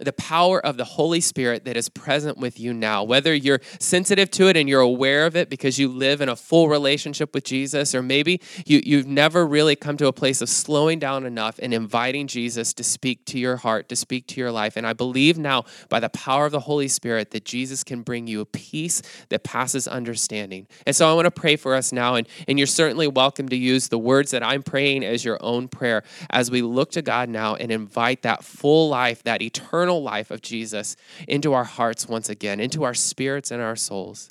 the 0.00 0.12
power 0.12 0.64
of 0.64 0.76
the 0.76 0.84
Holy 0.84 1.20
Spirit 1.20 1.64
that 1.64 1.76
is 1.76 1.88
present 1.88 2.38
with 2.38 2.58
you 2.58 2.74
now. 2.74 3.04
Whether 3.04 3.34
you're 3.34 3.60
sensitive 3.78 4.30
to 4.32 4.48
it 4.48 4.56
and 4.56 4.68
you're 4.68 4.80
aware 4.80 5.26
of 5.26 5.36
it 5.36 5.48
because 5.48 5.78
you 5.78 5.88
live 5.88 6.20
in 6.20 6.28
a 6.28 6.36
full 6.36 6.68
relationship 6.68 7.34
with 7.34 7.44
Jesus, 7.44 7.94
or 7.94 8.02
maybe 8.02 8.40
you, 8.66 8.80
you've 8.84 9.06
never 9.06 9.46
really 9.46 9.76
come 9.76 9.96
to 9.98 10.06
a 10.06 10.12
place 10.12 10.40
of 10.40 10.48
slowing 10.48 10.98
down 10.98 11.24
enough 11.24 11.60
and 11.62 11.72
inviting 11.72 12.26
Jesus 12.26 12.72
to 12.74 12.84
speak 12.84 13.24
to 13.26 13.38
your 13.38 13.56
heart, 13.56 13.88
to 13.88 13.96
speak 13.96 14.26
to 14.28 14.40
your 14.40 14.50
life. 14.50 14.76
And 14.76 14.86
I 14.86 14.92
believe 14.94 15.38
now, 15.38 15.64
by 15.88 16.00
the 16.00 16.08
power 16.08 16.46
of 16.46 16.52
the 16.52 16.60
Holy 16.60 16.88
Spirit, 16.88 17.30
that 17.30 17.44
Jesus 17.44 17.84
can 17.84 18.02
bring 18.02 18.26
you 18.26 18.40
a 18.40 18.46
peace 18.46 19.00
that 19.28 19.44
passes 19.44 19.86
understanding. 19.86 20.66
And 20.86 20.96
so 20.96 21.08
I 21.08 21.14
want 21.14 21.26
to 21.26 21.30
pray 21.30 21.56
for 21.56 21.74
us 21.74 21.92
now. 21.92 22.16
And, 22.16 22.26
and 22.48 22.58
you're 22.58 22.66
certainly 22.66 23.06
welcome 23.06 23.48
to 23.48 23.56
use 23.56 23.88
the 23.88 23.98
words 23.98 24.32
that 24.32 24.42
I'm 24.42 24.62
praying 24.62 25.04
as 25.04 25.24
your 25.24 25.38
own 25.40 25.68
prayer 25.68 26.02
as 26.30 26.50
we 26.50 26.62
look 26.62 26.90
to 26.92 27.02
God 27.02 27.28
now 27.28 27.54
and 27.54 27.70
invite 27.70 28.22
that 28.22 28.42
full 28.42 28.88
life, 28.88 29.22
that 29.22 29.40
eternal 29.40 29.83
eternal 29.84 30.02
life 30.02 30.30
of 30.30 30.40
Jesus 30.40 30.96
into 31.28 31.52
our 31.52 31.64
hearts 31.64 32.08
once 32.08 32.30
again, 32.30 32.58
into 32.58 32.84
our 32.84 32.94
spirits 32.94 33.50
and 33.50 33.60
our 33.60 33.76
souls. 33.76 34.30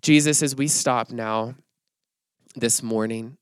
Jesus, 0.00 0.42
as 0.42 0.56
we 0.56 0.66
stop 0.66 1.10
now 1.10 1.54
this 2.56 2.82
morning, 2.82 3.36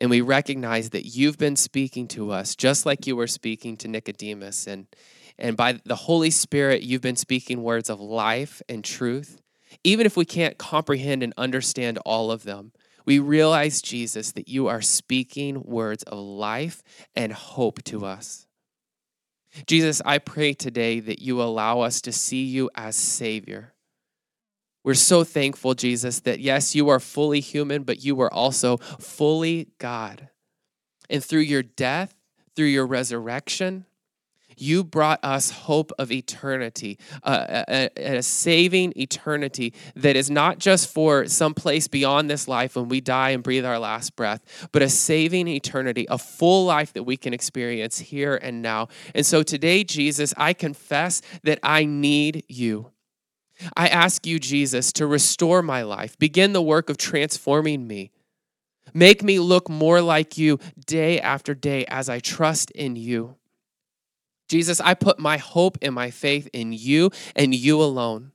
and 0.00 0.08
we 0.08 0.22
recognize 0.22 0.90
that 0.90 1.04
you've 1.04 1.36
been 1.36 1.56
speaking 1.56 2.08
to 2.08 2.30
us 2.30 2.56
just 2.56 2.86
like 2.86 3.06
you 3.06 3.14
were 3.14 3.26
speaking 3.26 3.76
to 3.76 3.88
Nicodemus. 3.88 4.66
And, 4.66 4.86
and 5.38 5.56
by 5.56 5.78
the 5.84 5.94
Holy 5.94 6.30
Spirit, 6.30 6.82
you've 6.82 7.02
been 7.02 7.16
speaking 7.16 7.62
words 7.62 7.90
of 7.90 8.00
life 8.00 8.62
and 8.68 8.82
truth. 8.82 9.42
Even 9.84 10.06
if 10.06 10.16
we 10.16 10.24
can't 10.24 10.56
comprehend 10.56 11.22
and 11.22 11.34
understand 11.36 11.98
all 12.06 12.30
of 12.30 12.44
them, 12.44 12.72
we 13.04 13.18
realize, 13.18 13.82
Jesus, 13.82 14.32
that 14.32 14.48
you 14.48 14.68
are 14.68 14.80
speaking 14.80 15.62
words 15.62 16.02
of 16.04 16.18
life 16.18 16.82
and 17.14 17.32
hope 17.32 17.82
to 17.84 18.06
us. 18.06 18.46
Jesus, 19.66 20.00
I 20.04 20.18
pray 20.18 20.54
today 20.54 21.00
that 21.00 21.20
you 21.20 21.42
allow 21.42 21.80
us 21.80 22.00
to 22.02 22.12
see 22.12 22.44
you 22.44 22.70
as 22.74 22.96
Savior. 22.96 23.74
We're 24.84 24.94
so 24.94 25.22
thankful, 25.22 25.74
Jesus, 25.74 26.20
that 26.20 26.40
yes, 26.40 26.74
you 26.74 26.88
are 26.88 26.98
fully 26.98 27.40
human, 27.40 27.84
but 27.84 28.04
you 28.04 28.20
are 28.20 28.32
also 28.32 28.78
fully 28.78 29.68
God. 29.78 30.28
And 31.08 31.22
through 31.22 31.40
your 31.40 31.62
death, 31.62 32.14
through 32.56 32.66
your 32.66 32.86
resurrection, 32.86 33.86
you 34.56 34.84
brought 34.84 35.20
us 35.22 35.50
hope 35.50 35.92
of 35.98 36.10
eternity, 36.10 36.98
a, 37.22 37.88
a, 37.96 38.22
saving 38.22 38.92
eternity 38.96 39.74
that 39.96 40.16
is 40.16 40.30
not 40.30 40.58
just 40.58 40.88
for 40.92 41.26
some 41.26 41.54
place 41.54 41.88
beyond 41.88 42.30
this 42.30 42.48
life 42.48 42.76
when 42.76 42.88
we 42.88 43.00
die 43.00 43.30
and 43.30 43.42
breathe 43.42 43.64
our 43.64 43.78
last 43.78 44.16
breath, 44.16 44.68
but 44.72 44.82
a 44.82 44.88
saving 44.88 45.48
eternity, 45.48 46.06
a 46.10 46.18
full 46.18 46.64
life 46.64 46.92
that 46.92 47.04
we 47.04 47.16
can 47.16 47.34
experience 47.34 47.98
here 47.98 48.36
and 48.36 48.62
now. 48.62 48.88
And 49.14 49.24
so 49.26 49.42
today, 49.42 49.84
Jesus, 49.84 50.34
I 50.36 50.52
confess 50.52 51.22
that 51.42 51.58
I 51.62 51.84
need 51.84 52.44
you. 52.48 52.92
I 53.76 53.88
ask 53.88 54.26
you, 54.26 54.38
Jesus, 54.38 54.92
to 54.94 55.06
restore 55.06 55.62
my 55.62 55.82
life, 55.82 56.18
begin 56.18 56.52
the 56.52 56.62
work 56.62 56.90
of 56.90 56.96
transforming 56.96 57.86
me. 57.86 58.10
Make 58.94 59.22
me 59.22 59.38
look 59.38 59.68
more 59.68 60.00
like 60.00 60.36
you 60.36 60.58
day 60.86 61.20
after 61.20 61.54
day 61.54 61.84
as 61.86 62.08
I 62.08 62.20
trust 62.20 62.70
in 62.72 62.96
you. 62.96 63.36
Jesus, 64.52 64.82
I 64.82 64.92
put 64.92 65.18
my 65.18 65.38
hope 65.38 65.78
and 65.80 65.94
my 65.94 66.10
faith 66.10 66.46
in 66.52 66.74
you 66.74 67.10
and 67.34 67.54
you 67.54 67.80
alone. 67.80 68.32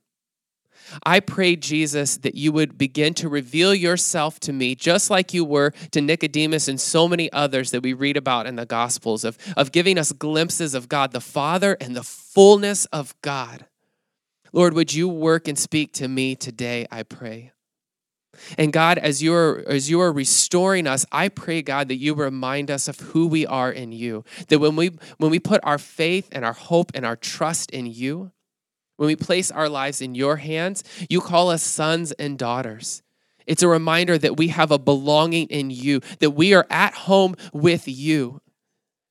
I 1.03 1.19
pray, 1.19 1.55
Jesus, 1.55 2.17
that 2.17 2.33
you 2.33 2.51
would 2.53 2.75
begin 2.75 3.13
to 3.15 3.29
reveal 3.29 3.71
yourself 3.71 4.39
to 4.39 4.51
me, 4.51 4.73
just 4.73 5.11
like 5.11 5.31
you 5.35 5.45
were 5.45 5.73
to 5.91 6.01
Nicodemus 6.01 6.67
and 6.67 6.81
so 6.81 7.07
many 7.07 7.31
others 7.31 7.69
that 7.69 7.83
we 7.83 7.93
read 7.93 8.17
about 8.17 8.47
in 8.47 8.55
the 8.55 8.65
Gospels, 8.65 9.23
of, 9.23 9.37
of 9.55 9.71
giving 9.71 9.99
us 9.99 10.11
glimpses 10.11 10.73
of 10.73 10.89
God 10.89 11.11
the 11.11 11.21
Father 11.21 11.77
and 11.79 11.95
the 11.95 12.03
fullness 12.03 12.85
of 12.85 13.13
God. 13.21 13.67
Lord, 14.51 14.73
would 14.73 14.91
you 14.91 15.07
work 15.07 15.47
and 15.47 15.59
speak 15.59 15.93
to 15.93 16.07
me 16.07 16.35
today, 16.35 16.87
I 16.89 17.03
pray. 17.03 17.51
And 18.57 18.71
God, 18.71 18.97
as 18.97 19.21
you 19.21 19.33
are 19.33 19.63
as 19.67 19.89
you 19.89 19.99
are 19.99 20.11
restoring 20.11 20.87
us, 20.87 21.05
I 21.11 21.29
pray, 21.29 21.61
God, 21.61 21.87
that 21.87 21.95
you 21.95 22.13
remind 22.13 22.69
us 22.69 22.87
of 22.87 22.99
who 22.99 23.27
we 23.27 23.45
are 23.45 23.71
in 23.71 23.91
you. 23.91 24.23
That 24.49 24.59
when 24.59 24.75
we 24.75 24.91
when 25.17 25.31
we 25.31 25.39
put 25.39 25.61
our 25.63 25.77
faith 25.77 26.29
and 26.31 26.45
our 26.45 26.53
hope 26.53 26.91
and 26.93 27.05
our 27.05 27.15
trust 27.15 27.71
in 27.71 27.87
you, 27.87 28.31
when 28.97 29.07
we 29.07 29.15
place 29.15 29.51
our 29.51 29.69
lives 29.69 30.01
in 30.01 30.15
your 30.15 30.37
hands, 30.37 30.83
you 31.09 31.21
call 31.21 31.49
us 31.49 31.63
sons 31.63 32.11
and 32.13 32.37
daughters. 32.37 33.01
It's 33.45 33.63
a 33.63 33.67
reminder 33.67 34.17
that 34.17 34.37
we 34.37 34.49
have 34.49 34.71
a 34.71 34.77
belonging 34.77 35.47
in 35.47 35.69
you, 35.69 36.01
that 36.19 36.31
we 36.31 36.53
are 36.53 36.67
at 36.69 36.93
home 36.93 37.35
with 37.53 37.87
you. 37.87 38.41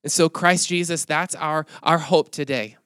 And 0.05 0.12
so, 0.12 0.29
Christ 0.29 0.69
Jesus, 0.69 1.05
that's 1.05 1.35
our, 1.35 1.67
our 1.83 1.99
hope 1.99 2.31
today 2.31 2.77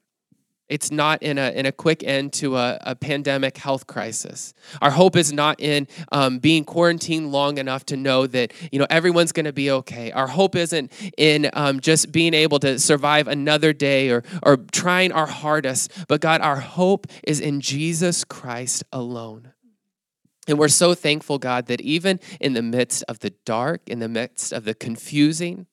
It's 0.71 0.93
not 0.93 1.21
in 1.23 1.37
a, 1.37 1.51
in 1.51 1.66
a 1.66 1.73
quick 1.73 2.05
end 2.05 2.33
to 2.35 2.57
a, 2.57 2.79
a 2.83 2.95
pandemic 2.95 3.59
health 3.59 3.89
crisis. 3.89 4.55
Our 4.81 4.93
hope 4.93 5.16
is 5.16 5.33
not 5.33 5.61
in 5.61 5.89
um, 6.12 6.39
being 6.39 6.64
quarantined 6.64 7.33
long 7.33 7.59
enough 7.59 7.85
to 7.87 7.97
know 7.97 8.29
that 8.29 8.53
you 8.71 8.79
know 8.79 8.87
everyone's 8.89 9.33
going 9.33 9.47
to 9.47 9.53
be 9.53 9.71
okay. 9.71 10.12
Our 10.12 10.29
hope 10.29 10.55
isn't 10.55 10.93
in 11.18 11.51
um, 11.55 11.81
just 11.81 12.12
being 12.12 12.35
able 12.35 12.61
to 12.61 12.79
survive 12.79 13.27
another 13.27 13.73
day 13.73 14.11
or, 14.11 14.23
or 14.45 14.59
trying 14.59 15.11
our 15.11 15.27
hardest. 15.27 15.91
But 16.07 16.21
God, 16.21 16.41
our 16.41 16.61
hope 16.61 17.09
is 17.25 17.41
in 17.41 17.61
Jesus 17.61 18.23
Christ 18.23 18.85
alone. 18.93 19.53
And 20.47 20.57
we're 20.57 20.68
so 20.68 20.95
thankful, 20.95 21.39
God, 21.39 21.66
that 21.66 21.81
even 21.81 22.21
in 22.41 22.55
the 22.55 22.62
midst 22.62 23.03
of 23.09 23.18
the 23.18 23.31
dark, 23.45 23.83
in 23.89 23.99
the 23.99 24.09
midst 24.09 24.53
of 24.53 24.64
the 24.64 24.75
confusing, 24.75 25.66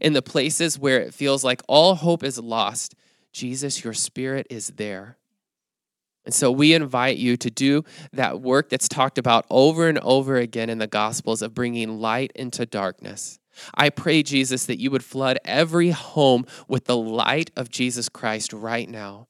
in 0.00 0.12
the 0.12 0.22
places 0.22 0.78
where 0.78 1.00
it 1.00 1.14
feels 1.14 1.42
like 1.42 1.62
all 1.68 1.96
hope 1.96 2.22
is 2.22 2.38
lost, 2.38 2.94
Jesus, 3.36 3.84
your 3.84 3.92
spirit 3.92 4.46
is 4.48 4.68
there. 4.76 5.18
And 6.24 6.34
so 6.34 6.50
we 6.50 6.72
invite 6.72 7.18
you 7.18 7.36
to 7.36 7.50
do 7.50 7.84
that 8.14 8.40
work 8.40 8.70
that's 8.70 8.88
talked 8.88 9.18
about 9.18 9.44
over 9.50 9.88
and 9.88 9.98
over 9.98 10.36
again 10.36 10.70
in 10.70 10.78
the 10.78 10.86
Gospels 10.86 11.42
of 11.42 11.54
bringing 11.54 12.00
light 12.00 12.32
into 12.34 12.64
darkness. 12.64 13.38
I 13.74 13.90
pray, 13.90 14.22
Jesus, 14.22 14.64
that 14.64 14.80
you 14.80 14.90
would 14.90 15.04
flood 15.04 15.38
every 15.44 15.90
home 15.90 16.46
with 16.66 16.86
the 16.86 16.96
light 16.96 17.50
of 17.56 17.68
Jesus 17.68 18.08
Christ 18.08 18.54
right 18.54 18.88
now. 18.88 19.28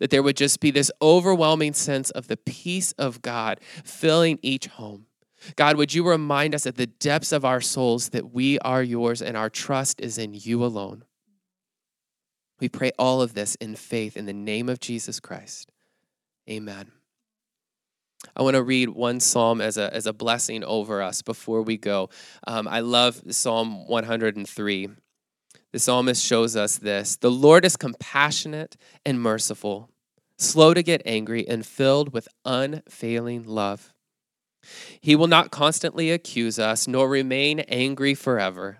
That 0.00 0.10
there 0.10 0.22
would 0.22 0.36
just 0.36 0.60
be 0.60 0.70
this 0.70 0.90
overwhelming 1.00 1.72
sense 1.72 2.10
of 2.10 2.28
the 2.28 2.36
peace 2.36 2.92
of 2.92 3.22
God 3.22 3.58
filling 3.84 4.38
each 4.42 4.66
home. 4.66 5.06
God, 5.56 5.78
would 5.78 5.94
you 5.94 6.06
remind 6.06 6.54
us 6.54 6.66
at 6.66 6.76
the 6.76 6.86
depths 6.86 7.32
of 7.32 7.46
our 7.46 7.62
souls 7.62 8.10
that 8.10 8.34
we 8.34 8.58
are 8.58 8.82
yours 8.82 9.22
and 9.22 9.34
our 9.34 9.48
trust 9.48 10.00
is 10.02 10.18
in 10.18 10.34
you 10.34 10.62
alone? 10.62 11.04
We 12.60 12.68
pray 12.68 12.92
all 12.98 13.20
of 13.20 13.34
this 13.34 13.54
in 13.56 13.76
faith 13.76 14.16
in 14.16 14.26
the 14.26 14.32
name 14.32 14.68
of 14.68 14.80
Jesus 14.80 15.20
Christ. 15.20 15.70
Amen. 16.48 16.92
I 18.34 18.42
want 18.42 18.54
to 18.54 18.62
read 18.62 18.90
one 18.90 19.20
psalm 19.20 19.60
as 19.60 19.76
a, 19.76 19.92
as 19.94 20.06
a 20.06 20.12
blessing 20.12 20.64
over 20.64 21.02
us 21.02 21.22
before 21.22 21.62
we 21.62 21.76
go. 21.76 22.08
Um, 22.46 22.66
I 22.66 22.80
love 22.80 23.22
Psalm 23.30 23.86
103. 23.86 24.88
The 25.72 25.78
psalmist 25.78 26.24
shows 26.24 26.56
us 26.56 26.78
this 26.78 27.16
The 27.16 27.30
Lord 27.30 27.64
is 27.64 27.76
compassionate 27.76 28.76
and 29.04 29.20
merciful, 29.20 29.90
slow 30.38 30.72
to 30.72 30.82
get 30.82 31.02
angry, 31.04 31.46
and 31.46 31.66
filled 31.66 32.12
with 32.12 32.28
unfailing 32.44 33.44
love. 33.44 33.92
He 35.00 35.14
will 35.14 35.28
not 35.28 35.50
constantly 35.50 36.10
accuse 36.10 36.58
us, 36.58 36.88
nor 36.88 37.08
remain 37.08 37.60
angry 37.60 38.14
forever. 38.14 38.78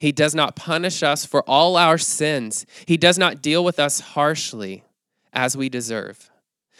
He 0.00 0.12
does 0.12 0.34
not 0.34 0.56
punish 0.56 1.02
us 1.02 1.24
for 1.24 1.42
all 1.48 1.76
our 1.76 1.98
sins. 1.98 2.66
He 2.86 2.96
does 2.96 3.18
not 3.18 3.42
deal 3.42 3.64
with 3.64 3.78
us 3.78 4.00
harshly 4.00 4.84
as 5.32 5.56
we 5.56 5.68
deserve. 5.68 6.30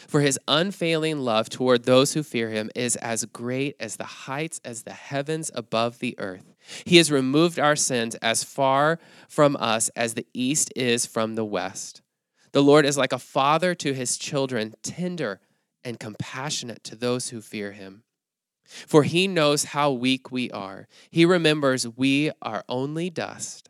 For 0.07 0.21
his 0.21 0.39
unfailing 0.47 1.19
love 1.19 1.49
toward 1.49 1.83
those 1.83 2.13
who 2.13 2.23
fear 2.23 2.49
him 2.49 2.71
is 2.75 2.95
as 2.97 3.25
great 3.25 3.75
as 3.79 3.97
the 3.97 4.03
heights 4.03 4.59
as 4.65 4.83
the 4.83 4.93
heavens 4.93 5.51
above 5.53 5.99
the 5.99 6.15
earth. 6.17 6.55
He 6.85 6.97
has 6.97 7.11
removed 7.11 7.59
our 7.59 7.75
sins 7.75 8.15
as 8.15 8.43
far 8.43 8.99
from 9.29 9.55
us 9.57 9.89
as 9.89 10.15
the 10.15 10.25
east 10.33 10.73
is 10.75 11.05
from 11.05 11.35
the 11.35 11.45
west. 11.45 12.01
The 12.51 12.63
Lord 12.63 12.85
is 12.85 12.97
like 12.97 13.13
a 13.13 13.19
father 13.19 13.75
to 13.75 13.93
his 13.93 14.17
children, 14.17 14.73
tender 14.81 15.39
and 15.83 15.99
compassionate 15.99 16.83
to 16.85 16.95
those 16.95 17.29
who 17.29 17.41
fear 17.41 17.71
him. 17.71 18.03
For 18.87 19.03
he 19.03 19.27
knows 19.27 19.65
how 19.65 19.91
weak 19.91 20.31
we 20.31 20.49
are. 20.51 20.87
He 21.09 21.25
remembers 21.25 21.87
we 21.87 22.31
are 22.41 22.63
only 22.69 23.09
dust. 23.09 23.69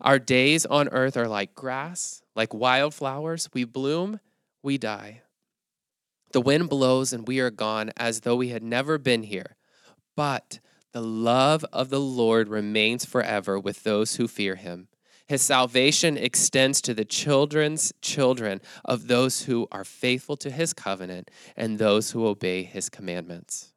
Our 0.00 0.18
days 0.18 0.66
on 0.66 0.88
earth 0.88 1.16
are 1.16 1.28
like 1.28 1.54
grass, 1.54 2.22
like 2.36 2.54
wildflowers. 2.54 3.48
We 3.52 3.64
bloom, 3.64 4.20
we 4.62 4.78
die. 4.78 5.22
The 6.32 6.40
wind 6.40 6.68
blows 6.68 7.12
and 7.12 7.26
we 7.26 7.40
are 7.40 7.50
gone 7.50 7.90
as 7.96 8.20
though 8.20 8.36
we 8.36 8.48
had 8.48 8.62
never 8.62 8.98
been 8.98 9.24
here. 9.24 9.56
But 10.16 10.60
the 10.92 11.02
love 11.02 11.64
of 11.72 11.90
the 11.90 12.00
Lord 12.00 12.48
remains 12.48 13.04
forever 13.04 13.58
with 13.58 13.82
those 13.82 14.16
who 14.16 14.28
fear 14.28 14.56
him. 14.56 14.88
His 15.26 15.42
salvation 15.42 16.16
extends 16.16 16.80
to 16.82 16.94
the 16.94 17.04
children's 17.04 17.92
children 18.02 18.60
of 18.84 19.06
those 19.06 19.42
who 19.42 19.68
are 19.70 19.84
faithful 19.84 20.36
to 20.38 20.50
his 20.50 20.72
covenant 20.72 21.30
and 21.56 21.78
those 21.78 22.10
who 22.10 22.26
obey 22.26 22.64
his 22.64 22.88
commandments. 22.88 23.69